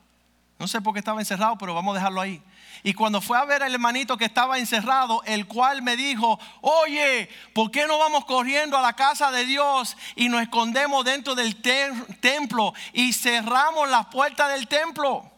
No 0.60 0.68
sé 0.68 0.82
por 0.82 0.94
qué 0.94 1.00
estaba 1.00 1.20
encerrado, 1.20 1.58
pero 1.58 1.74
vamos 1.74 1.94
a 1.94 2.00
dejarlo 2.00 2.22
ahí. 2.22 2.42
Y 2.84 2.94
cuando 2.94 3.22
fue 3.22 3.38
a 3.38 3.46
ver 3.46 3.64
al 3.64 3.74
hermanito 3.74 4.18
que 4.18 4.26
estaba 4.26 4.60
encerrado, 4.60 5.24
el 5.26 5.48
cual 5.48 5.82
me 5.82 5.96
dijo, 5.96 6.40
oye, 6.62 7.30
¿por 7.54 7.72
qué 7.72 7.88
no 7.88 7.98
vamos 7.98 8.26
corriendo 8.26 8.78
a 8.78 8.82
la 8.82 8.94
casa 8.94 9.32
de 9.32 9.46
Dios 9.46 9.96
y 10.16 10.28
nos 10.28 10.42
escondemos 10.42 11.06
dentro 11.06 11.34
del 11.34 11.62
templo 11.62 12.74
y 12.92 13.14
cerramos 13.14 13.90
las 13.90 14.08
puertas 14.08 14.52
del 14.52 14.68
templo? 14.68 15.30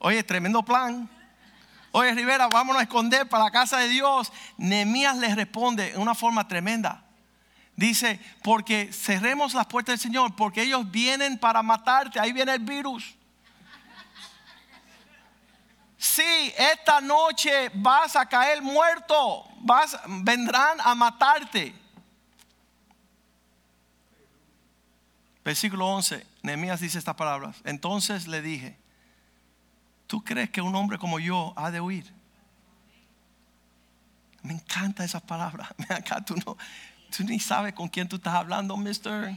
Oye, 0.00 0.22
tremendo 0.24 0.62
plan. 0.62 1.08
Oye, 1.92 2.12
Rivera, 2.12 2.48
vámonos 2.48 2.80
a 2.80 2.84
esconder 2.84 3.28
para 3.28 3.44
la 3.44 3.50
casa 3.50 3.78
de 3.78 3.88
Dios. 3.88 4.32
Nemías 4.56 5.16
le 5.18 5.34
responde 5.34 5.90
en 5.90 6.00
una 6.00 6.14
forma 6.14 6.46
tremenda. 6.48 7.04
Dice, 7.80 8.20
porque 8.42 8.92
cerremos 8.92 9.54
las 9.54 9.64
puertas 9.64 9.94
del 9.94 9.98
Señor, 10.00 10.36
porque 10.36 10.60
ellos 10.60 10.90
vienen 10.90 11.38
para 11.38 11.62
matarte. 11.62 12.20
Ahí 12.20 12.30
viene 12.30 12.52
el 12.52 12.60
virus. 12.60 13.14
Sí, 15.96 16.52
esta 16.58 17.00
noche 17.00 17.70
vas 17.72 18.16
a 18.16 18.26
caer 18.26 18.60
muerto. 18.60 19.48
Vas, 19.62 19.98
vendrán 20.06 20.76
a 20.82 20.94
matarte. 20.94 21.74
Versículo 25.42 25.86
11, 25.86 26.26
Nehemías 26.42 26.80
dice 26.80 26.98
estas 26.98 27.14
palabras. 27.14 27.56
Entonces 27.64 28.28
le 28.28 28.42
dije, 28.42 28.76
¿tú 30.06 30.22
crees 30.22 30.50
que 30.50 30.60
un 30.60 30.76
hombre 30.76 30.98
como 30.98 31.18
yo 31.18 31.54
ha 31.56 31.70
de 31.70 31.80
huir? 31.80 32.12
Me 34.42 34.52
encanta 34.52 35.02
esas 35.02 35.22
palabras. 35.22 35.70
Acá 35.88 36.22
tú 36.22 36.34
no, 36.44 36.58
Tú 37.16 37.24
ni 37.24 37.38
sabes 37.40 37.72
con 37.74 37.88
quién 37.88 38.08
tú 38.08 38.16
estás 38.16 38.34
hablando, 38.34 38.76
mister. 38.76 39.36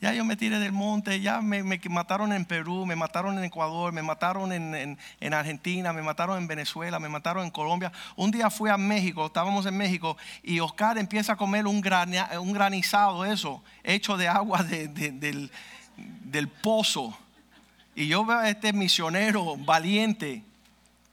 Ya 0.00 0.12
yo 0.12 0.24
me 0.24 0.36
tiré 0.36 0.60
del 0.60 0.70
monte, 0.70 1.20
ya 1.20 1.40
me, 1.42 1.64
me 1.64 1.80
mataron 1.90 2.32
en 2.32 2.44
Perú, 2.44 2.86
me 2.86 2.94
mataron 2.94 3.36
en 3.36 3.42
Ecuador, 3.42 3.92
me 3.92 4.00
mataron 4.00 4.52
en, 4.52 4.72
en- 4.72 4.98
en 5.18 5.34
Argentina, 5.34 5.92
me 5.92 6.02
mataron 6.02 6.38
en 6.38 6.46
Venezuela, 6.46 7.00
me 7.00 7.08
mataron 7.08 7.42
en 7.44 7.50
Colombia. 7.50 7.90
Un 8.14 8.30
día 8.30 8.48
fui 8.48 8.70
a 8.70 8.76
México, 8.76 9.26
estábamos 9.26 9.66
en 9.66 9.76
México, 9.76 10.16
y 10.44 10.60
Oscar 10.60 10.98
empieza 10.98 11.32
a 11.32 11.36
comer 11.36 11.66
un, 11.66 11.80
grana- 11.80 12.30
un 12.40 12.52
granizado, 12.52 13.24
eso, 13.24 13.60
hecho 13.82 14.16
de 14.16 14.28
agua 14.28 14.62
de- 14.62 14.86
del, 14.86 15.50
del 15.98 16.46
pozo. 16.48 17.18
Y 17.96 18.06
yo 18.06 18.24
veo 18.24 18.38
a 18.38 18.48
este 18.50 18.72
misionero 18.72 19.56
valiente 19.56 20.44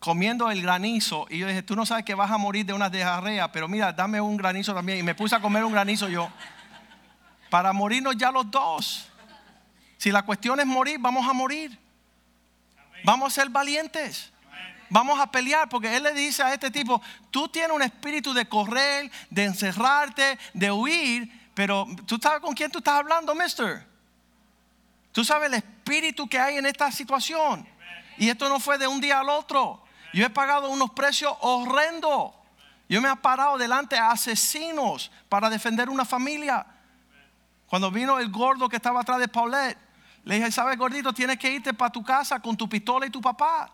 comiendo 0.06 0.52
el 0.52 0.62
granizo. 0.62 1.26
Y 1.32 1.40
yo 1.40 1.48
dije, 1.48 1.64
tú 1.64 1.76
no 1.76 1.84
sabes 1.84 2.06
que 2.06 2.14
vas 2.14 2.30
a 2.30 2.38
morir 2.38 2.64
de 2.64 2.74
una 2.74 2.92
diarrea, 2.92 3.52
pero 3.52 3.68
mira, 3.68 3.92
dame 3.92 4.22
un 4.22 4.38
granizo 4.38 4.72
también. 4.72 5.00
Y 5.00 5.04
me 5.04 5.16
puse 5.16 5.36
a 5.36 5.40
comer 5.40 5.64
un 5.64 5.74
granizo 5.74 6.08
yo. 6.08 6.30
Para 7.50 7.74
morirnos 7.74 8.16
ya 8.16 8.30
los 8.30 8.52
dos. 8.52 9.08
Si 9.98 10.12
la 10.12 10.22
cuestión 10.22 10.60
es 10.60 10.68
morir, 10.68 11.00
vamos 11.00 11.28
a 11.28 11.34
morir. 11.34 11.76
Vamos 13.04 13.34
a 13.34 13.42
ser 13.42 13.50
valientes. 13.50 14.32
Vamos 14.92 15.20
a 15.20 15.32
pelear 15.32 15.68
porque 15.70 15.98
él 15.98 16.04
le 16.04 16.14
dice 16.14 16.44
a 16.44 16.54
este 16.54 16.70
tipo, 16.70 17.02
tú 17.32 17.48
tienes 17.48 17.72
un 17.72 17.82
espíritu 17.82 18.32
de 18.32 18.48
correr, 18.48 19.12
de 19.32 19.46
encerrarte, 19.46 20.38
de 20.54 20.72
huir, 20.72 21.50
pero 21.56 21.88
tú 22.06 22.20
sabes 22.22 22.42
con 22.42 22.54
quién 22.54 22.70
tú 22.70 22.78
estás 22.78 23.00
hablando, 23.00 23.34
mister. 23.34 23.84
Tú 25.12 25.26
sabes 25.26 25.48
el 25.48 25.56
espíritu 25.56 26.30
que 26.30 26.38
hay 26.38 26.58
en 26.58 26.68
esta 26.68 26.92
situación. 26.92 27.68
Y 28.20 28.30
esto 28.30 28.48
no 28.50 28.60
fue 28.60 28.78
de 28.78 28.86
un 28.86 29.02
día 29.02 29.22
al 29.22 29.30
otro. 29.30 29.85
Yo 30.16 30.26
he 30.26 30.30
pagado 30.30 30.70
unos 30.70 30.92
precios 30.92 31.36
horrendos. 31.42 32.32
Yo 32.88 33.02
me 33.02 33.12
he 33.12 33.16
parado 33.18 33.58
delante 33.58 33.98
a 33.98 34.12
asesinos 34.12 35.12
para 35.28 35.50
defender 35.50 35.90
una 35.90 36.06
familia. 36.06 36.66
Cuando 37.68 37.92
vino 37.92 38.18
el 38.18 38.32
gordo 38.32 38.70
que 38.70 38.78
estaba 38.78 39.02
atrás 39.02 39.20
de 39.20 39.28
Paulette, 39.28 39.78
le 40.24 40.36
dije, 40.36 40.54
¿sabes, 40.54 40.78
gordito? 40.78 41.12
Tienes 41.12 41.38
que 41.38 41.52
irte 41.52 41.74
para 41.74 41.92
tu 41.92 42.02
casa 42.02 42.40
con 42.40 42.56
tu 42.56 42.70
pistola 42.70 43.06
y 43.06 43.10
tu 43.10 43.20
papá. 43.20 43.70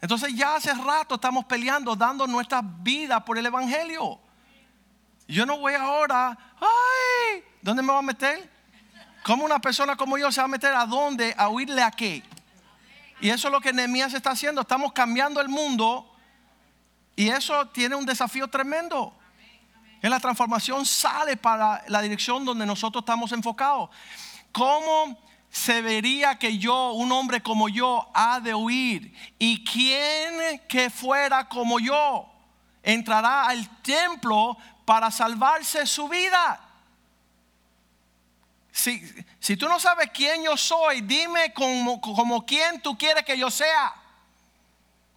Entonces 0.00 0.34
ya 0.34 0.56
hace 0.56 0.74
rato 0.74 1.14
estamos 1.14 1.44
peleando, 1.44 1.94
dando 1.94 2.26
nuestras 2.26 2.64
vidas 2.82 3.22
por 3.22 3.38
el 3.38 3.46
Evangelio. 3.46 4.18
Yo 5.28 5.46
no 5.46 5.58
voy 5.58 5.74
ahora, 5.74 6.36
ay, 6.60 7.44
¿dónde 7.62 7.82
me 7.82 7.92
voy 7.92 8.00
a 8.00 8.02
meter? 8.02 8.50
¿Cómo 9.22 9.44
una 9.44 9.60
persona 9.60 9.94
como 9.94 10.18
yo 10.18 10.32
se 10.32 10.40
va 10.40 10.46
a 10.46 10.48
meter 10.48 10.74
a 10.74 10.86
dónde? 10.86 11.36
¿A 11.38 11.48
huirle 11.48 11.84
a 11.84 11.92
qué? 11.92 12.24
Y 13.20 13.30
eso 13.30 13.48
es 13.48 13.52
lo 13.52 13.60
que 13.60 13.72
Nehemías 13.72 14.14
está 14.14 14.30
haciendo. 14.30 14.60
Estamos 14.60 14.92
cambiando 14.92 15.40
el 15.40 15.48
mundo 15.48 16.12
y 17.14 17.28
eso 17.28 17.68
tiene 17.68 17.96
un 17.96 18.04
desafío 18.04 18.48
tremendo. 18.48 19.16
En 20.02 20.10
la 20.10 20.20
transformación 20.20 20.84
sale 20.84 21.36
para 21.36 21.82
la 21.88 22.02
dirección 22.02 22.44
donde 22.44 22.66
nosotros 22.66 23.02
estamos 23.02 23.32
enfocados. 23.32 23.90
¿Cómo 24.52 25.18
se 25.50 25.80
vería 25.80 26.38
que 26.38 26.58
yo, 26.58 26.92
un 26.92 27.10
hombre 27.12 27.42
como 27.42 27.68
yo, 27.68 28.10
ha 28.12 28.40
de 28.40 28.54
huir? 28.54 29.14
¿Y 29.38 29.64
quién 29.64 30.60
que 30.68 30.90
fuera 30.90 31.48
como 31.48 31.80
yo 31.80 32.30
entrará 32.82 33.46
al 33.46 33.82
templo 33.82 34.56
para 34.84 35.10
salvarse 35.10 35.86
su 35.86 36.08
vida? 36.08 36.65
Si, 38.76 39.02
si 39.40 39.56
tú 39.56 39.70
no 39.70 39.80
sabes 39.80 40.10
quién 40.12 40.44
yo 40.44 40.54
soy, 40.54 41.00
dime 41.00 41.54
como, 41.54 41.98
como 41.98 42.44
quién 42.44 42.78
tú 42.82 42.98
quieres 42.98 43.24
que 43.24 43.38
yo 43.38 43.50
sea. 43.50 43.94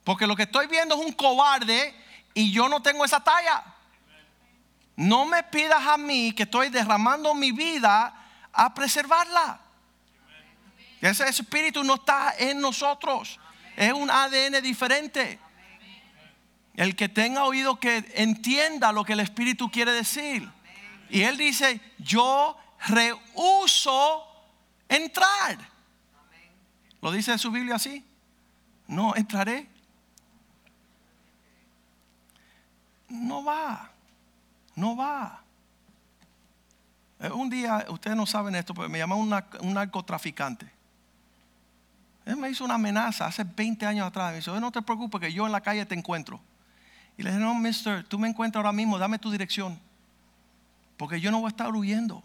Porque 0.06 0.26
lo 0.26 0.34
que 0.34 0.44
estoy 0.44 0.68
viendo 0.68 0.96
es 0.96 1.06
un 1.06 1.12
cobarde 1.12 1.94
y 2.34 2.54
yo 2.54 2.70
no 2.70 2.82
tengo 2.82 3.04
esa 3.04 3.22
talla. 3.22 3.62
No 4.96 5.26
me 5.26 5.44
pidas 5.44 5.86
a 5.86 5.98
mí 5.98 6.32
que 6.32 6.44
estoy 6.44 6.70
derramando 6.70 7.34
mi 7.34 7.52
vida 7.52 8.14
a 8.54 8.74
preservarla. 8.74 9.60
Ese 11.02 11.28
espíritu 11.28 11.84
no 11.84 11.96
está 11.96 12.36
en 12.38 12.62
nosotros. 12.62 13.42
Es 13.76 13.92
un 13.92 14.10
ADN 14.10 14.64
diferente. 14.64 15.38
El 16.76 16.96
que 16.96 17.10
tenga 17.10 17.44
oído 17.44 17.78
que 17.78 18.10
entienda 18.16 18.94
lo 18.94 19.04
que 19.04 19.12
el 19.12 19.20
espíritu 19.20 19.70
quiere 19.70 19.92
decir. 19.92 20.50
Y 21.10 21.24
él 21.24 21.36
dice, 21.36 21.82
yo 21.98 22.58
rehuso 22.88 24.26
entrar. 24.88 25.58
¿Lo 27.02 27.12
dice 27.12 27.38
su 27.38 27.52
Biblia 27.52 27.76
así? 27.76 28.04
No 28.88 29.16
entraré. 29.16 29.68
No 33.10 33.44
va. 33.44 33.90
No 34.76 34.96
va. 34.96 35.42
Eh, 37.20 37.30
Un 37.30 37.50
día, 37.50 37.86
ustedes 37.90 38.16
no 38.16 38.26
saben 38.26 38.56
esto, 38.56 38.74
pero 38.74 38.90
me 38.90 38.98
llamó 38.98 39.18
un 39.18 39.74
narcotraficante. 39.74 40.72
Él 42.26 42.36
me 42.38 42.50
hizo 42.50 42.64
una 42.64 42.76
amenaza 42.76 43.26
hace 43.26 43.44
20 43.44 43.86
años 43.86 44.08
atrás. 44.08 44.34
Me 44.46 44.52
"Oye, 44.52 44.62
no 44.62 44.72
te 44.72 44.82
preocupes 44.82 45.20
que 45.20 45.34
yo 45.34 45.46
en 45.46 45.52
la 45.52 45.62
calle 45.62 45.86
te 45.86 45.96
encuentro. 45.96 46.40
Y 47.18 47.24
le 47.24 47.32
dije, 47.32 47.42
no, 47.42 47.54
mister, 47.56 48.04
tú 48.08 48.20
me 48.20 48.30
encuentras 48.30 48.60
ahora 48.64 48.72
mismo, 48.72 48.98
dame 48.98 49.18
tu 49.20 49.32
dirección. 49.32 49.80
Porque 50.96 51.20
yo 51.20 51.32
no 51.32 51.40
voy 51.40 51.48
a 51.48 51.50
estar 51.50 51.74
huyendo. 51.74 52.24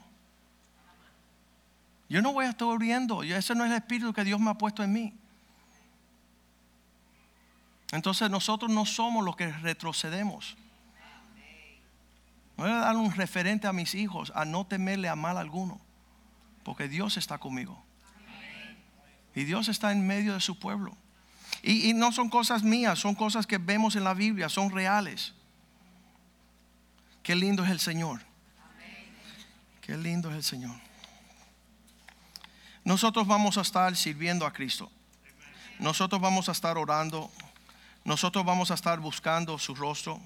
Yo 2.14 2.22
no 2.22 2.32
voy 2.32 2.46
a 2.46 2.50
estar. 2.50 2.68
Yo- 2.68 3.36
Ese 3.36 3.56
no 3.56 3.64
es 3.64 3.72
el 3.72 3.76
espíritu 3.76 4.12
que 4.12 4.22
Dios 4.22 4.38
me 4.38 4.48
ha 4.48 4.54
puesto 4.54 4.84
en 4.84 4.92
mí. 4.92 5.12
Entonces 7.90 8.30
nosotros 8.30 8.70
no 8.70 8.86
somos 8.86 9.24
los 9.24 9.34
que 9.34 9.50
retrocedemos. 9.50 10.56
Voy 12.56 12.70
a 12.70 12.76
dar 12.76 12.94
un 12.94 13.10
referente 13.10 13.66
a 13.66 13.72
mis 13.72 13.96
hijos 13.96 14.30
a 14.36 14.44
no 14.44 14.64
temerle 14.64 15.08
a 15.08 15.16
mal 15.16 15.36
alguno. 15.38 15.80
Porque 16.62 16.86
Dios 16.86 17.16
está 17.16 17.38
conmigo. 17.38 17.82
Y 19.34 19.42
Dios 19.42 19.66
está 19.66 19.90
en 19.90 20.06
medio 20.06 20.34
de 20.34 20.40
su 20.40 20.56
pueblo. 20.56 20.96
Y, 21.64 21.90
y 21.90 21.94
no 21.94 22.12
son 22.12 22.30
cosas 22.30 22.62
mías, 22.62 23.00
son 23.00 23.16
cosas 23.16 23.44
que 23.44 23.58
vemos 23.58 23.96
en 23.96 24.04
la 24.04 24.14
Biblia, 24.14 24.48
son 24.48 24.70
reales. 24.70 25.34
Qué 27.24 27.34
lindo 27.34 27.64
es 27.64 27.70
el 27.72 27.80
Señor. 27.80 28.20
Qué 29.80 29.96
lindo 29.96 30.30
es 30.30 30.36
el 30.36 30.44
Señor. 30.44 30.93
Nosotros 32.84 33.26
vamos 33.26 33.56
a 33.56 33.62
estar 33.62 33.96
sirviendo 33.96 34.44
a 34.46 34.52
Cristo. 34.52 34.90
Nosotros 35.78 36.20
vamos 36.20 36.48
a 36.48 36.52
estar 36.52 36.76
orando. 36.76 37.30
Nosotros 38.04 38.44
vamos 38.44 38.70
a 38.70 38.74
estar 38.74 39.00
buscando 39.00 39.58
su 39.58 39.74
rostro. 39.74 40.20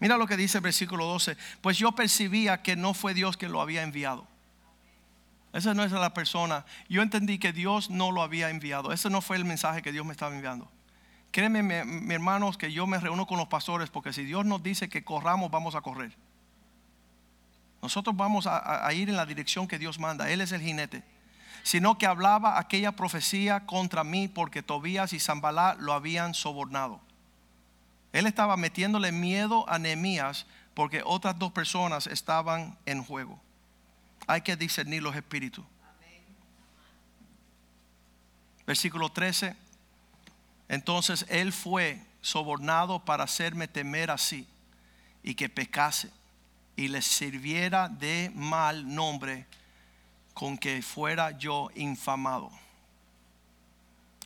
Mira 0.00 0.16
lo 0.16 0.26
que 0.26 0.36
dice 0.36 0.58
el 0.58 0.62
versículo 0.62 1.04
12. 1.06 1.36
Pues 1.60 1.76
yo 1.78 1.92
percibía 1.92 2.62
que 2.62 2.76
no 2.76 2.94
fue 2.94 3.14
Dios 3.14 3.36
que 3.36 3.48
lo 3.48 3.60
había 3.60 3.82
enviado. 3.82 4.26
Esa 5.52 5.74
no 5.74 5.82
es 5.82 5.90
la 5.90 6.14
persona. 6.14 6.64
Yo 6.88 7.02
entendí 7.02 7.38
que 7.38 7.52
Dios 7.52 7.90
no 7.90 8.12
lo 8.12 8.22
había 8.22 8.50
enviado. 8.50 8.92
Ese 8.92 9.10
no 9.10 9.20
fue 9.20 9.36
el 9.36 9.44
mensaje 9.44 9.82
que 9.82 9.90
Dios 9.90 10.06
me 10.06 10.12
estaba 10.12 10.34
enviando. 10.34 10.70
Créeme, 11.32 11.62
mi, 11.62 11.84
mi 11.84 12.14
hermanos, 12.14 12.56
que 12.56 12.72
yo 12.72 12.86
me 12.86 13.00
reúno 13.00 13.26
con 13.26 13.38
los 13.38 13.48
pastores 13.48 13.90
porque 13.90 14.12
si 14.12 14.24
Dios 14.24 14.46
nos 14.46 14.62
dice 14.62 14.88
que 14.88 15.02
corramos, 15.04 15.50
vamos 15.50 15.74
a 15.74 15.80
correr. 15.80 16.14
Nosotros 17.80 18.16
vamos 18.16 18.46
a, 18.46 18.92
ir 18.92 19.08
en 19.08 19.16
la 19.16 19.26
dirección 19.26 19.68
que 19.68 19.78
Dios 19.78 19.98
manda. 19.98 20.30
Él 20.30 20.40
es 20.40 20.52
el 20.52 20.60
jinete. 20.60 21.02
Sino 21.62 21.98
que 21.98 22.06
hablaba 22.06 22.58
aquella 22.58 22.92
profecía 22.92 23.66
contra 23.66 24.04
mí 24.04 24.26
porque 24.28 24.62
Tobías 24.62 25.12
y 25.12 25.20
Zambalá 25.20 25.76
lo 25.78 25.92
habían 25.92 26.34
sobornado. 26.34 27.00
Él 28.12 28.26
estaba 28.26 28.56
metiéndole 28.56 29.12
miedo 29.12 29.68
a 29.68 29.78
Nehemías 29.78 30.46
porque 30.74 31.02
otras 31.04 31.38
dos 31.38 31.52
personas 31.52 32.06
estaban 32.06 32.76
en 32.86 33.04
juego. 33.04 33.40
Hay 34.26 34.40
que 34.40 34.56
discernir 34.56 35.02
los 35.02 35.14
espíritus. 35.14 35.64
Versículo 38.66 39.10
13. 39.10 39.56
Entonces 40.68 41.26
él 41.28 41.52
fue 41.52 42.02
sobornado 42.20 43.04
para 43.04 43.24
hacerme 43.24 43.68
temer 43.68 44.10
así 44.10 44.46
y 45.22 45.34
que 45.34 45.48
pecase 45.48 46.10
y 46.78 46.86
le 46.86 47.02
sirviera 47.02 47.88
de 47.88 48.30
mal 48.36 48.94
nombre 48.94 49.46
con 50.32 50.56
que 50.56 50.80
fuera 50.80 51.32
yo 51.32 51.70
infamado. 51.74 52.52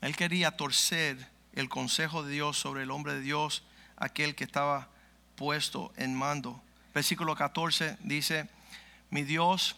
Él 0.03 0.15
quería 0.15 0.55
torcer 0.55 1.31
el 1.55 1.71
consejo 1.71 2.23
de 2.23 2.35
Dios 2.35 2.59
sobre 2.59 2.83
el 2.83 2.91
hombre 2.91 3.15
de 3.15 3.23
Dios, 3.23 3.65
aquel 3.97 4.35
que 4.35 4.45
estaba 4.45 4.89
puesto 5.35 5.95
en 5.97 6.15
mando. 6.15 6.61
Versículo 6.93 7.35
14 7.35 7.97
dice, 8.01 8.51
mi 9.09 9.23
Dios, 9.23 9.77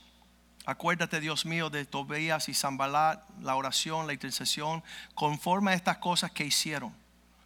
acuérdate 0.67 1.21
Dios 1.21 1.47
mío 1.47 1.71
de 1.71 1.85
Tobías 1.85 2.49
y 2.49 2.55
Zambalat, 2.55 3.23
la 3.41 3.55
oración, 3.55 4.09
la 4.09 4.15
intercesión, 4.15 4.83
conforme 5.15 5.71
a 5.71 5.75
estas 5.75 5.99
cosas 5.99 6.33
que 6.33 6.45
hicieron. 6.45 6.93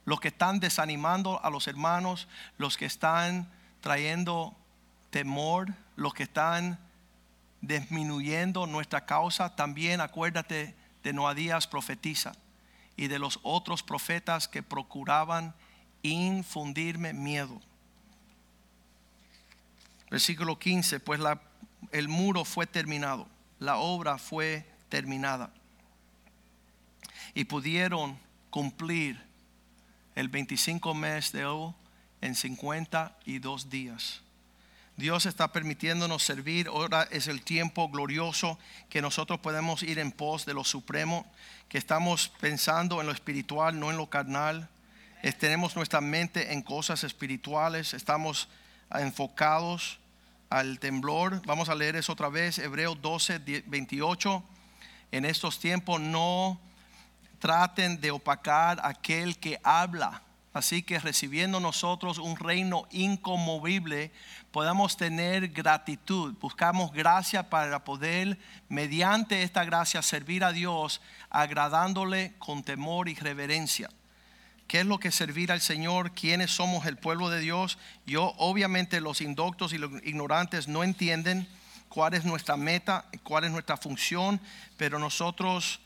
Los 0.07 0.21
que 0.21 0.29
están 0.29 0.59
desanimando 0.59 1.45
a 1.45 1.51
los 1.51 1.69
hermanos, 1.69 2.29
los 2.57 2.79
que 2.79 2.87
están 2.87 3.53
trayendo 3.83 4.57
temor, 5.11 5.75
los 5.97 6.15
que 6.15 6.25
están 6.25 6.79
disminuyendo 7.61 8.67
nuestra 8.67 9.05
causa, 9.05 9.57
también 9.57 10.01
acuérdate 10.01 10.75
de 11.03 11.13
Noadías 11.13 11.67
profetiza 11.67 12.33
y 12.97 13.09
de 13.09 13.19
los 13.19 13.41
otros 13.43 13.83
profetas 13.83 14.49
que 14.49 14.63
procuraban 14.63 15.55
infundirme 16.03 17.13
miedo. 17.13 17.61
Versículo 20.11 20.59
15, 20.59 21.01
pues 21.01 21.21
la 21.21 21.41
el 21.93 22.09
muro 22.09 22.45
fue 22.45 22.67
terminado, 22.67 23.29
la 23.59 23.77
obra 23.79 24.19
fue 24.19 24.67
terminada. 24.89 25.51
Y 27.35 27.45
pudieron 27.45 28.19
cumplir 28.51 29.21
el 30.15 30.29
25 30.29 30.95
mes 30.95 31.33
de 31.33 31.47
O 31.47 31.75
en 32.21 32.35
52 32.35 33.71
días. 33.71 34.23
Dios 34.99 35.27
está 35.27 35.53
permitiéndonos 35.53 36.25
servir. 36.25 36.67
Ahora 36.67 37.07
es 37.13 37.29
el 37.29 37.43
tiempo 37.43 37.89
glorioso 37.89 38.59
que 38.91 39.01
nosotros 39.01 39.39
podemos 39.39 39.85
ir 39.85 40.01
en 40.01 40.11
pos 40.11 40.45
de 40.45 40.55
lo 40.55 40.65
supremo, 40.65 41.25
que 41.69 41.79
estamos 41.79 42.33
pensando 42.41 43.01
en 43.01 43.07
lo 43.07 43.13
espiritual, 43.13 43.79
no 43.79 43.93
en 43.93 43.97
lo 43.97 44.11
carnal. 44.11 44.69
tenemos 45.39 45.77
nuestra 45.77 46.01
mente 46.01 46.53
en 46.53 46.63
cosas 46.63 47.05
espirituales, 47.05 47.95
estamos 47.95 48.49
enfocados 48.91 50.01
al 50.51 50.81
temblor. 50.81 51.43
Vamos 51.47 51.69
a 51.69 51.77
leer 51.77 51.95
eso 51.95 52.15
otra 52.15 52.29
vez, 52.29 52.59
Hebreos 52.59 53.01
12, 53.01 53.39
28. 53.67 54.43
En 55.13 55.25
estos 55.25 55.61
tiempos 55.61 56.01
no 56.01 56.61
traten 57.39 58.01
de 58.01 58.11
opacar 58.11 58.81
aquel 58.83 59.39
que 59.39 59.61
habla. 59.63 60.23
Así 60.55 60.83
que 60.83 60.99
recibiendo 60.99 61.61
nosotros 61.61 62.19
un 62.19 62.37
reino 62.37 62.89
inconmovible, 62.91 64.11
podamos 64.51 64.97
tener 64.97 65.49
gratitud. 65.49 66.35
Buscamos 66.41 66.93
gracia 66.93 67.51
para 67.51 67.85
poder, 67.85 68.39
mediante 68.69 69.43
esta 69.43 69.65
gracia, 69.65 70.03
servir 70.03 70.45
a 70.45 70.53
Dios, 70.53 71.01
agradándole 71.31 72.35
con 72.39 72.63
temor 72.63 73.09
y 73.09 73.15
reverencia. 73.15 73.91
¿Qué 74.67 74.81
es 74.81 74.87
lo 74.87 74.99
que 74.99 75.11
servir 75.11 75.51
al 75.51 75.61
Señor? 75.61 76.13
¿Quiénes 76.13 76.51
somos 76.51 76.85
el 76.87 76.99
pueblo 76.99 77.31
de 77.31 77.41
Dios? 77.41 77.79
Yo, 78.05 78.35
obviamente, 78.37 79.01
los 79.01 79.21
indoctos 79.21 79.73
y 79.73 79.79
los 79.79 79.91
ignorantes 80.05 80.69
no 80.69 80.85
entienden 80.85 81.49
cuál 81.89 82.15
es 82.15 82.25
nuestra 82.25 82.57
meta, 82.57 83.07
cuál 83.23 83.45
es 83.45 83.51
nuestra 83.51 83.79
función, 83.79 84.41
pero 84.77 84.99
nosotros 84.99 85.81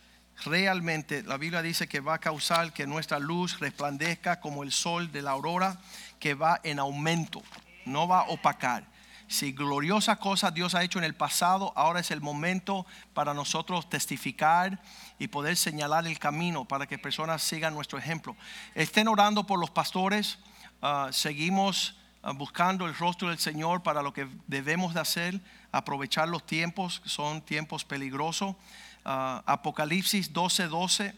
realmente, 0.45 1.23
la 1.23 1.37
Biblia 1.37 1.63
dice 1.63 1.87
que 1.87 2.01
va 2.01 2.15
a 2.15 2.19
causar 2.19 2.73
que 2.73 2.87
nuestra 2.87 3.19
luz 3.19 3.61
resplandezca 3.61 4.41
como 4.41 4.65
el 4.65 4.73
sol 4.73 5.13
de 5.13 5.23
la 5.23 5.31
aurora, 5.31 5.81
que 6.19 6.35
va 6.35 6.61
en 6.65 6.79
aumento, 6.79 7.43
no 7.85 8.09
va 8.09 8.20
a 8.20 8.28
opacar. 8.28 8.93
Si 9.33 9.53
gloriosas 9.53 10.18
cosas 10.18 10.53
Dios 10.53 10.74
ha 10.74 10.83
hecho 10.83 10.99
en 10.99 11.07
el 11.07 11.14
pasado, 11.14 11.72
ahora 11.74 12.01
es 12.01 12.11
el 12.11 12.20
momento 12.20 12.85
para 13.14 13.33
nosotros 13.33 13.89
testificar 13.89 14.78
y 15.18 15.28
poder 15.28 15.57
señalar 15.57 16.07
el 16.07 16.18
camino 16.18 16.66
para 16.66 16.87
que 16.87 16.99
personas 16.99 17.43
sigan 17.43 17.72
nuestro 17.72 17.99
ejemplo. 17.99 18.37
Estén 18.74 19.09
orando 19.09 19.47
por 19.47 19.59
los 19.59 19.70
pastores. 19.70 20.39
Ah, 20.83 21.09
seguimos 21.12 21.97
ah, 22.22 22.33
buscando 22.33 22.87
el 22.87 22.95
rostro 22.95 23.30
del 23.30 23.39
Señor 23.39 23.83
para 23.83 24.03
lo 24.03 24.12
que 24.12 24.28
debemos 24.49 24.93
de 24.93 25.01
hacer, 25.01 25.41
aprovechar 25.70 26.28
los 26.28 26.45
tiempos, 26.45 27.01
son 27.07 27.41
tiempos 27.41 27.87
peligrosos. 27.87 28.55
Ah, 29.03 29.43
Apocalipsis 29.47 30.30
12:12 30.35 30.68
12 30.68 31.14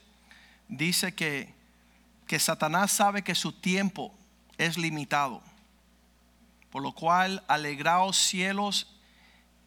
dice 0.69 1.15
que, 1.17 1.53
que 2.29 2.39
Satanás 2.39 2.93
sabe 2.93 3.23
que 3.23 3.35
su 3.35 3.51
tiempo 3.51 4.15
es 4.57 4.79
limitado 4.79 5.43
por 6.75 6.83
lo 6.83 6.91
cual, 6.91 7.45
alegraos 7.47 8.17
cielos 8.17 8.89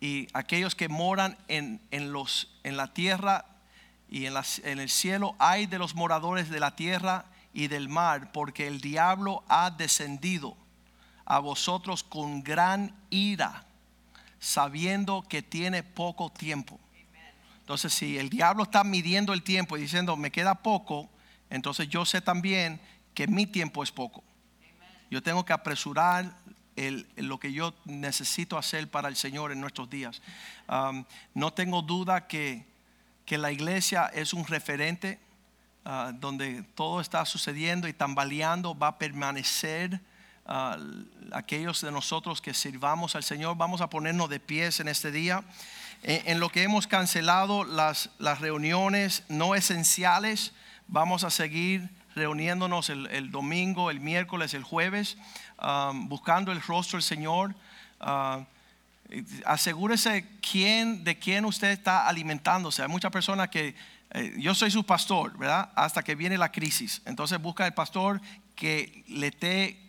y 0.01 0.27
aquellos 0.33 0.75
que 0.75 0.89
moran 0.89 1.37
en, 1.47 1.79
los, 2.11 2.49
en 2.65 2.75
la 2.75 2.93
tierra 2.93 3.45
y 4.09 4.25
en, 4.25 4.33
en 4.65 4.79
el 4.79 4.89
cielo, 4.89 5.33
hay 5.39 5.67
de 5.67 5.79
los 5.79 5.95
moradores 5.95 6.49
de 6.49 6.59
la 6.59 6.75
tierra 6.75 7.23
y 7.53 7.69
del 7.69 7.87
mar, 7.87 8.33
porque 8.33 8.67
el 8.67 8.81
diablo 8.81 9.45
ha 9.47 9.71
descendido 9.71 10.57
a 11.23 11.39
vosotros 11.39 12.03
con 12.03 12.43
gran 12.43 12.93
ira, 13.09 13.63
sabiendo 14.41 15.21
que 15.29 15.41
tiene 15.41 15.83
poco 15.83 16.29
tiempo. 16.29 16.77
Entonces, 17.61 17.93
si 17.93 18.17
el 18.17 18.29
diablo 18.29 18.63
está 18.63 18.83
midiendo 18.83 19.31
el 19.31 19.43
tiempo 19.43 19.77
y 19.77 19.81
diciendo, 19.81 20.17
me 20.17 20.29
queda 20.29 20.55
poco, 20.55 21.09
entonces 21.49 21.87
yo 21.87 22.03
sé 22.03 22.19
también 22.19 22.81
que 23.13 23.27
mi 23.27 23.45
tiempo 23.45 23.81
es 23.81 23.93
poco. 23.93 24.25
Yo 25.09 25.23
tengo 25.23 25.45
que 25.45 25.53
apresurar 25.53 26.35
lo 27.15 27.39
que 27.39 27.51
yo 27.51 27.73
necesito 27.85 28.57
hacer 28.57 28.89
para 28.89 29.09
el 29.09 29.15
Señor 29.15 29.51
en 29.51 29.59
nuestros 29.59 29.89
días. 29.89 30.21
no 31.33 31.53
tengo 31.53 31.81
duda 31.81 32.27
que, 32.27 32.65
que, 33.25 33.37
la 33.37 33.51
iglesia 33.51 34.05
es 34.13 34.33
un 34.33 34.45
referente 34.45 35.19
ah, 35.85 36.11
donde 36.13 36.63
todo 36.75 37.01
está 37.01 37.25
sucediendo 37.25 37.87
y 37.87 37.93
tambaleando, 37.93 38.77
va 38.77 38.87
a 38.87 38.97
permanecer. 38.97 39.99
Ah, 40.45 40.77
aquellos 41.33 41.81
de 41.81 41.91
nosotros 41.91 42.41
que 42.41 42.53
sirvamos 42.53 43.15
al 43.15 43.23
Señor, 43.23 43.57
vamos 43.57 43.81
a 43.81 43.89
ponernos 43.89 44.29
de 44.29 44.39
pies 44.39 44.79
en 44.79 44.87
este 44.87 45.11
día. 45.11 45.43
En, 46.03 46.39
lo 46.39 46.49
que 46.49 46.63
hemos 46.63 46.87
cancelado 46.87 47.63
las, 47.63 48.11
las 48.19 48.39
reuniones 48.39 49.23
no 49.29 49.55
esenciales, 49.55 50.53
vamos 50.87 51.23
a 51.23 51.31
seguir 51.31 51.89
reuniéndonos 52.15 52.89
el, 52.89 53.07
el 53.07 53.31
domingo, 53.31 53.91
el 53.91 53.99
miércoles, 53.99 54.53
el 54.53 54.63
jueves. 54.63 55.17
Um, 55.59 56.07
buscando 56.07 56.51
el 56.51 56.61
rostro 56.61 56.97
del 56.97 57.03
Señor. 57.03 57.55
Uh, 57.99 58.45
asegúrese 59.45 60.27
quién, 60.39 61.03
de 61.03 61.17
quién 61.17 61.45
usted 61.45 61.69
está 61.69 62.07
alimentándose. 62.07 62.83
Hay 62.83 62.87
muchas 62.87 63.11
personas 63.11 63.49
que, 63.49 63.73
eh, 64.11 64.35
yo 64.37 64.53
soy 64.53 64.69
su 64.69 64.85
pastor, 64.85 65.35
¿verdad? 65.37 65.71
Hasta 65.75 66.03
que 66.03 66.13
viene 66.13 66.37
la 66.37 66.51
crisis. 66.51 67.01
Entonces 67.05 67.41
busca 67.41 67.65
el 67.65 67.73
pastor 67.73 68.21
que 68.55 69.03
le 69.07 69.27
esté 69.27 69.79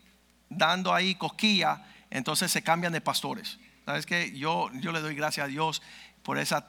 dando 0.49 0.95
ahí 0.95 1.15
cosquilla, 1.15 1.85
entonces 2.11 2.51
se 2.51 2.63
cambian 2.63 2.93
de 2.93 3.01
pastores. 3.01 3.59
¿Sabes 3.85 4.07
qué? 4.07 4.33
Yo, 4.39 4.71
yo 4.75 4.93
le 4.93 5.01
doy 5.01 5.15
gracias 5.15 5.45
a 5.45 5.49
Dios 5.49 5.83
por 6.23 6.39
esa 6.39 6.67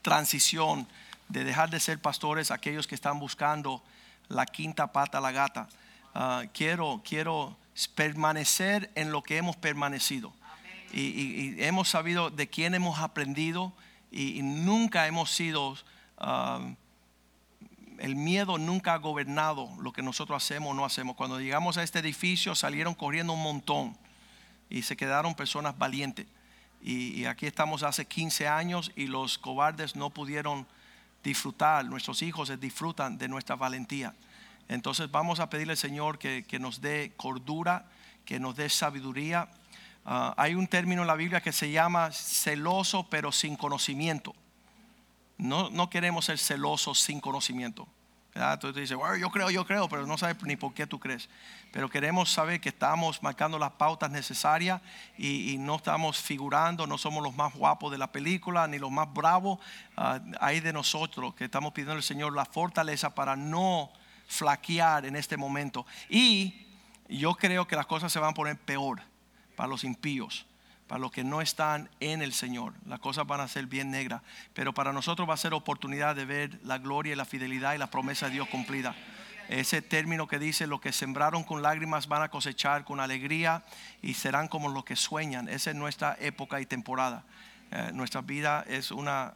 transición 0.00 0.88
de 1.28 1.44
dejar 1.44 1.68
de 1.68 1.80
ser 1.80 1.98
pastores 2.00 2.50
aquellos 2.50 2.86
que 2.86 2.94
están 2.94 3.18
buscando 3.18 3.82
la 4.28 4.46
quinta 4.46 4.92
pata 4.92 5.18
a 5.18 5.20
la 5.20 5.32
gata. 5.32 5.68
Uh, 6.14 6.48
quiero, 6.54 7.02
quiero 7.04 7.56
permanecer 7.94 8.90
en 8.94 9.12
lo 9.12 9.22
que 9.22 9.36
hemos 9.36 9.56
permanecido. 9.56 10.32
Y, 10.92 11.62
hemos 11.62 11.90
sabido 11.90 12.30
de 12.30 12.48
quién 12.48 12.74
hemos 12.74 12.98
aprendido 13.00 13.72
y, 14.10 14.40
nunca 14.42 15.06
hemos 15.06 15.30
sido, 15.30 15.76
um, 16.20 16.76
el 17.98 18.16
miedo 18.16 18.56
nunca 18.56 18.94
ha 18.94 18.98
gobernado 18.98 19.70
lo 19.80 19.92
que 19.92 20.02
nosotros 20.02 20.42
hacemos 20.42 20.70
o 20.70 20.74
no 20.74 20.84
hacemos. 20.84 21.16
Cuando 21.16 21.38
llegamos 21.38 21.76
a 21.76 21.82
este 21.82 21.98
edificio 21.98 22.54
salieron 22.54 22.94
corriendo 22.94 23.34
un 23.34 23.42
montón 23.42 23.96
y 24.70 24.82
se 24.82 24.96
quedaron 24.96 25.34
personas 25.34 25.76
valientes. 25.76 26.26
Y 26.82 27.24
aquí 27.24 27.46
estamos 27.46 27.82
hace 27.82 28.06
15 28.06 28.46
años 28.46 28.92
y 28.94 29.06
los 29.06 29.38
cobardes 29.38 29.96
no 29.96 30.10
pudieron 30.10 30.66
disfrutar, 31.24 31.84
nuestros 31.84 32.22
hijos 32.22 32.52
disfrutan 32.60 33.18
de 33.18 33.26
nuestra 33.26 33.56
valentía. 33.56 34.14
Entonces 34.68 35.10
vamos 35.10 35.40
a 35.40 35.48
pedirle 35.48 35.72
al 35.72 35.78
Señor 35.78 36.18
que, 36.18 36.58
nos 36.58 36.80
dé 36.80 37.12
cordura, 37.16 37.86
que 38.24 38.40
nos 38.40 38.56
dé 38.56 38.68
sabiduría. 38.68 39.48
Ah, 40.04 40.34
hay 40.36 40.54
un 40.54 40.66
término 40.66 41.02
en 41.02 41.08
la 41.08 41.14
Biblia 41.16 41.40
que 41.40 41.52
se 41.52 41.70
llama 41.70 42.10
celoso 42.12 43.08
pero 43.08 43.32
sin 43.32 43.56
conocimiento. 43.56 44.34
No, 45.38 45.70
no 45.70 45.90
queremos 45.90 46.24
ser 46.24 46.38
celosos 46.38 46.98
sin 47.00 47.20
conocimiento. 47.20 47.86
Entonces 48.36 48.82
dices, 48.82 48.96
bueno, 48.96 49.16
yo 49.16 49.30
creo, 49.30 49.50
yo 49.50 49.64
creo, 49.64 49.88
pero 49.88 50.06
no 50.06 50.18
sabes 50.18 50.36
ni 50.42 50.56
por 50.56 50.74
qué 50.74 50.86
tú 50.86 51.00
crees. 51.00 51.28
Pero 51.72 51.88
queremos 51.88 52.30
saber 52.30 52.60
que 52.60 52.68
estamos 52.68 53.22
marcando 53.22 53.58
las 53.58 53.72
pautas 53.72 54.10
necesarias 54.10 54.82
y, 55.16 55.56
no 55.58 55.76
estamos 55.76 56.20
figurando, 56.20 56.86
no 56.86 56.98
somos 56.98 57.22
los 57.22 57.34
más 57.34 57.54
guapos 57.54 57.90
de 57.90 57.98
la 57.98 58.12
película 58.12 58.66
ni 58.66 58.78
los 58.78 58.90
más 58.90 59.12
bravos. 59.12 59.58
Ah, 59.96 60.20
hay 60.40 60.60
de 60.60 60.72
nosotros 60.72 61.34
que 61.34 61.44
estamos 61.44 61.72
pidiendo 61.72 61.94
al 61.94 62.02
Señor 62.02 62.34
la 62.34 62.44
fortaleza 62.44 63.14
para 63.14 63.36
no 63.36 63.90
flaquear 64.26 65.06
en 65.06 65.16
este 65.16 65.36
momento. 65.36 65.86
Y 66.08 66.66
yo 67.08 67.34
creo 67.34 67.66
que 67.66 67.76
las 67.76 67.86
cosas 67.86 68.12
se 68.12 68.18
van 68.18 68.30
a 68.30 68.34
poner 68.34 68.58
peor 68.58 69.00
para 69.54 69.68
los 69.68 69.84
impíos, 69.84 70.46
para 70.86 70.98
los 70.98 71.10
que 71.10 71.24
no 71.24 71.40
están 71.40 71.88
en 72.00 72.22
el 72.22 72.32
Señor. 72.32 72.74
Las 72.86 73.00
cosas 73.00 73.26
van 73.26 73.40
a 73.40 73.48
ser 73.48 73.66
bien 73.66 73.90
negras. 73.90 74.22
Pero 74.54 74.72
para 74.74 74.92
nosotros 74.92 75.28
va 75.28 75.34
a 75.34 75.38
ser 75.38 75.54
oportunidad 75.54 76.14
de 76.16 76.24
ver 76.24 76.60
la 76.62 76.78
gloria 76.78 77.12
y 77.12 77.16
la 77.16 77.24
fidelidad 77.24 77.74
y 77.74 77.78
la 77.78 77.90
promesa 77.90 78.26
de 78.26 78.32
Dios 78.32 78.48
cumplida. 78.48 78.94
Ese 79.48 79.80
término 79.80 80.26
que 80.26 80.40
dice, 80.40 80.66
los 80.66 80.80
que 80.80 80.92
sembraron 80.92 81.44
con 81.44 81.62
lágrimas 81.62 82.08
van 82.08 82.22
a 82.22 82.30
cosechar 82.30 82.84
con 82.84 82.98
alegría 82.98 83.64
y 84.02 84.14
serán 84.14 84.48
como 84.48 84.68
los 84.68 84.84
que 84.84 84.96
sueñan. 84.96 85.48
Esa 85.48 85.70
es 85.70 85.76
nuestra 85.76 86.16
época 86.20 86.60
y 86.60 86.66
temporada. 86.66 87.24
Eh, 87.70 87.90
nuestra 87.92 88.22
vida 88.22 88.64
es 88.66 88.90
una, 88.90 89.34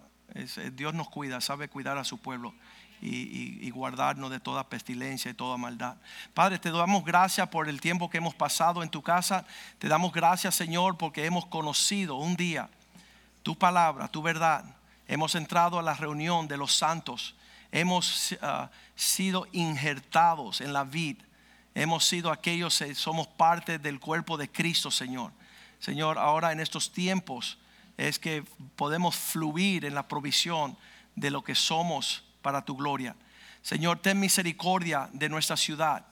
Dios 0.72 0.94
nos 0.94 1.08
cuida, 1.08 1.40
sabe 1.40 1.68
cuidar 1.68 1.96
a 1.96 2.04
su 2.04 2.18
pueblo 2.18 2.54
y, 3.00 3.70
guardarnos 3.70 4.30
de 4.30 4.40
toda 4.40 4.68
pestilencia 4.68 5.30
y 5.30 5.34
toda 5.34 5.56
maldad. 5.56 5.96
Padre, 6.34 6.58
te 6.58 6.70
damos 6.70 7.04
gracias 7.04 7.48
por 7.48 7.68
el 7.68 7.80
tiempo 7.80 8.10
que 8.10 8.18
hemos 8.18 8.34
pasado 8.34 8.82
en 8.82 8.90
tu 8.90 9.02
casa. 9.02 9.46
Te 9.78 9.88
damos 9.88 10.12
gracias, 10.12 10.54
Señor, 10.54 10.98
porque 10.98 11.24
hemos 11.24 11.46
conocido 11.46 12.16
un 12.16 12.36
día 12.36 12.68
tu 13.42 13.56
palabra, 13.56 14.08
tu 14.08 14.22
verdad. 14.22 14.64
Hemos 15.08 15.34
entrado 15.34 15.78
a 15.78 15.82
la 15.82 15.94
reunión 15.94 16.46
de 16.46 16.56
los 16.56 16.74
santos. 16.74 17.34
Hemos 17.72 18.36
ah, 18.42 18.70
sido 18.94 19.46
injertados 19.52 20.60
en 20.60 20.72
la 20.72 20.84
vida. 20.84 21.24
Hemos 21.74 22.04
sido 22.04 22.30
aquellos, 22.30 22.78
que 22.78 22.94
somos 22.94 23.26
parte 23.26 23.78
del 23.78 24.00
cuerpo 24.00 24.36
de 24.36 24.50
Cristo, 24.50 24.90
Señor. 24.90 25.32
Señor, 25.78 26.18
ahora 26.18 26.52
en 26.52 26.60
estos 26.60 26.92
tiempos 26.92 27.58
es 27.96 28.18
que 28.18 28.44
podemos 28.76 29.16
fluir 29.16 29.84
en 29.84 29.94
la 29.94 30.06
provisión 30.06 30.76
de 31.14 31.30
lo 31.30 31.42
que 31.42 31.54
somos 31.54 32.24
para 32.42 32.64
tu 32.64 32.76
gloria. 32.76 33.16
Señor, 33.62 33.98
ten 34.00 34.18
misericordia 34.18 35.08
de 35.12 35.28
nuestra 35.28 35.56
ciudad. 35.56 36.06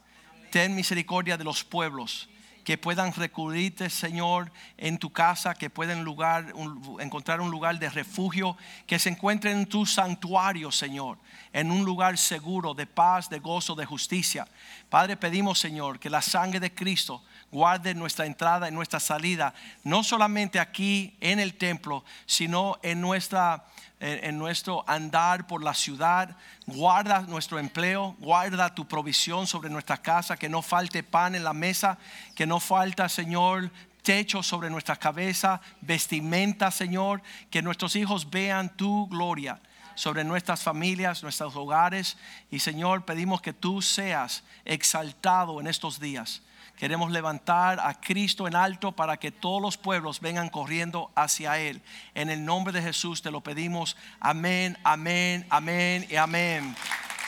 Ten 0.51 0.75
misericordia 0.75 1.37
de 1.37 1.45
los 1.45 1.65
pueblos 1.65 2.29
que 2.69 2.77
puedan 2.77 3.15
recurrirte, 3.15 3.89
Señor, 3.89 4.53
en 4.77 4.99
tu 4.99 5.11
casa, 5.11 5.55
que 5.55 5.71
puedan 5.71 6.05
lugar, 6.05 6.53
encontrar 7.01 7.41
un 7.41 7.51
lugar 7.51 7.79
de 7.79 7.89
refugio, 7.89 8.59
que 8.87 8.99
se 8.99 9.09
encuentren 9.09 9.61
en 9.61 9.67
tu 9.67 9.87
santuario, 9.87 10.71
Señor, 10.71 11.17
en 11.55 11.71
un 11.71 11.83
lugar 11.83 12.19
seguro 12.19 12.75
de 12.75 12.87
paz, 12.87 13.31
de 13.31 13.39
gozo, 13.39 13.75
de 13.75 13.87
justicia. 13.87 14.47
Padre, 14.91 15.17
pedimos, 15.17 15.59
Señor, 15.59 15.99
que 15.99 16.11
la 16.11 16.21
sangre 16.21 16.61
de 16.61 16.75
Cristo 16.75 17.23
guarde 17.51 17.95
nuestra 17.95 18.27
entrada 18.27 18.69
y 18.69 18.73
nuestra 18.73 19.01
salida, 19.01 19.55
no 19.85 20.05
solamente 20.05 20.61
aquí 20.61 21.17
en 21.21 21.41
el 21.41 21.55
templo, 21.55 22.05
sino 22.27 22.79
en 22.83 23.01
nuestra 23.01 23.65
en, 24.01 24.39
nuestro 24.39 24.85
andar 24.87 25.47
por 25.47 25.63
la 25.63 25.75
ciudad. 25.75 26.37
Guarda 26.67 27.23
nuestro 27.23 27.59
empleo, 27.59 28.17
guarda 28.21 28.75
tu 28.75 28.87
provisión 28.87 29.47
sobre 29.47 29.71
nuestra 29.71 29.97
casa, 29.97 30.37
que 30.37 30.49
no 30.49 30.63
falte 30.63 31.03
pan 31.03 31.35
en 31.35 31.45
la 31.45 31.53
mesa, 31.53 31.99
que 32.35 32.47
no 32.47 32.61
falta, 32.61 33.09
Señor, 33.09 33.71
techo 34.03 34.43
sobre 34.43 34.71
nuestra 34.71 34.97
cabeza, 34.97 35.61
vestimenta, 35.81 36.71
Señor, 36.71 37.23
que 37.51 37.63
nuestros 37.63 37.97
hijos 37.97 38.31
vean 38.31 38.69
tu 38.71 39.09
gloria 39.09 39.61
sobre 39.95 40.23
nuestras 40.23 40.63
familias, 40.63 41.23
nuestros 41.23 41.57
hogares. 41.57 42.17
Y 42.51 42.61
Señor, 42.61 43.05
pedimos 43.05 43.43
que 43.43 43.53
tú 43.53 43.83
seas 43.83 44.45
exaltado 44.65 45.61
en 45.61 45.67
estos 45.67 45.99
días. 45.99 46.43
Queremos 46.79 47.11
levantar 47.11 47.81
a 47.81 48.01
Cristo 48.01 48.47
en 48.47 48.55
alto 48.55 48.93
para 48.93 49.17
que 49.17 49.33
todos 49.33 49.61
los 49.61 49.77
pueblos 49.77 50.21
vengan 50.21 50.49
corriendo 50.49 51.11
hacia 51.17 51.59
Él. 51.59 51.83
En 52.15 52.31
el 52.31 52.45
nombre 52.45 52.73
de 52.73 52.83
Jesús 52.83 53.21
te 53.21 53.33
lo 53.33 53.41
pedimos. 53.41 53.97
Amén, 54.21 54.79
amén, 54.85 55.45
amén 55.51 56.07
y 56.09 56.17
amén. 56.17 56.77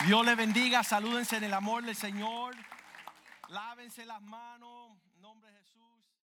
Dios 0.06 0.24
le 0.24 0.36
bendiga. 0.36 0.85
Salúdense 0.85 1.36
en 1.36 1.44
el 1.44 1.55
amor 1.55 1.85
del 1.85 1.97
Señor. 1.97 2.55
Lávense 3.48 4.06
las 4.06 4.22
manos. 4.22 4.80